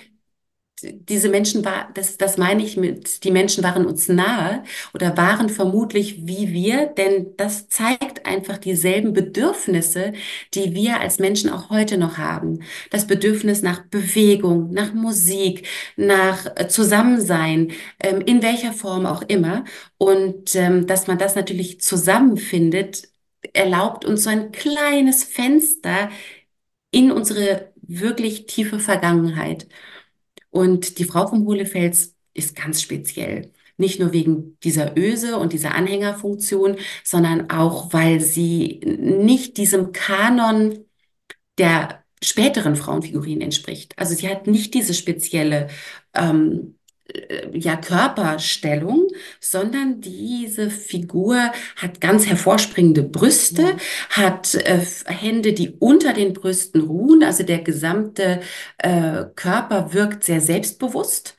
diese 0.82 1.28
Menschen 1.28 1.64
war, 1.64 1.90
das, 1.94 2.16
das 2.16 2.38
meine 2.38 2.62
ich 2.62 2.76
mit, 2.76 3.24
die 3.24 3.30
Menschen 3.30 3.64
waren 3.64 3.86
uns 3.86 4.08
nahe 4.08 4.62
oder 4.94 5.16
waren 5.16 5.48
vermutlich 5.48 6.26
wie 6.26 6.52
wir, 6.52 6.86
denn 6.86 7.36
das 7.36 7.68
zeigt 7.68 8.26
einfach 8.26 8.58
dieselben 8.58 9.12
Bedürfnisse, 9.12 10.12
die 10.54 10.74
wir 10.74 11.00
als 11.00 11.18
Menschen 11.18 11.50
auch 11.50 11.70
heute 11.70 11.98
noch 11.98 12.18
haben. 12.18 12.60
Das 12.90 13.06
Bedürfnis 13.06 13.62
nach 13.62 13.84
Bewegung, 13.86 14.70
nach 14.72 14.92
Musik, 14.94 15.66
nach 15.96 16.46
äh, 16.56 16.68
Zusammensein, 16.68 17.72
ähm, 18.00 18.20
in 18.22 18.42
welcher 18.42 18.72
Form 18.72 19.06
auch 19.06 19.22
immer. 19.22 19.64
Und 19.98 20.54
ähm, 20.56 20.86
dass 20.86 21.06
man 21.06 21.18
das 21.18 21.34
natürlich 21.36 21.80
zusammenfindet, 21.80 23.08
erlaubt 23.52 24.04
uns 24.04 24.24
so 24.24 24.30
ein 24.30 24.52
kleines 24.52 25.24
Fenster 25.24 26.10
in 26.90 27.12
unsere 27.12 27.72
wirklich 27.82 28.46
tiefe 28.46 28.78
Vergangenheit. 28.80 29.66
Und 30.50 30.98
die 30.98 31.04
Frau 31.04 31.26
vom 31.26 31.44
Hohlefels 31.46 32.14
ist 32.34 32.56
ganz 32.56 32.82
speziell. 32.82 33.52
Nicht 33.76 33.98
nur 34.00 34.12
wegen 34.12 34.58
dieser 34.62 34.96
Öse 34.96 35.38
und 35.38 35.52
dieser 35.52 35.74
Anhängerfunktion, 35.74 36.76
sondern 37.04 37.50
auch, 37.50 37.92
weil 37.92 38.20
sie 38.20 38.80
nicht 38.84 39.56
diesem 39.56 39.92
Kanon 39.92 40.84
der 41.58 42.04
späteren 42.22 42.76
Frauenfiguren 42.76 43.40
entspricht. 43.40 43.94
Also 43.98 44.14
sie 44.14 44.28
hat 44.28 44.46
nicht 44.46 44.74
diese 44.74 44.94
spezielle 44.94 45.68
ähm, 46.14 46.76
äh, 46.78 46.79
ja, 47.52 47.76
Körperstellung, 47.76 49.08
sondern 49.40 50.00
diese 50.00 50.70
Figur 50.70 51.52
hat 51.76 52.00
ganz 52.00 52.26
hervorspringende 52.26 53.02
Brüste, 53.02 53.76
hat 54.10 54.54
äh, 54.54 54.80
Hände, 55.06 55.52
die 55.52 55.76
unter 55.78 56.12
den 56.12 56.32
Brüsten 56.32 56.82
ruhen, 56.82 57.22
also 57.22 57.42
der 57.42 57.58
gesamte 57.58 58.40
äh, 58.78 59.24
Körper 59.34 59.92
wirkt 59.92 60.24
sehr 60.24 60.40
selbstbewusst 60.40 61.36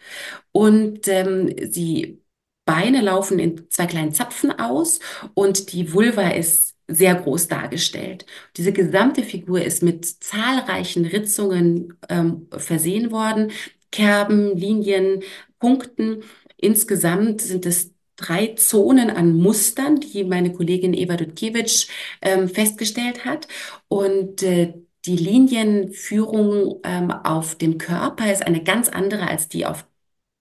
und 0.51 1.07
ähm, 1.07 1.55
die 1.55 2.21
Beine 2.65 3.01
laufen 3.01 3.39
in 3.39 3.69
zwei 3.69 3.85
kleinen 3.85 4.13
Zapfen 4.13 4.51
aus 4.59 4.99
und 5.33 5.73
die 5.73 5.93
Vulva 5.93 6.29
ist 6.29 6.75
sehr 6.87 7.15
groß 7.15 7.47
dargestellt. 7.47 8.25
Diese 8.57 8.71
gesamte 8.71 9.23
Figur 9.23 9.61
ist 9.61 9.81
mit 9.81 10.05
zahlreichen 10.05 11.05
Ritzungen 11.05 11.97
ähm, 12.09 12.47
versehen 12.55 13.11
worden. 13.11 13.51
Kerben, 13.91 14.55
Linien, 14.55 15.21
Punkten. 15.61 16.23
Insgesamt 16.57 17.41
sind 17.41 17.65
es 17.65 17.93
drei 18.17 18.47
Zonen 18.55 19.09
an 19.09 19.33
Mustern, 19.35 19.99
die 20.01 20.25
meine 20.25 20.53
Kollegin 20.53 20.93
Eva 20.93 21.17
Dudkiewicz 21.17 21.87
ähm, 22.21 22.49
festgestellt 22.49 23.25
hat. 23.25 23.47
Und 23.87 24.43
äh, 24.43 24.73
die 25.05 25.15
Linienführung 25.17 26.81
ähm, 26.83 27.11
auf 27.11 27.55
dem 27.55 27.77
Körper 27.77 28.31
ist 28.31 28.45
eine 28.45 28.63
ganz 28.63 28.89
andere 28.89 29.27
als 29.27 29.47
die 29.49 29.65
auf 29.65 29.87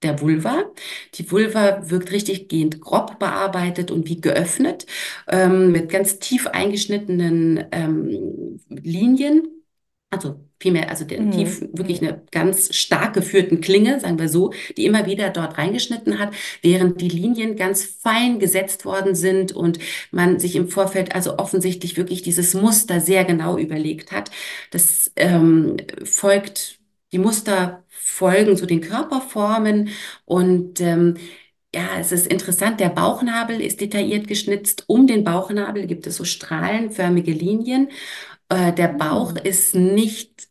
der 0.02 0.20
Vulva. 0.20 0.64
Die 1.14 1.30
Vulva 1.30 1.90
wirkt 1.90 2.10
richtig 2.12 2.48
gehend 2.48 2.80
grob 2.80 3.18
bearbeitet 3.18 3.90
und 3.90 4.08
wie 4.08 4.20
geöffnet, 4.20 4.86
ähm, 5.28 5.72
mit 5.72 5.90
ganz 5.90 6.18
tief 6.18 6.46
eingeschnittenen 6.46 7.64
ähm, 7.72 8.60
Linien. 8.68 9.48
Also 10.10 10.40
vielmehr, 10.60 10.90
also 10.90 11.04
der 11.04 11.22
mhm. 11.22 11.32
tief 11.32 11.62
wirklich 11.72 12.02
eine 12.02 12.22
ganz 12.30 12.74
stark 12.74 13.14
geführten 13.14 13.60
Klinge, 13.60 13.98
sagen 13.98 14.18
wir 14.18 14.28
so, 14.28 14.52
die 14.76 14.84
immer 14.84 15.06
wieder 15.06 15.30
dort 15.30 15.56
reingeschnitten 15.58 16.18
hat, 16.18 16.34
während 16.62 17.00
die 17.00 17.08
Linien 17.08 17.56
ganz 17.56 17.84
fein 17.84 18.38
gesetzt 18.38 18.84
worden 18.84 19.14
sind 19.14 19.52
und 19.52 19.78
man 20.10 20.38
sich 20.38 20.54
im 20.56 20.68
Vorfeld 20.68 21.14
also 21.14 21.38
offensichtlich 21.38 21.96
wirklich 21.96 22.22
dieses 22.22 22.54
Muster 22.54 23.00
sehr 23.00 23.24
genau 23.24 23.56
überlegt 23.56 24.12
hat. 24.12 24.30
Das 24.70 25.10
ähm, 25.16 25.78
folgt, 26.04 26.78
die 27.12 27.18
Muster 27.18 27.84
folgen 27.88 28.56
so 28.56 28.66
den 28.66 28.82
Körperformen 28.82 29.88
und 30.26 30.80
ähm, 30.80 31.14
ja, 31.74 32.00
es 32.00 32.10
ist 32.10 32.26
interessant, 32.26 32.80
der 32.80 32.88
Bauchnabel 32.88 33.60
ist 33.60 33.80
detailliert 33.80 34.26
geschnitzt. 34.26 34.84
Um 34.88 35.06
den 35.06 35.22
Bauchnabel 35.22 35.86
gibt 35.86 36.04
es 36.08 36.16
so 36.16 36.24
strahlenförmige 36.24 37.30
Linien. 37.30 37.90
Äh, 38.50 38.72
der 38.72 38.88
Bauch 38.88 39.32
mhm. 39.32 39.40
ist 39.44 39.74
nicht 39.74 40.49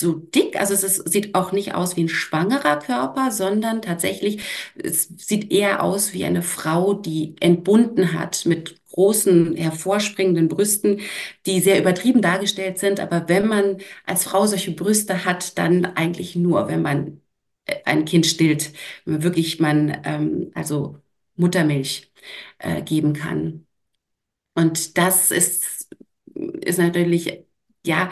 so 0.00 0.14
dick. 0.14 0.58
Also 0.58 0.74
es 0.74 0.82
ist, 0.82 1.08
sieht 1.10 1.34
auch 1.34 1.52
nicht 1.52 1.74
aus 1.74 1.96
wie 1.96 2.04
ein 2.04 2.08
schwangerer 2.08 2.78
Körper, 2.78 3.30
sondern 3.30 3.82
tatsächlich, 3.82 4.42
es 4.76 5.08
sieht 5.18 5.52
eher 5.52 5.82
aus 5.82 6.12
wie 6.14 6.24
eine 6.24 6.42
Frau, 6.42 6.94
die 6.94 7.36
entbunden 7.40 8.12
hat 8.14 8.46
mit 8.46 8.80
großen, 8.90 9.56
hervorspringenden 9.56 10.48
Brüsten, 10.48 11.00
die 11.46 11.60
sehr 11.60 11.78
übertrieben 11.78 12.22
dargestellt 12.22 12.78
sind. 12.78 13.00
Aber 13.00 13.28
wenn 13.28 13.46
man 13.46 13.78
als 14.06 14.24
Frau 14.24 14.46
solche 14.46 14.72
Brüste 14.72 15.24
hat, 15.24 15.58
dann 15.58 15.84
eigentlich 15.86 16.36
nur, 16.36 16.68
wenn 16.68 16.82
man 16.82 17.20
äh, 17.66 17.76
ein 17.84 18.04
Kind 18.04 18.26
stillt, 18.26 18.72
wenn 19.04 19.22
wirklich 19.22 19.60
man 19.60 20.00
ähm, 20.04 20.50
also 20.54 20.98
Muttermilch 21.36 22.12
äh, 22.58 22.82
geben 22.82 23.12
kann. 23.14 23.66
Und 24.54 24.98
das 24.98 25.30
ist, 25.30 25.88
ist 26.34 26.78
natürlich 26.78 27.44
ja, 27.86 28.10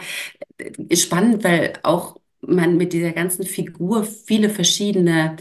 ist 0.89 1.03
spannend, 1.03 1.43
weil 1.43 1.73
auch 1.83 2.17
man 2.41 2.77
mit 2.77 2.93
dieser 2.93 3.11
ganzen 3.11 3.45
Figur 3.45 4.03
viele 4.03 4.49
verschiedene 4.49 5.35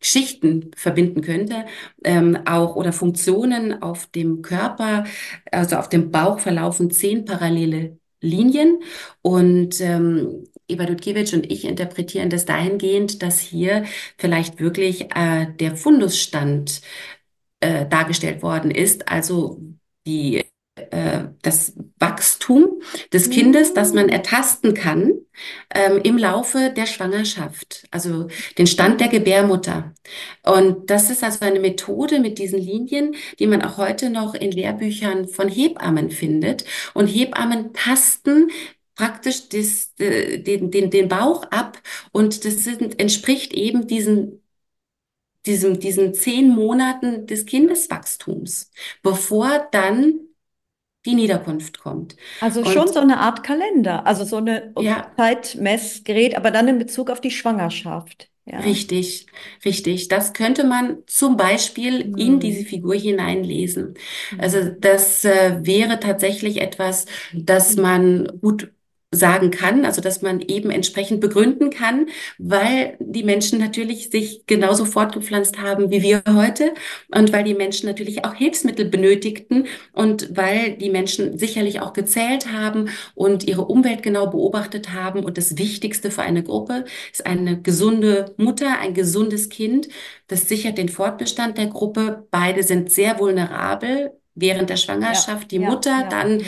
Geschichten 0.00 0.70
verbinden 0.76 1.22
könnte, 1.22 1.66
ähm, 2.04 2.38
auch 2.46 2.76
oder 2.76 2.92
Funktionen 2.92 3.82
auf 3.82 4.06
dem 4.06 4.42
Körper, 4.42 5.04
also 5.50 5.76
auf 5.76 5.88
dem 5.88 6.10
Bauch 6.10 6.40
verlaufen 6.40 6.90
zehn 6.90 7.24
parallele 7.24 7.98
Linien. 8.20 8.80
Und 9.22 9.80
ähm, 9.80 10.44
Eva 10.68 10.84
Dudkiewicz 10.86 11.32
und 11.32 11.50
ich 11.50 11.64
interpretieren 11.64 12.30
das 12.30 12.44
dahingehend, 12.46 13.22
dass 13.22 13.38
hier 13.40 13.84
vielleicht 14.18 14.60
wirklich 14.60 15.14
äh, 15.14 15.46
der 15.58 15.76
Fundusstand 15.76 16.80
äh, 17.60 17.86
dargestellt 17.86 18.42
worden 18.42 18.70
ist, 18.70 19.08
also 19.08 19.60
die 20.06 20.44
das 21.42 21.74
Wachstum 22.00 22.80
des 23.12 23.30
Kindes, 23.30 23.74
das 23.74 23.92
man 23.92 24.08
ertasten 24.08 24.74
kann 24.74 25.12
ähm, 25.72 26.00
im 26.02 26.18
Laufe 26.18 26.72
der 26.76 26.86
Schwangerschaft, 26.86 27.86
also 27.92 28.26
den 28.58 28.66
Stand 28.66 29.00
der 29.00 29.08
Gebärmutter. 29.08 29.94
Und 30.42 30.90
das 30.90 31.10
ist 31.10 31.22
also 31.22 31.44
eine 31.44 31.60
Methode 31.60 32.18
mit 32.18 32.38
diesen 32.38 32.58
Linien, 32.58 33.14
die 33.38 33.46
man 33.46 33.62
auch 33.62 33.78
heute 33.78 34.10
noch 34.10 34.34
in 34.34 34.50
Lehrbüchern 34.50 35.28
von 35.28 35.48
Hebammen 35.48 36.10
findet. 36.10 36.64
Und 36.92 37.06
Hebammen 37.06 37.72
tasten 37.72 38.50
praktisch 38.96 39.48
das, 39.48 39.92
äh, 39.98 40.38
den, 40.38 40.72
den, 40.72 40.90
den 40.90 41.08
Bauch 41.08 41.44
ab 41.44 41.80
und 42.10 42.44
das 42.44 42.64
sind, 42.64 42.98
entspricht 42.98 43.52
eben 43.52 43.86
diesen 43.86 44.40
diesem, 45.46 45.78
diesen 45.78 46.14
zehn 46.14 46.48
Monaten 46.48 47.26
des 47.26 47.44
Kindeswachstums, 47.44 48.70
bevor 49.02 49.68
dann 49.72 50.20
die 51.06 51.14
Niederkunft 51.14 51.78
kommt. 51.78 52.16
Also 52.40 52.60
und 52.60 52.68
schon 52.68 52.88
so 52.88 53.00
eine 53.00 53.18
Art 53.18 53.42
Kalender, 53.42 54.06
also 54.06 54.24
so 54.24 54.36
eine 54.36 54.72
ja. 54.78 55.10
Zeitmessgerät, 55.16 56.36
aber 56.36 56.50
dann 56.50 56.68
in 56.68 56.78
Bezug 56.78 57.10
auf 57.10 57.20
die 57.20 57.30
Schwangerschaft. 57.30 58.28
Ja. 58.46 58.60
Richtig, 58.60 59.26
richtig. 59.64 60.08
Das 60.08 60.34
könnte 60.34 60.64
man 60.64 60.98
zum 61.06 61.38
Beispiel 61.38 62.04
mhm. 62.04 62.16
in 62.18 62.40
diese 62.40 62.64
Figur 62.64 62.94
hineinlesen. 62.94 63.94
Also 64.36 64.58
mhm. 64.58 64.76
das 64.80 65.24
äh, 65.24 65.60
wäre 65.62 65.98
tatsächlich 65.98 66.60
etwas, 66.60 67.06
das 67.32 67.76
man 67.76 68.28
gut 68.42 68.73
sagen 69.14 69.50
kann, 69.50 69.84
also 69.84 70.00
dass 70.00 70.22
man 70.22 70.40
eben 70.40 70.70
entsprechend 70.70 71.20
begründen 71.20 71.70
kann, 71.70 72.06
weil 72.38 72.96
die 73.00 73.22
Menschen 73.22 73.58
natürlich 73.58 74.10
sich 74.10 74.44
genauso 74.46 74.84
fortgepflanzt 74.84 75.60
haben 75.60 75.90
wie 75.90 76.02
wir 76.02 76.22
heute 76.28 76.72
und 77.14 77.32
weil 77.32 77.44
die 77.44 77.54
Menschen 77.54 77.88
natürlich 77.88 78.24
auch 78.24 78.34
Hilfsmittel 78.34 78.86
benötigten 78.86 79.66
und 79.92 80.36
weil 80.36 80.76
die 80.76 80.90
Menschen 80.90 81.38
sicherlich 81.38 81.80
auch 81.80 81.92
gezählt 81.92 82.52
haben 82.52 82.88
und 83.14 83.44
ihre 83.44 83.64
Umwelt 83.66 84.02
genau 84.02 84.26
beobachtet 84.26 84.92
haben. 84.92 85.24
Und 85.24 85.38
das 85.38 85.58
Wichtigste 85.58 86.10
für 86.10 86.22
eine 86.22 86.42
Gruppe 86.42 86.84
ist 87.12 87.26
eine 87.26 87.60
gesunde 87.60 88.34
Mutter, 88.36 88.78
ein 88.80 88.94
gesundes 88.94 89.48
Kind. 89.48 89.88
Das 90.26 90.48
sichert 90.48 90.78
den 90.78 90.88
Fortbestand 90.88 91.58
der 91.58 91.66
Gruppe. 91.66 92.26
Beide 92.30 92.62
sind 92.62 92.90
sehr 92.90 93.18
vulnerabel 93.18 94.12
während 94.34 94.70
der 94.70 94.76
Schwangerschaft. 94.76 95.52
Ja, 95.52 95.58
die 95.58 95.58
Mutter 95.58 96.00
ja, 96.00 96.08
dann 96.08 96.42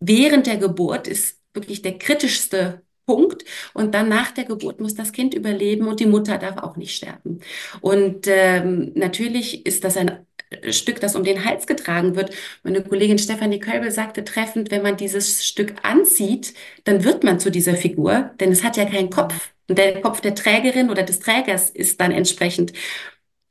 während 0.00 0.46
der 0.46 0.56
Geburt 0.56 1.08
ist 1.08 1.41
wirklich 1.54 1.82
der 1.82 1.98
kritischste 1.98 2.82
Punkt. 3.06 3.44
Und 3.74 3.94
dann 3.94 4.08
nach 4.08 4.30
der 4.30 4.44
Geburt 4.44 4.80
muss 4.80 4.94
das 4.94 5.12
Kind 5.12 5.34
überleben 5.34 5.88
und 5.88 6.00
die 6.00 6.06
Mutter 6.06 6.38
darf 6.38 6.58
auch 6.58 6.76
nicht 6.76 6.94
sterben. 6.96 7.40
Und 7.80 8.26
ähm, 8.28 8.92
natürlich 8.94 9.66
ist 9.66 9.84
das 9.84 9.96
ein 9.96 10.26
Stück, 10.70 11.00
das 11.00 11.16
um 11.16 11.24
den 11.24 11.44
Hals 11.44 11.66
getragen 11.66 12.14
wird. 12.14 12.34
Meine 12.62 12.82
Kollegin 12.82 13.18
Stefanie 13.18 13.58
Kölbel 13.58 13.90
sagte 13.90 14.24
treffend, 14.24 14.70
wenn 14.70 14.82
man 14.82 14.96
dieses 14.96 15.44
Stück 15.44 15.74
anzieht, 15.82 16.54
dann 16.84 17.04
wird 17.04 17.24
man 17.24 17.40
zu 17.40 17.50
dieser 17.50 17.74
Figur, 17.74 18.30
denn 18.40 18.52
es 18.52 18.62
hat 18.62 18.76
ja 18.76 18.84
keinen 18.84 19.10
Kopf. 19.10 19.52
Und 19.68 19.78
der 19.78 20.00
Kopf 20.00 20.20
der 20.20 20.34
Trägerin 20.34 20.90
oder 20.90 21.02
des 21.02 21.20
Trägers 21.20 21.70
ist 21.70 22.00
dann 22.00 22.12
entsprechend 22.12 22.72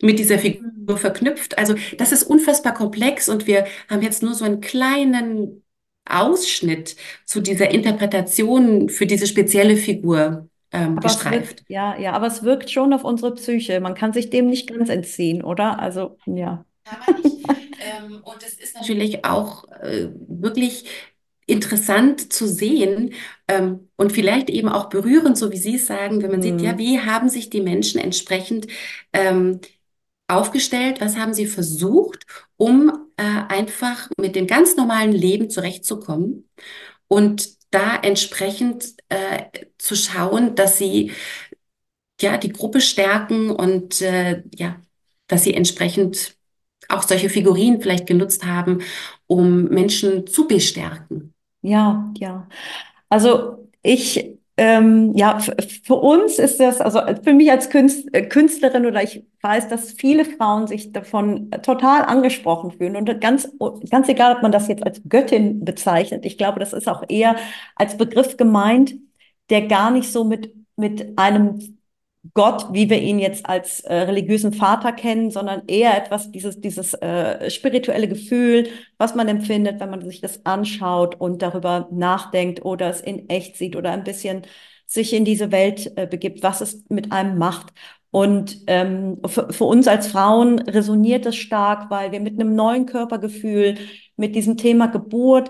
mit 0.02 0.20
dieser 0.20 0.40
Figur 0.40 0.98
verknüpft. 0.98 1.58
Also 1.58 1.76
das 1.98 2.12
ist 2.12 2.24
unfassbar 2.24 2.74
komplex 2.74 3.30
und 3.30 3.48
wir 3.48 3.66
haben 3.90 4.02
jetzt 4.02 4.24
nur 4.24 4.34
so 4.34 4.46
einen 4.46 4.62
kleinen 4.62 5.64
Ausschnitt 6.06 6.96
zu 7.26 7.42
dieser 7.42 7.72
Interpretation 7.72 8.90
für 8.90 9.06
diese 9.06 9.28
spezielle 9.28 9.78
Figur 9.78 10.50
ähm, 10.72 10.98
Aber 10.98 11.06
es 11.08 11.14
gestreift. 11.14 11.60
wirkt, 11.60 11.70
ja, 11.70 11.98
ja, 12.00 12.14
aber 12.14 12.28
es 12.28 12.44
wirkt 12.44 12.72
schon 12.72 12.94
auf 12.94 13.04
unsere 13.04 13.34
Psyche. 13.36 13.80
Man 13.80 13.94
kann 13.94 14.14
sich 14.14 14.30
dem 14.30 14.48
nicht 14.48 14.70
ganz 14.70 14.90
entziehen, 14.90 15.44
oder? 15.44 15.80
Also, 15.80 16.18
ja. 16.26 16.66
Man 17.08 17.22
nicht. 17.22 17.46
Ähm, 17.82 18.22
und 18.24 18.44
es 18.44 18.54
ist 18.54 18.76
natürlich 18.76 19.26
auch 19.26 19.68
äh, 19.82 20.10
wirklich 20.28 20.86
interessant 21.48 22.32
zu 22.32 22.48
sehen 22.48 23.14
ähm, 23.48 23.90
und 23.98 24.12
vielleicht 24.12 24.50
eben 24.50 24.70
auch 24.70 24.88
berührend, 24.90 25.38
so 25.38 25.52
wie 25.52 25.58
Sie 25.58 25.76
es 25.76 25.88
sagen, 25.88 26.22
wenn 26.22 26.32
man 26.32 26.42
sieht, 26.42 26.62
ja, 26.62 26.78
wie 26.78 27.00
haben 27.00 27.28
sich 27.28 27.50
die 27.50 27.62
Menschen 27.62 28.00
entsprechend 28.00 28.68
ähm, 29.12 29.60
aufgestellt, 30.32 31.02
was 31.02 31.18
haben 31.18 31.34
sie 31.34 31.46
versucht, 31.46 32.26
um 32.58 32.92
äh, 33.18 33.24
einfach 33.24 34.10
mit 34.18 34.36
dem 34.36 34.48
ganz 34.48 34.76
normalen 34.76 35.12
Leben 35.12 35.50
zurechtzukommen 35.50 36.50
und 37.08 37.50
da 37.72 37.96
entsprechend 37.96 38.96
äh, 39.10 39.44
zu 39.78 39.96
schauen, 39.96 40.56
dass 40.56 40.78
sie 40.78 41.12
ja 42.20 42.38
die 42.38 42.52
Gruppe 42.52 42.82
stärken 42.82 43.50
und 43.50 44.02
äh, 44.02 44.44
ja, 44.56 44.80
dass 45.28 45.44
sie 45.44 45.54
entsprechend 45.54 46.36
auch 46.90 47.04
solche 47.04 47.30
Figurinen 47.30 47.82
vielleicht 47.82 48.08
genutzt 48.08 48.46
haben, 48.46 48.82
um 49.28 49.66
Menschen 49.66 50.28
zu 50.28 50.48
bestärken. 50.48 51.34
Ja, 51.62 52.12
ja. 52.18 52.48
Also 53.10 53.70
ich, 53.82 54.38
ähm, 54.62 55.16
ja, 55.16 55.40
für 55.40 55.96
uns 55.96 56.38
ist 56.38 56.60
das, 56.60 56.82
also 56.82 57.02
für 57.24 57.34
mich 57.34 57.50
als 57.50 57.66
äh, 57.74 58.22
Künstlerin 58.28 58.86
oder 58.86 59.02
ich 59.02 59.26
weiß, 59.42 59.70
dass 59.70 59.94
viele 59.94 60.24
Frauen 60.24 60.68
sich 60.68 60.92
davon 60.92 61.50
total 61.64 62.04
angesprochen 62.04 62.70
fühlen 62.70 62.96
und 62.96 63.20
ganz, 63.22 63.50
ganz 63.90 64.08
egal, 64.08 64.36
ob 64.36 64.44
man 64.44 64.52
das 64.52 64.68
jetzt 64.68 64.86
als 64.86 65.02
Göttin 65.10 65.66
bezeichnet, 65.66 66.28
ich 66.28 66.38
glaube, 66.38 66.60
das 66.60 66.74
ist 66.74 66.88
auch 66.88 67.04
eher 67.10 67.38
als 67.76 67.98
Begriff 67.98 68.38
gemeint, 68.38 68.94
der 69.50 69.64
gar 69.64 69.90
nicht 69.90 70.12
so 70.12 70.26
mit, 70.26 70.54
mit 70.76 71.18
einem 71.18 71.80
Gott, 72.36 72.68
wie 72.72 72.90
wir 72.90 73.02
ihn 73.02 73.18
jetzt 73.18 73.48
als 73.48 73.80
äh, 73.82 73.96
religiösen 73.96 74.54
Vater 74.54 74.92
kennen, 74.92 75.32
sondern 75.32 75.64
eher 75.68 75.98
etwas, 75.98 76.32
dieses, 76.32 76.62
dieses 76.62 76.94
äh, 76.94 77.50
spirituelle 77.50 78.08
Gefühl, 78.08 78.70
was 78.98 79.16
man 79.16 79.28
empfindet, 79.28 79.80
wenn 79.80 79.90
man 79.90 80.04
sich 80.04 80.22
das 80.22 80.46
anschaut 80.46 81.16
und 81.20 81.42
darüber 81.42 81.88
nachdenkt 81.92 82.64
oder 82.64 82.90
es 82.90 83.02
in 83.02 83.28
echt 83.28 83.58
sieht 83.58 83.76
oder 83.76 83.92
ein 83.92 84.04
bisschen 84.04 84.44
sich 84.86 85.14
in 85.14 85.26
diese 85.26 85.52
Welt 85.52 85.92
äh, 85.98 86.06
begibt, 86.06 86.44
was 86.44 86.62
es 86.62 86.84
mit 86.90 87.12
einem 87.12 87.40
macht. 87.40 87.74
Und 88.12 88.60
ähm, 88.68 89.20
für, 89.26 89.52
für 89.52 89.64
uns 89.64 89.88
als 89.88 90.08
Frauen 90.08 90.60
resoniert 90.60 91.26
es 91.26 91.38
stark, 91.38 91.90
weil 91.90 92.12
wir 92.12 92.20
mit 92.20 92.40
einem 92.40 92.56
neuen 92.56 92.86
Körpergefühl, 92.86 93.78
mit 94.16 94.36
diesem 94.36 94.58
Thema 94.58 94.88
Geburt, 94.88 95.50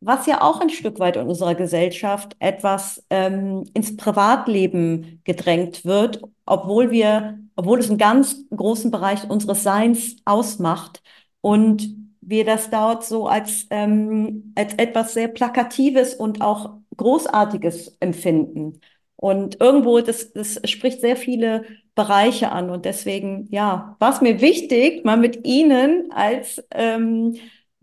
was 0.00 0.26
ja 0.26 0.42
auch 0.42 0.60
ein 0.60 0.70
Stück 0.70 0.98
weit 1.00 1.16
in 1.16 1.26
unserer 1.26 1.54
Gesellschaft 1.54 2.36
etwas 2.38 3.04
ähm, 3.10 3.64
ins 3.74 3.96
Privatleben 3.96 5.20
gedrängt 5.24 5.84
wird, 5.84 6.22
obwohl 6.46 6.90
wir, 6.90 7.38
obwohl 7.56 7.80
es 7.80 7.88
einen 7.88 7.98
ganz 7.98 8.44
großen 8.54 8.90
Bereich 8.90 9.28
unseres 9.28 9.62
Seins 9.62 10.16
ausmacht 10.24 11.02
und 11.40 11.96
wir 12.20 12.44
das 12.44 12.70
dort 12.70 13.04
so 13.04 13.26
als, 13.26 13.66
ähm, 13.70 14.52
als 14.54 14.74
etwas 14.74 15.14
sehr 15.14 15.28
Plakatives 15.28 16.14
und 16.14 16.42
auch 16.42 16.74
Großartiges 16.96 17.96
empfinden. 18.00 18.80
Und 19.16 19.60
irgendwo, 19.60 20.00
das, 20.00 20.32
das 20.32 20.60
spricht 20.64 21.00
sehr 21.00 21.16
viele 21.16 21.64
Bereiche 21.94 22.52
an. 22.52 22.70
Und 22.70 22.84
deswegen, 22.84 23.48
ja, 23.50 23.96
war 23.98 24.12
es 24.12 24.20
mir 24.20 24.40
wichtig, 24.40 25.04
mal 25.04 25.16
mit 25.16 25.46
Ihnen 25.46 26.12
als 26.12 26.62
ähm, 26.70 27.36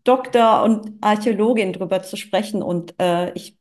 Doktor 0.05 0.63
und 0.63 0.93
Archäologin 1.01 1.73
drüber 1.73 2.03
zu 2.03 2.15
sprechen. 2.17 2.63
Und 2.63 2.95
äh, 3.01 3.33
ich 3.33 3.57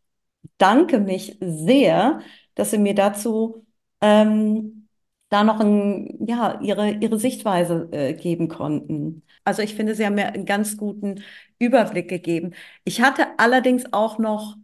danke 0.58 1.00
mich 1.00 1.38
sehr, 1.40 2.20
dass 2.54 2.70
Sie 2.70 2.78
mir 2.78 2.94
dazu 2.94 3.66
ähm, 4.00 4.88
da 5.30 5.42
noch 5.44 5.60
ein, 5.60 6.26
ja, 6.26 6.60
Ihre, 6.60 6.92
Ihre 6.92 7.18
Sichtweise 7.18 7.88
äh, 7.92 8.14
geben 8.14 8.48
konnten. 8.48 9.22
Also 9.44 9.62
ich 9.62 9.74
finde, 9.74 9.94
Sie 9.94 10.06
haben 10.06 10.14
mir 10.14 10.28
einen 10.28 10.46
ganz 10.46 10.76
guten 10.76 11.22
Überblick 11.58 12.08
gegeben. 12.08 12.54
Ich 12.84 13.00
hatte 13.02 13.26
allerdings 13.38 13.92
auch 13.92 14.18
noch 14.18 14.56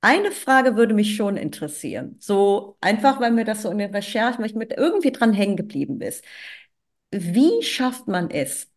eine 0.00 0.30
Frage 0.32 0.76
würde 0.76 0.94
mich 0.94 1.16
schon 1.16 1.36
interessieren. 1.36 2.16
So 2.20 2.76
einfach, 2.80 3.20
weil 3.20 3.32
mir 3.32 3.44
das 3.44 3.62
so 3.62 3.70
in 3.70 3.78
den 3.78 3.94
Recherchen, 3.94 4.40
weil 4.40 4.50
ich 4.50 4.54
mit 4.56 4.72
irgendwie 4.72 5.10
dran 5.12 5.32
hängen 5.32 5.56
geblieben 5.56 6.00
ist. 6.00 6.24
Wie 7.10 7.62
schafft 7.62 8.08
man 8.08 8.30
es, 8.30 8.70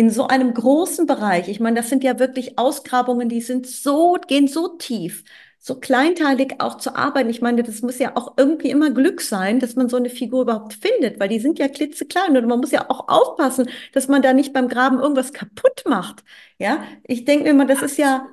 in 0.00 0.08
so 0.10 0.26
einem 0.28 0.54
großen 0.54 1.06
Bereich, 1.06 1.48
ich 1.48 1.60
meine, 1.60 1.76
das 1.76 1.90
sind 1.90 2.02
ja 2.04 2.18
wirklich 2.18 2.58
Ausgrabungen, 2.58 3.28
die 3.28 3.42
sind 3.42 3.66
so, 3.66 4.16
gehen 4.26 4.48
so 4.48 4.68
tief, 4.78 5.24
so 5.58 5.78
kleinteilig 5.78 6.54
auch 6.60 6.78
zu 6.78 6.96
arbeiten. 6.96 7.28
Ich 7.28 7.42
meine, 7.42 7.62
das 7.62 7.82
muss 7.82 7.98
ja 7.98 8.16
auch 8.16 8.32
irgendwie 8.38 8.70
immer 8.70 8.90
Glück 8.92 9.20
sein, 9.20 9.60
dass 9.60 9.76
man 9.76 9.90
so 9.90 9.98
eine 9.98 10.08
Figur 10.08 10.42
überhaupt 10.42 10.72
findet, 10.72 11.20
weil 11.20 11.28
die 11.28 11.38
sind 11.38 11.58
ja 11.58 11.68
klitzeklein 11.68 12.34
und 12.34 12.46
man 12.48 12.60
muss 12.60 12.70
ja 12.70 12.88
auch 12.88 13.08
aufpassen, 13.08 13.68
dass 13.92 14.08
man 14.08 14.22
da 14.22 14.32
nicht 14.32 14.54
beim 14.54 14.68
Graben 14.68 14.98
irgendwas 15.00 15.34
kaputt 15.34 15.84
macht. 15.86 16.24
Ja, 16.58 16.82
ich 17.06 17.26
denke 17.26 17.44
mir 17.44 17.50
immer, 17.50 17.66
das 17.66 17.82
ist 17.82 17.98
ja, 17.98 18.26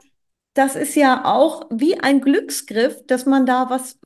das 0.53 0.76
ist 0.78 0.95
ja 0.95 1.26
auch 1.26 1.68
wie 1.70 1.99
ein 1.99 2.22
Glücksgriff, 2.22 3.05
dass 3.07 3.26
man 3.26 3.45
da 3.45 3.70
was 3.70 3.99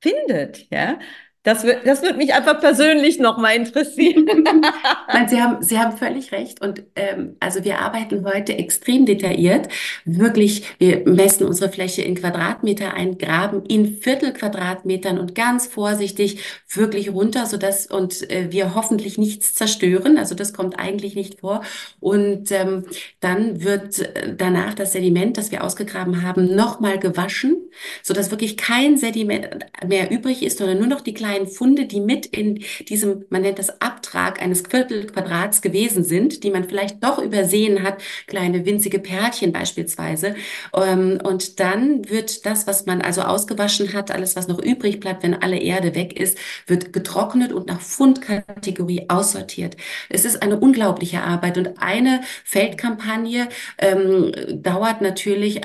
findet. 0.00 0.66
Ja, 0.70 0.98
das 1.44 1.64
wird, 1.64 1.84
das 1.86 2.02
wird 2.02 2.16
mich 2.16 2.34
einfach 2.34 2.60
persönlich 2.60 3.18
nochmal 3.18 3.56
interessieren. 3.56 4.26
Nein, 5.12 5.28
Sie 5.28 5.42
haben, 5.42 5.62
Sie 5.62 5.78
haben 5.78 5.96
völlig 5.96 6.30
recht. 6.30 6.60
Und 6.60 6.84
ähm, 6.94 7.36
also 7.40 7.64
wir 7.64 7.80
arbeiten 7.80 8.24
heute 8.24 8.56
extrem 8.56 9.06
detailliert. 9.06 9.68
Wirklich, 10.04 10.64
wir 10.78 11.02
messen 11.08 11.46
unsere 11.46 11.70
Fläche 11.70 12.02
in 12.02 12.14
Quadratmeter 12.14 12.94
ein, 12.94 13.18
graben 13.18 13.64
in 13.66 13.96
Viertelquadratmetern 13.96 15.18
und 15.18 15.34
ganz 15.34 15.66
vorsichtig 15.66 16.38
wirklich 16.68 17.12
runter, 17.12 17.46
sodass 17.46 17.86
und 17.86 18.30
äh, 18.30 18.52
wir 18.52 18.76
hoffentlich 18.76 19.18
nichts 19.18 19.54
zerstören. 19.54 20.18
Also 20.18 20.36
das 20.36 20.52
kommt 20.52 20.78
eigentlich 20.78 21.16
nicht 21.16 21.40
vor. 21.40 21.62
Und 21.98 22.52
ähm, 22.52 22.84
dann 23.18 23.64
wird 23.64 23.98
äh, 23.98 24.34
danach 24.36 24.74
das 24.74 24.92
Sediment, 24.92 25.38
das 25.38 25.50
wir 25.50 25.64
ausgegraben 25.64 26.22
haben, 26.22 26.54
nochmal 26.54 27.00
gewaschen, 27.00 27.56
sodass 28.04 28.30
wirklich 28.30 28.56
kein 28.56 28.96
Sediment 28.96 29.48
mehr 29.84 30.12
übrig 30.12 30.44
ist, 30.44 30.58
sondern 30.58 30.78
nur 30.78 30.86
noch 30.86 31.00
die 31.00 31.14
kleinen 31.14 31.31
Funde, 31.46 31.86
die 31.86 32.00
mit 32.00 32.26
in 32.26 32.62
diesem, 32.88 33.24
man 33.30 33.42
nennt 33.42 33.58
das 33.58 33.80
Abtrag 33.80 34.40
eines 34.42 34.62
Viertelquadrats 34.62 35.62
gewesen 35.62 36.04
sind, 36.04 36.44
die 36.44 36.50
man 36.50 36.64
vielleicht 36.64 37.02
doch 37.02 37.18
übersehen 37.18 37.82
hat, 37.82 38.02
kleine 38.26 38.64
winzige 38.66 38.98
Perlchen 38.98 39.52
beispielsweise. 39.52 40.34
Ähm, 40.74 41.18
Und 41.22 41.60
dann 41.60 42.08
wird 42.08 42.46
das, 42.46 42.66
was 42.66 42.86
man 42.86 43.00
also 43.02 43.22
ausgewaschen 43.22 43.92
hat, 43.92 44.10
alles, 44.10 44.36
was 44.36 44.48
noch 44.48 44.60
übrig 44.62 45.00
bleibt, 45.00 45.22
wenn 45.22 45.34
alle 45.42 45.58
Erde 45.58 45.94
weg 45.94 46.18
ist, 46.18 46.38
wird 46.66 46.92
getrocknet 46.92 47.52
und 47.52 47.66
nach 47.66 47.80
Fundkategorie 47.80 49.06
aussortiert. 49.08 49.76
Es 50.08 50.24
ist 50.24 50.42
eine 50.42 50.58
unglaubliche 50.58 51.22
Arbeit 51.22 51.58
und 51.58 51.80
eine 51.82 52.20
Feldkampagne 52.44 53.48
ähm, 53.78 54.32
dauert 54.62 55.00
natürlich 55.00 55.60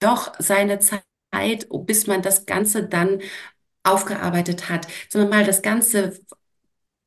doch 0.00 0.32
seine 0.38 0.78
Zeit, 0.78 1.02
bis 1.86 2.06
man 2.06 2.22
das 2.22 2.46
Ganze 2.46 2.84
dann 2.84 3.20
aufgearbeitet 3.84 4.68
hat, 4.68 4.86
sondern 5.08 5.30
mal 5.30 5.44
das 5.44 5.62
Ganze 5.62 6.20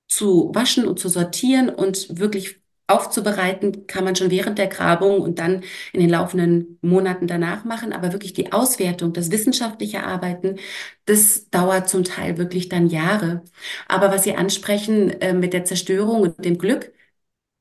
zu 0.07 0.51
waschen 0.53 0.87
und 0.87 0.99
zu 0.99 1.09
sortieren 1.09 1.69
und 1.69 2.19
wirklich 2.19 2.61
aufzubereiten, 2.87 3.87
kann 3.87 4.03
man 4.03 4.15
schon 4.15 4.29
während 4.29 4.57
der 4.59 4.67
Grabung 4.67 5.21
und 5.21 5.39
dann 5.39 5.63
in 5.93 6.01
den 6.01 6.09
laufenden 6.09 6.77
Monaten 6.81 7.27
danach 7.27 7.63
machen. 7.65 7.93
Aber 7.93 8.11
wirklich 8.11 8.33
die 8.33 8.51
Auswertung, 8.51 9.13
das 9.13 9.31
wissenschaftliche 9.31 10.03
Arbeiten, 10.03 10.57
das 11.05 11.49
dauert 11.49 11.89
zum 11.89 12.03
Teil 12.03 12.37
wirklich 12.37 12.69
dann 12.69 12.87
Jahre. 12.89 13.43
Aber 13.87 14.11
was 14.11 14.23
Sie 14.23 14.35
ansprechen 14.35 15.09
äh, 15.21 15.33
mit 15.33 15.53
der 15.53 15.65
Zerstörung 15.65 16.21
und 16.21 16.43
dem 16.45 16.57
Glück, 16.57 16.92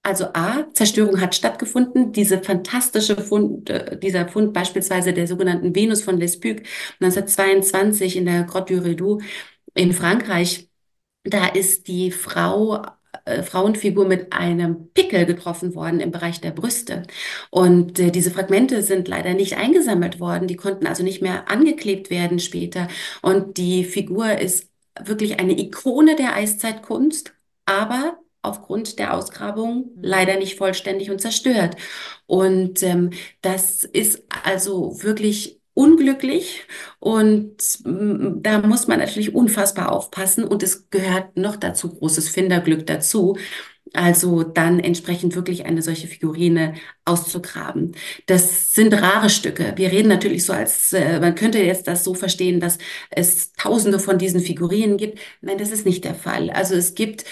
also 0.02 0.26
A, 0.34 0.66
Zerstörung 0.72 1.20
hat 1.20 1.34
stattgefunden. 1.34 2.12
Diese 2.12 2.42
fantastische 2.42 3.16
Fund, 3.16 3.70
äh, 3.70 3.98
dieser 3.98 4.28
Fund 4.28 4.52
beispielsweise 4.52 5.12
der 5.12 5.26
sogenannten 5.26 5.74
Venus 5.74 6.02
von 6.02 6.18
Lespuc 6.18 6.62
1922 7.00 8.16
in 8.16 8.26
der 8.26 8.44
Grotte 8.44 8.76
du 8.76 8.82
Redoux 8.82 9.22
in 9.74 9.92
Frankreich. 9.92 10.68
Da 11.24 11.46
ist 11.48 11.88
die 11.88 12.10
Frau, 12.10 12.84
äh, 13.24 13.42
Frauenfigur 13.42 14.06
mit 14.06 14.32
einem 14.32 14.88
Pickel 14.92 15.26
getroffen 15.26 15.74
worden 15.74 16.00
im 16.00 16.10
Bereich 16.10 16.40
der 16.40 16.50
Brüste. 16.50 17.04
Und 17.50 17.98
äh, 18.00 18.10
diese 18.10 18.30
Fragmente 18.32 18.82
sind 18.82 19.08
leider 19.08 19.34
nicht 19.34 19.56
eingesammelt 19.56 20.20
worden. 20.20 20.48
Die 20.48 20.56
konnten 20.56 20.86
also 20.86 21.04
nicht 21.04 21.22
mehr 21.22 21.48
angeklebt 21.50 22.10
werden 22.10 22.38
später. 22.40 22.88
Und 23.22 23.56
die 23.56 23.84
Figur 23.84 24.38
ist 24.38 24.68
wirklich 25.00 25.40
eine 25.40 25.58
Ikone 25.58 26.16
der 26.16 26.34
Eiszeitkunst, 26.34 27.32
aber 27.66 28.21
aufgrund 28.42 28.98
der 28.98 29.14
Ausgrabung 29.14 29.90
leider 30.00 30.36
nicht 30.36 30.58
vollständig 30.58 31.10
und 31.10 31.20
zerstört. 31.20 31.76
Und 32.26 32.82
ähm, 32.82 33.10
das 33.40 33.84
ist 33.84 34.24
also 34.44 35.02
wirklich 35.02 35.60
unglücklich 35.74 36.64
und 37.00 37.56
mm, 37.84 38.42
da 38.42 38.60
muss 38.60 38.88
man 38.88 38.98
natürlich 38.98 39.34
unfassbar 39.34 39.90
aufpassen 39.92 40.44
und 40.44 40.62
es 40.62 40.90
gehört 40.90 41.36
noch 41.36 41.56
dazu 41.56 41.88
großes 41.94 42.28
Finderglück 42.28 42.86
dazu. 42.86 43.36
Also 43.94 44.42
dann 44.42 44.80
entsprechend 44.80 45.34
wirklich 45.34 45.66
eine 45.66 45.82
solche 45.82 46.06
Figurine 46.06 46.74
auszugraben. 47.04 47.92
Das 48.26 48.72
sind 48.72 48.94
rare 48.94 49.28
Stücke. 49.28 49.74
Wir 49.76 49.92
reden 49.92 50.08
natürlich 50.08 50.46
so 50.46 50.54
als, 50.54 50.92
äh, 50.94 51.20
man 51.20 51.34
könnte 51.34 51.58
jetzt 51.58 51.86
das 51.88 52.02
so 52.04 52.14
verstehen, 52.14 52.58
dass 52.60 52.78
es 53.10 53.52
tausende 53.52 53.98
von 53.98 54.16
diesen 54.18 54.40
Figurinen 54.40 54.96
gibt. 54.96 55.18
Nein, 55.42 55.58
das 55.58 55.70
ist 55.72 55.84
nicht 55.84 56.04
der 56.04 56.14
Fall. 56.14 56.48
Also 56.50 56.74
es 56.74 56.94
gibt 56.94 57.24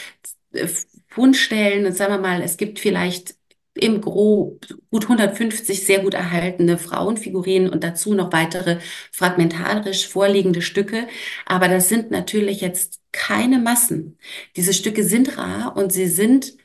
äh, 0.52 0.68
Fundstellen, 1.10 1.92
sagen 1.92 2.14
wir 2.14 2.18
mal, 2.20 2.42
es 2.42 2.56
gibt 2.56 2.78
vielleicht 2.78 3.34
im 3.74 4.00
Grob 4.00 4.66
gut 4.90 5.08
150 5.08 5.84
sehr 5.86 6.00
gut 6.02 6.14
erhaltene 6.14 6.76
Frauenfigurinen 6.78 7.70
und 7.70 7.84
dazu 7.84 8.14
noch 8.14 8.32
weitere 8.32 8.78
fragmentarisch 9.12 10.08
vorliegende 10.08 10.62
Stücke. 10.62 11.08
Aber 11.46 11.68
das 11.68 11.88
sind 11.88 12.10
natürlich 12.10 12.60
jetzt 12.60 13.00
keine 13.12 13.58
Massen. 13.58 14.18
Diese 14.56 14.74
Stücke 14.74 15.04
sind 15.04 15.38
rar 15.38 15.76
und 15.76 15.92
sie 15.92 16.08
sind 16.08 16.56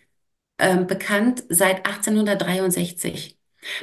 äh, 0.58 0.78
bekannt 0.84 1.43
seit 1.50 1.86
1863. 1.88 3.35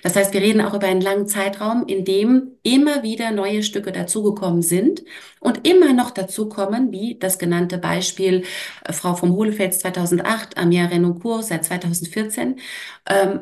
Das 0.03 0.17
heißt, 0.17 0.33
wir 0.33 0.41
reden 0.41 0.61
auch 0.61 0.75
über 0.75 0.87
einen 0.87 1.01
langen 1.01 1.27
Zeitraum, 1.27 1.87
in 1.87 2.05
dem 2.05 2.53
immer 2.63 3.03
wieder 3.03 3.31
neue 3.31 3.63
Stücke 3.63 3.93
dazugekommen 3.93 4.63
sind 4.63 5.03
und 5.41 5.67
immer 5.67 5.93
noch 5.93 6.11
dazukommen, 6.11 6.93
wie 6.93 7.19
das 7.19 7.39
genannte 7.39 7.79
Beispiel 7.79 8.45
äh, 8.85 8.93
Frau 8.93 9.15
vom 9.15 9.33
Hohlefels 9.33 9.81
2008, 9.81 10.57
Amia 10.57 10.87
Renoncourt 10.87 11.45
seit 11.45 11.65
2014. 11.65 12.61
Ähm, 13.09 13.41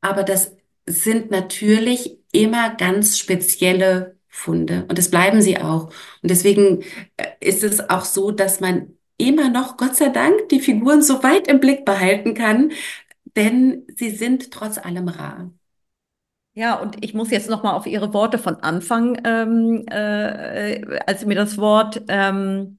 aber 0.00 0.22
das 0.22 0.56
sind 0.86 1.30
natürlich 1.30 2.18
immer 2.32 2.74
ganz 2.74 3.18
spezielle 3.18 4.16
Funde 4.28 4.84
und 4.88 4.98
es 4.98 5.10
bleiben 5.10 5.40
sie 5.42 5.58
auch. 5.58 5.86
Und 6.22 6.30
deswegen 6.30 6.82
äh, 7.16 7.26
ist 7.40 7.62
es 7.62 7.88
auch 7.88 8.04
so, 8.04 8.30
dass 8.30 8.60
man 8.60 8.96
immer 9.16 9.48
noch, 9.50 9.76
Gott 9.76 9.96
sei 9.96 10.08
Dank, 10.08 10.48
die 10.50 10.60
Figuren 10.60 11.02
so 11.02 11.22
weit 11.22 11.48
im 11.48 11.60
Blick 11.60 11.84
behalten 11.84 12.34
kann, 12.34 12.72
denn 13.36 13.86
sie 13.96 14.10
sind 14.10 14.50
trotz 14.50 14.78
allem 14.78 15.08
rar. 15.08 15.50
Ja, 16.56 16.76
und 16.76 17.04
ich 17.04 17.14
muss 17.14 17.30
jetzt 17.30 17.50
noch 17.50 17.64
mal 17.64 17.72
auf 17.72 17.86
Ihre 17.86 18.14
Worte 18.14 18.38
von 18.38 18.56
Anfang, 18.56 19.20
ähm, 19.24 19.84
äh, 19.88 21.00
als 21.06 21.20
Sie 21.20 21.26
mir 21.26 21.34
das 21.34 21.58
Wort 21.58 22.02
ähm, 22.08 22.78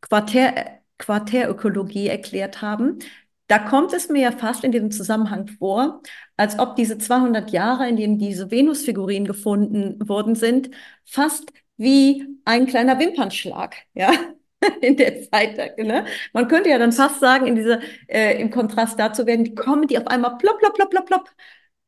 Quartär, 0.00 0.80
Quartärökologie 0.98 2.06
erklärt 2.06 2.62
haben. 2.62 3.00
Da 3.48 3.58
kommt 3.58 3.92
es 3.92 4.08
mir 4.08 4.22
ja 4.22 4.32
fast 4.32 4.62
in 4.64 4.70
diesem 4.72 4.90
Zusammenhang 4.92 5.48
vor, 5.48 6.02
als 6.36 6.58
ob 6.58 6.76
diese 6.76 6.98
200 6.98 7.50
Jahre, 7.50 7.88
in 7.88 7.96
denen 7.96 8.18
diese 8.18 8.50
Venusfigurinen 8.50 9.26
gefunden 9.26 10.08
worden 10.08 10.34
sind, 10.36 10.70
fast 11.04 11.52
wie 11.76 12.26
ein 12.44 12.66
kleiner 12.66 12.98
Wimpernschlag, 12.98 13.76
ja, 13.94 14.12
in 14.80 14.96
der 14.96 15.22
Zeit. 15.30 15.76
Ne? 15.78 16.06
Man 16.32 16.46
könnte 16.48 16.70
ja 16.70 16.78
dann 16.78 16.92
fast 16.92 17.20
sagen, 17.20 17.46
in 17.46 17.56
dieser, 17.56 17.80
äh, 18.08 18.40
im 18.40 18.50
Kontrast 18.50 18.98
dazu 19.00 19.26
werden, 19.26 19.44
die 19.44 19.54
kommen 19.54 19.86
die 19.88 19.98
auf 19.98 20.06
einmal 20.06 20.38
plopp, 20.38 20.58
plopp, 20.60 20.74
plopp, 20.74 20.90
plopp, 20.90 21.06
plopp 21.06 21.30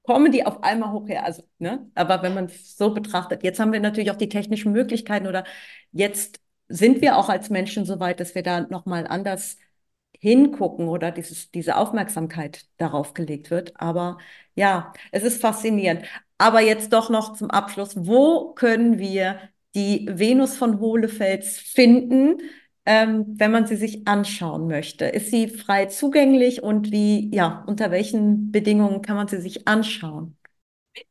kommen 0.08 0.32
die 0.32 0.46
auf 0.46 0.62
einmal 0.62 0.92
hoch 0.92 1.06
her. 1.06 1.24
Also, 1.26 1.42
ne? 1.58 1.90
Aber 1.94 2.22
wenn 2.22 2.32
man 2.32 2.48
so 2.48 2.94
betrachtet, 2.94 3.42
jetzt 3.44 3.60
haben 3.60 3.72
wir 3.72 3.80
natürlich 3.80 4.10
auch 4.10 4.16
die 4.16 4.30
technischen 4.30 4.72
Möglichkeiten 4.72 5.26
oder 5.26 5.44
jetzt 5.92 6.40
sind 6.68 7.02
wir 7.02 7.18
auch 7.18 7.28
als 7.28 7.50
Menschen 7.50 7.84
so 7.84 8.00
weit, 8.00 8.18
dass 8.18 8.34
wir 8.34 8.42
da 8.42 8.62
nochmal 8.62 9.06
anders 9.06 9.58
hingucken 10.18 10.88
oder 10.88 11.10
dieses, 11.10 11.50
diese 11.50 11.76
Aufmerksamkeit 11.76 12.64
darauf 12.78 13.12
gelegt 13.12 13.50
wird. 13.50 13.78
Aber 13.78 14.16
ja, 14.54 14.94
es 15.12 15.24
ist 15.24 15.42
faszinierend. 15.42 16.06
Aber 16.38 16.62
jetzt 16.62 16.94
doch 16.94 17.10
noch 17.10 17.34
zum 17.34 17.50
Abschluss, 17.50 17.94
wo 17.94 18.54
können 18.54 18.98
wir 18.98 19.38
die 19.74 20.08
Venus 20.10 20.56
von 20.56 20.80
Hohlefels 20.80 21.58
finden? 21.58 22.38
Ähm, 22.88 23.26
wenn 23.38 23.52
man 23.52 23.66
sie 23.66 23.76
sich 23.76 24.08
anschauen 24.08 24.66
möchte? 24.66 25.04
Ist 25.04 25.30
sie 25.30 25.48
frei 25.48 25.86
zugänglich 25.86 26.62
und 26.62 26.90
wie, 26.90 27.30
ja, 27.34 27.62
unter 27.66 27.90
welchen 27.90 28.50
Bedingungen 28.50 29.02
kann 29.02 29.16
man 29.16 29.28
sie 29.28 29.40
sich 29.40 29.68
anschauen? 29.68 30.38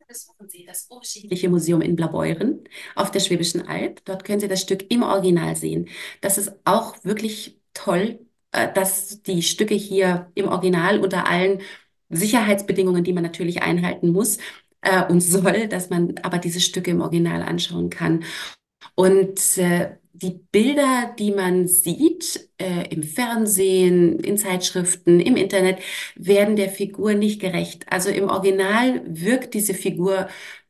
besuchen 0.07 0.49
Sie 0.49 0.65
das 0.65 0.87
Urgeschichtliche 0.89 1.49
Museum 1.49 1.81
in 1.81 1.95
Blaubeuren 1.95 2.63
auf 2.95 3.11
der 3.11 3.19
Schwäbischen 3.19 3.67
Alb. 3.67 4.03
Dort 4.05 4.23
können 4.23 4.39
Sie 4.39 4.47
das 4.47 4.61
Stück 4.61 4.89
im 4.89 5.03
Original 5.03 5.55
sehen. 5.55 5.89
Das 6.21 6.37
ist 6.37 6.51
auch 6.65 6.95
wirklich 7.03 7.59
toll, 7.73 8.19
äh, 8.51 8.71
dass 8.73 9.21
die 9.23 9.41
Stücke 9.43 9.75
hier 9.75 10.31
im 10.35 10.47
Original 10.47 10.99
unter 10.99 11.27
allen 11.27 11.61
Sicherheitsbedingungen, 12.09 13.03
die 13.03 13.13
man 13.13 13.23
natürlich 13.23 13.61
einhalten 13.61 14.11
muss 14.11 14.37
äh, 14.81 15.03
und 15.05 15.21
soll, 15.21 15.67
dass 15.67 15.89
man 15.89 16.17
aber 16.23 16.37
diese 16.37 16.61
Stücke 16.61 16.91
im 16.91 17.01
Original 17.01 17.41
anschauen 17.43 17.89
kann. 17.89 18.23
Und 18.95 19.57
äh, 19.57 19.97
die 20.21 20.31
Bilder, 20.51 21.15
die 21.17 21.31
man 21.31 21.67
sieht 21.67 22.49
äh, 22.57 22.87
im 22.93 23.03
Fernsehen, 23.03 24.19
in 24.19 24.37
Zeitschriften, 24.37 25.19
im 25.19 25.35
Internet, 25.35 25.79
werden 26.15 26.55
der 26.55 26.69
Figur 26.69 27.13
nicht 27.13 27.39
gerecht. 27.41 27.85
Also 27.91 28.09
im 28.09 28.29
Original 28.29 29.01
wirkt 29.07 29.53
diese 29.53 29.73
Figur 29.73 30.27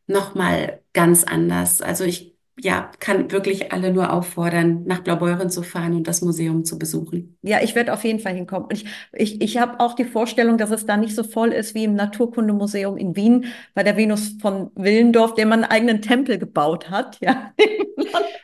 nochmal 0.08 0.82
ganz 0.94 1.24
anders. 1.24 1.82
Also 1.82 2.04
ich 2.04 2.37
ja, 2.60 2.92
kann 3.00 3.32
wirklich 3.32 3.72
alle 3.72 3.94
nur 3.94 4.12
auffordern, 4.12 4.84
nach 4.86 5.00
Blaubeuren 5.00 5.50
zu 5.50 5.62
fahren 5.62 5.94
und 5.94 6.08
das 6.08 6.22
Museum 6.22 6.66
zu 6.66 6.80
besuchen. 6.80 7.38
Ja, 7.44 7.62
ich 7.62 7.76
werde 7.76 7.94
auf 7.94 8.04
jeden 8.04 8.20
Fall 8.20 8.34
hinkommen. 8.34 8.70
Ich, 8.72 8.86
ich, 9.14 9.42
ich 9.42 9.58
habe 9.58 9.80
auch 9.80 9.94
die 9.94 10.06
Vorstellung, 10.06 10.58
dass 10.58 10.72
es 10.72 10.86
da 10.86 10.98
nicht 10.98 11.16
so 11.16 11.24
voll 11.24 11.50
ist 11.50 11.76
wie 11.76 11.84
im 11.84 11.94
Naturkundemuseum 11.94 12.98
in 12.98 13.16
Wien 13.16 13.46
bei 13.76 13.84
der 13.84 13.96
Venus 13.96 14.36
von 14.42 14.72
Willendorf, 14.76 15.36
der 15.36 15.46
man 15.46 15.64
einen 15.64 15.72
eigenen 15.72 16.02
Tempel 16.02 16.40
gebaut 16.40 16.90
hat. 16.90 17.20
Ja. 17.22 17.54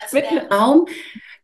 Also 0.02 0.18
der 0.18 0.50
Raum, 0.52 0.86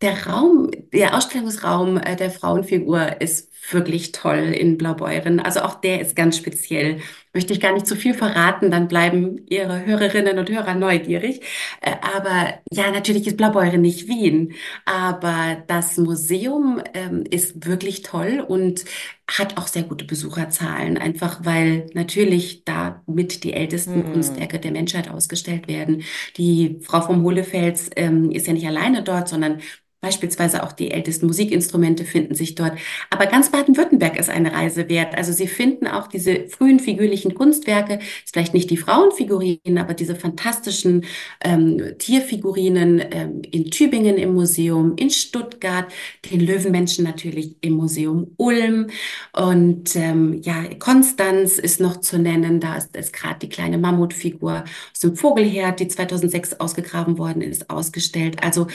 der 0.01 0.27
Raum, 0.27 0.69
der 0.91 1.15
Ausstellungsraum 1.15 1.97
äh, 1.97 2.17
der 2.17 2.29
Frauenfigur 2.29 3.21
ist 3.21 3.49
wirklich 3.71 4.11
toll 4.11 4.53
in 4.53 4.77
Blaubeuren. 4.77 5.39
Also 5.39 5.61
auch 5.61 5.75
der 5.75 6.01
ist 6.01 6.15
ganz 6.15 6.37
speziell. 6.37 6.99
Möchte 7.33 7.53
ich 7.53 7.59
gar 7.59 7.73
nicht 7.73 7.85
zu 7.85 7.95
viel 7.95 8.13
verraten, 8.13 8.71
dann 8.71 8.87
bleiben 8.87 9.45
Ihre 9.49 9.85
Hörerinnen 9.85 10.39
und 10.39 10.49
Hörer 10.49 10.73
neugierig. 10.73 11.41
Äh, 11.81 11.91
aber 12.01 12.55
ja, 12.71 12.91
natürlich 12.91 13.27
ist 13.27 13.37
Blaubeuren 13.37 13.81
nicht 13.81 14.07
Wien, 14.07 14.53
aber 14.85 15.63
das 15.67 15.97
Museum 15.97 16.81
ähm, 16.93 17.23
ist 17.29 17.67
wirklich 17.67 18.01
toll 18.01 18.43
und 18.47 18.85
hat 19.27 19.57
auch 19.57 19.67
sehr 19.67 19.83
gute 19.83 20.05
Besucherzahlen, 20.05 20.97
einfach 20.97 21.45
weil 21.45 21.85
natürlich 21.93 22.65
da 22.65 23.03
mit 23.05 23.43
die 23.43 23.53
ältesten 23.53 24.03
hm. 24.03 24.13
Kunstwerke 24.13 24.59
der 24.59 24.71
Menschheit 24.71 25.09
ausgestellt 25.09 25.67
werden. 25.67 26.03
Die 26.37 26.79
Frau 26.81 27.01
vom 27.01 27.23
Hohlefels 27.23 27.91
ähm, 27.95 28.31
ist 28.31 28.47
ja 28.47 28.53
nicht 28.53 28.67
alleine 28.67 29.03
dort, 29.03 29.29
sondern 29.29 29.61
Beispielsweise 30.01 30.63
auch 30.63 30.71
die 30.71 30.91
ältesten 30.91 31.25
Musikinstrumente 31.25 32.05
finden 32.05 32.33
sich 32.33 32.55
dort. 32.55 32.73
Aber 33.09 33.25
ganz 33.25 33.51
Baden-Württemberg 33.51 34.17
ist 34.17 34.29
eine 34.29 34.53
Reise 34.53 34.87
wert. 34.87 35.17
Also 35.17 35.33
Sie 35.33 35.47
finden 35.47 35.87
auch 35.87 36.07
diese 36.07 36.47
frühen 36.47 36.79
figürlichen 36.79 37.33
Kunstwerke, 37.33 37.99
ist 38.23 38.33
vielleicht 38.33 38.53
nicht 38.53 38.69
die 38.69 38.77
Frauenfigurinen, 38.77 39.77
aber 39.77 39.93
diese 39.93 40.15
fantastischen 40.15 41.05
ähm, 41.43 41.95
Tierfigurinen 41.97 43.03
ähm, 43.11 43.41
in 43.51 43.71
Tübingen 43.71 44.17
im 44.17 44.33
Museum, 44.33 44.95
in 44.95 45.09
Stuttgart, 45.09 45.91
den 46.31 46.39
Löwenmenschen 46.39 47.03
natürlich 47.03 47.57
im 47.59 47.73
Museum 47.73 48.33
Ulm. 48.37 48.87
Und 49.33 49.97
ähm, 49.97 50.41
ja, 50.43 50.63
Konstanz 50.79 51.57
ist 51.59 51.81
noch 51.81 51.99
zu 51.99 52.17
nennen. 52.19 52.61
Da 52.61 52.77
ist, 52.77 52.95
ist 52.95 53.11
gerade 53.11 53.39
die 53.39 53.49
kleine 53.49 53.77
Mammutfigur 53.77 54.63
aus 54.93 54.99
dem 54.99 55.17
Vogelherd, 55.17 55.81
die 55.81 55.89
2006 55.89 56.61
ausgegraben 56.61 57.17
worden 57.17 57.41
ist, 57.41 57.69
ausgestellt. 57.69 58.41
Also 58.43 58.67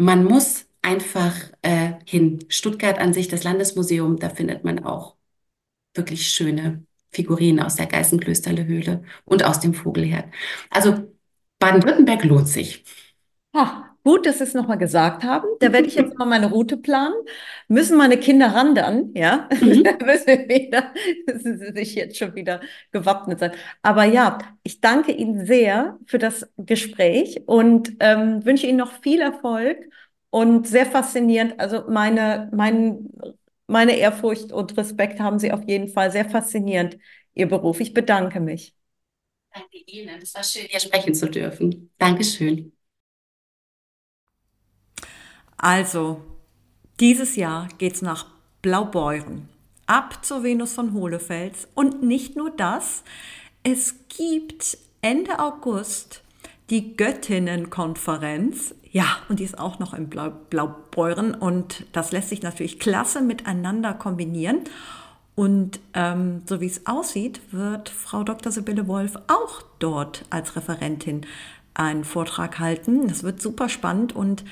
man 0.00 0.24
muss 0.24 0.66
einfach 0.82 1.34
äh, 1.62 1.92
hin. 2.06 2.44
Stuttgart 2.48 2.98
an 2.98 3.12
sich, 3.12 3.28
das 3.28 3.44
Landesmuseum, 3.44 4.18
da 4.18 4.30
findet 4.30 4.64
man 4.64 4.84
auch 4.84 5.16
wirklich 5.94 6.28
schöne 6.28 6.86
Figurinen 7.10 7.60
aus 7.60 7.76
der 7.76 7.86
Geißenklösterle 7.86 8.64
Höhle 8.66 9.04
und 9.26 9.44
aus 9.44 9.60
dem 9.60 9.74
Vogelherd. 9.74 10.32
Also 10.70 11.12
Baden-Württemberg 11.58 12.24
lohnt 12.24 12.48
sich. 12.48 12.84
Ah, 13.52 13.89
gut, 14.02 14.26
dass 14.26 14.38
Sie 14.38 14.44
es 14.44 14.54
nochmal 14.54 14.78
gesagt 14.78 15.24
haben. 15.24 15.46
Da 15.60 15.72
werde 15.72 15.86
ich 15.88 15.94
jetzt 15.94 16.14
mal 16.18 16.26
meine 16.26 16.46
Route 16.50 16.76
planen. 16.76 17.14
Müssen 17.68 17.96
meine 17.96 18.18
Kinder 18.18 18.48
randern, 18.48 19.10
ja? 19.14 19.48
Mhm. 19.60 19.84
da 19.98 20.04
müssen 20.04 20.26
wir 20.26 20.48
wieder, 20.48 20.92
müssen 21.26 21.58
sie 21.58 21.72
sich 21.72 21.94
jetzt 21.94 22.16
schon 22.16 22.34
wieder 22.34 22.60
gewappnet 22.92 23.40
sein. 23.40 23.52
Aber 23.82 24.04
ja, 24.04 24.38
ich 24.62 24.80
danke 24.80 25.12
Ihnen 25.12 25.46
sehr 25.46 25.98
für 26.06 26.18
das 26.18 26.50
Gespräch 26.56 27.42
und 27.46 27.96
ähm, 28.00 28.44
wünsche 28.44 28.66
Ihnen 28.66 28.78
noch 28.78 29.00
viel 29.02 29.20
Erfolg 29.20 29.78
und 30.30 30.66
sehr 30.66 30.86
faszinierend. 30.86 31.58
Also 31.60 31.84
meine, 31.88 32.50
mein, 32.52 33.10
meine 33.66 33.96
Ehrfurcht 33.96 34.52
und 34.52 34.76
Respekt 34.76 35.20
haben 35.20 35.38
Sie 35.38 35.52
auf 35.52 35.62
jeden 35.68 35.88
Fall. 35.88 36.10
Sehr 36.10 36.24
faszinierend, 36.24 36.98
Ihr 37.34 37.48
Beruf. 37.48 37.80
Ich 37.80 37.94
bedanke 37.94 38.40
mich. 38.40 38.74
Danke 39.52 39.78
Ihnen. 39.86 40.20
Es 40.22 40.34
war 40.34 40.44
schön, 40.44 40.66
hier 40.68 40.80
sprechen 40.80 41.14
zu 41.14 41.28
dürfen. 41.28 41.90
Dankeschön. 41.98 42.72
Also, 45.62 46.22
dieses 47.00 47.36
Jahr 47.36 47.68
geht's 47.76 48.00
nach 48.00 48.26
Blaubeuren. 48.62 49.48
Ab 49.86 50.24
zur 50.24 50.42
Venus 50.42 50.72
von 50.72 50.94
Hohlefels. 50.94 51.68
Und 51.74 52.02
nicht 52.02 52.34
nur 52.34 52.50
das, 52.50 53.02
es 53.62 53.94
gibt 54.08 54.78
Ende 55.02 55.38
August 55.38 56.22
die 56.70 56.96
Göttinnenkonferenz. 56.96 58.74
Ja, 58.90 59.18
und 59.28 59.40
die 59.40 59.44
ist 59.44 59.58
auch 59.58 59.78
noch 59.78 59.92
in 59.92 60.08
Blau 60.08 60.32
Blaubeuren 60.48 61.34
und 61.34 61.84
das 61.92 62.12
lässt 62.12 62.30
sich 62.30 62.42
natürlich 62.42 62.78
klasse 62.78 63.20
miteinander 63.20 63.92
kombinieren. 63.92 64.60
Und 65.34 65.80
ähm, 65.94 66.42
so 66.46 66.60
wie 66.60 66.66
es 66.66 66.86
aussieht, 66.86 67.40
wird 67.50 67.88
Frau 67.88 68.24
Dr. 68.24 68.50
Sibylle 68.50 68.88
Wolf 68.88 69.16
auch 69.26 69.62
dort 69.78 70.24
als 70.30 70.56
Referentin 70.56 71.26
einen 71.74 72.04
Vortrag 72.04 72.58
halten. 72.58 73.08
Das 73.08 73.22
wird 73.24 73.42
super 73.42 73.68
spannend 73.68 74.14
und 74.14 74.44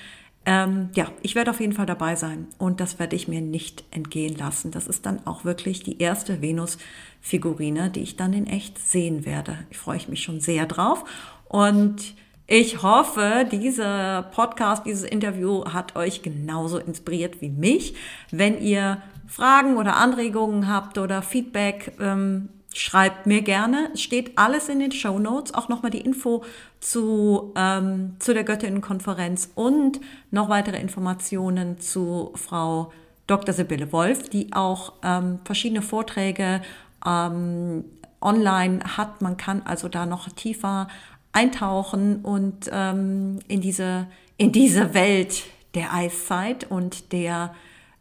ähm, 0.50 0.88
ja, 0.94 1.08
ich 1.20 1.34
werde 1.34 1.50
auf 1.50 1.60
jeden 1.60 1.74
Fall 1.74 1.84
dabei 1.84 2.16
sein 2.16 2.46
und 2.56 2.80
das 2.80 2.98
werde 2.98 3.14
ich 3.14 3.28
mir 3.28 3.42
nicht 3.42 3.84
entgehen 3.90 4.34
lassen. 4.34 4.70
Das 4.70 4.86
ist 4.86 5.04
dann 5.04 5.26
auch 5.26 5.44
wirklich 5.44 5.82
die 5.82 6.00
erste 6.00 6.40
Venus-Figurine, 6.40 7.90
die 7.90 8.00
ich 8.00 8.16
dann 8.16 8.32
in 8.32 8.46
echt 8.46 8.78
sehen 8.78 9.26
werde. 9.26 9.58
Ich 9.68 9.76
freue 9.76 10.00
mich 10.08 10.22
schon 10.22 10.40
sehr 10.40 10.64
drauf 10.64 11.04
und 11.48 12.14
ich 12.46 12.82
hoffe, 12.82 13.46
dieser 13.52 14.22
Podcast, 14.22 14.86
dieses 14.86 15.04
Interview 15.04 15.66
hat 15.66 15.96
euch 15.96 16.22
genauso 16.22 16.78
inspiriert 16.78 17.42
wie 17.42 17.50
mich. 17.50 17.94
Wenn 18.30 18.58
ihr 18.62 19.02
Fragen 19.26 19.76
oder 19.76 19.96
Anregungen 19.96 20.66
habt 20.66 20.96
oder 20.96 21.20
Feedback, 21.20 21.92
ähm, 22.00 22.48
schreibt 22.78 23.26
mir 23.26 23.42
gerne. 23.42 23.90
Es 23.92 24.02
steht 24.02 24.38
alles 24.38 24.68
in 24.68 24.78
den 24.78 24.92
Show 24.92 25.18
Notes, 25.18 25.52
auch 25.52 25.68
nochmal 25.68 25.90
die 25.90 26.00
Info 26.00 26.44
zu, 26.80 27.52
ähm, 27.56 28.16
zu 28.18 28.34
der 28.34 28.44
Göttinnenkonferenz 28.44 29.50
und 29.54 30.00
noch 30.30 30.48
weitere 30.48 30.78
Informationen 30.78 31.80
zu 31.80 32.32
Frau 32.36 32.92
Dr. 33.26 33.52
Sibylle 33.52 33.92
Wolf, 33.92 34.28
die 34.30 34.52
auch 34.52 34.94
ähm, 35.02 35.40
verschiedene 35.44 35.82
Vorträge 35.82 36.62
ähm, 37.04 37.84
online 38.20 38.80
hat. 38.96 39.22
Man 39.22 39.36
kann 39.36 39.62
also 39.64 39.88
da 39.88 40.06
noch 40.06 40.28
tiefer 40.30 40.88
eintauchen 41.32 42.20
und 42.22 42.70
ähm, 42.72 43.40
in, 43.48 43.60
diese, 43.60 44.06
in 44.36 44.52
diese 44.52 44.94
Welt 44.94 45.44
der 45.74 45.92
Eiszeit 45.92 46.70
und 46.70 47.12
der 47.12 47.54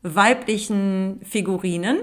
weiblichen 0.03 1.19
Figurinen. 1.23 1.97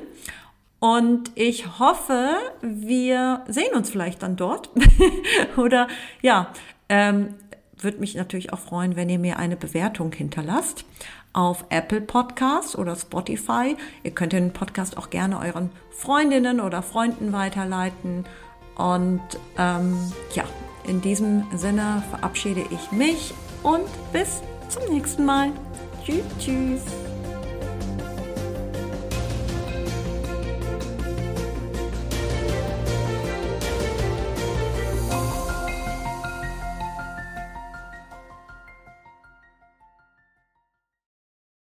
Und 0.84 1.30
ich 1.34 1.78
hoffe, 1.78 2.36
wir 2.60 3.42
sehen 3.48 3.74
uns 3.74 3.88
vielleicht 3.88 4.22
dann 4.22 4.36
dort. 4.36 4.68
Oder 5.56 5.88
ja, 6.20 6.48
ähm, 6.90 7.36
würde 7.78 8.00
mich 8.00 8.14
natürlich 8.16 8.52
auch 8.52 8.58
freuen, 8.58 8.94
wenn 8.94 9.08
ihr 9.08 9.18
mir 9.18 9.38
eine 9.38 9.56
Bewertung 9.56 10.12
hinterlasst 10.12 10.84
auf 11.32 11.64
Apple 11.70 12.02
Podcasts 12.02 12.76
oder 12.76 12.96
Spotify. 12.96 13.78
Ihr 14.02 14.10
könnt 14.10 14.34
den 14.34 14.52
Podcast 14.52 14.98
auch 14.98 15.08
gerne 15.08 15.38
euren 15.38 15.70
Freundinnen 15.90 16.60
oder 16.60 16.82
Freunden 16.82 17.32
weiterleiten. 17.32 18.26
Und 18.76 19.22
ähm, 19.56 19.96
ja, 20.34 20.44
in 20.86 21.00
diesem 21.00 21.44
Sinne 21.56 22.04
verabschiede 22.10 22.62
ich 22.70 22.92
mich 22.92 23.32
und 23.62 23.86
bis 24.12 24.42
zum 24.68 24.82
nächsten 24.92 25.24
Mal. 25.24 25.50
Tschüss, 26.04 26.24
tschüss. 26.38 27.13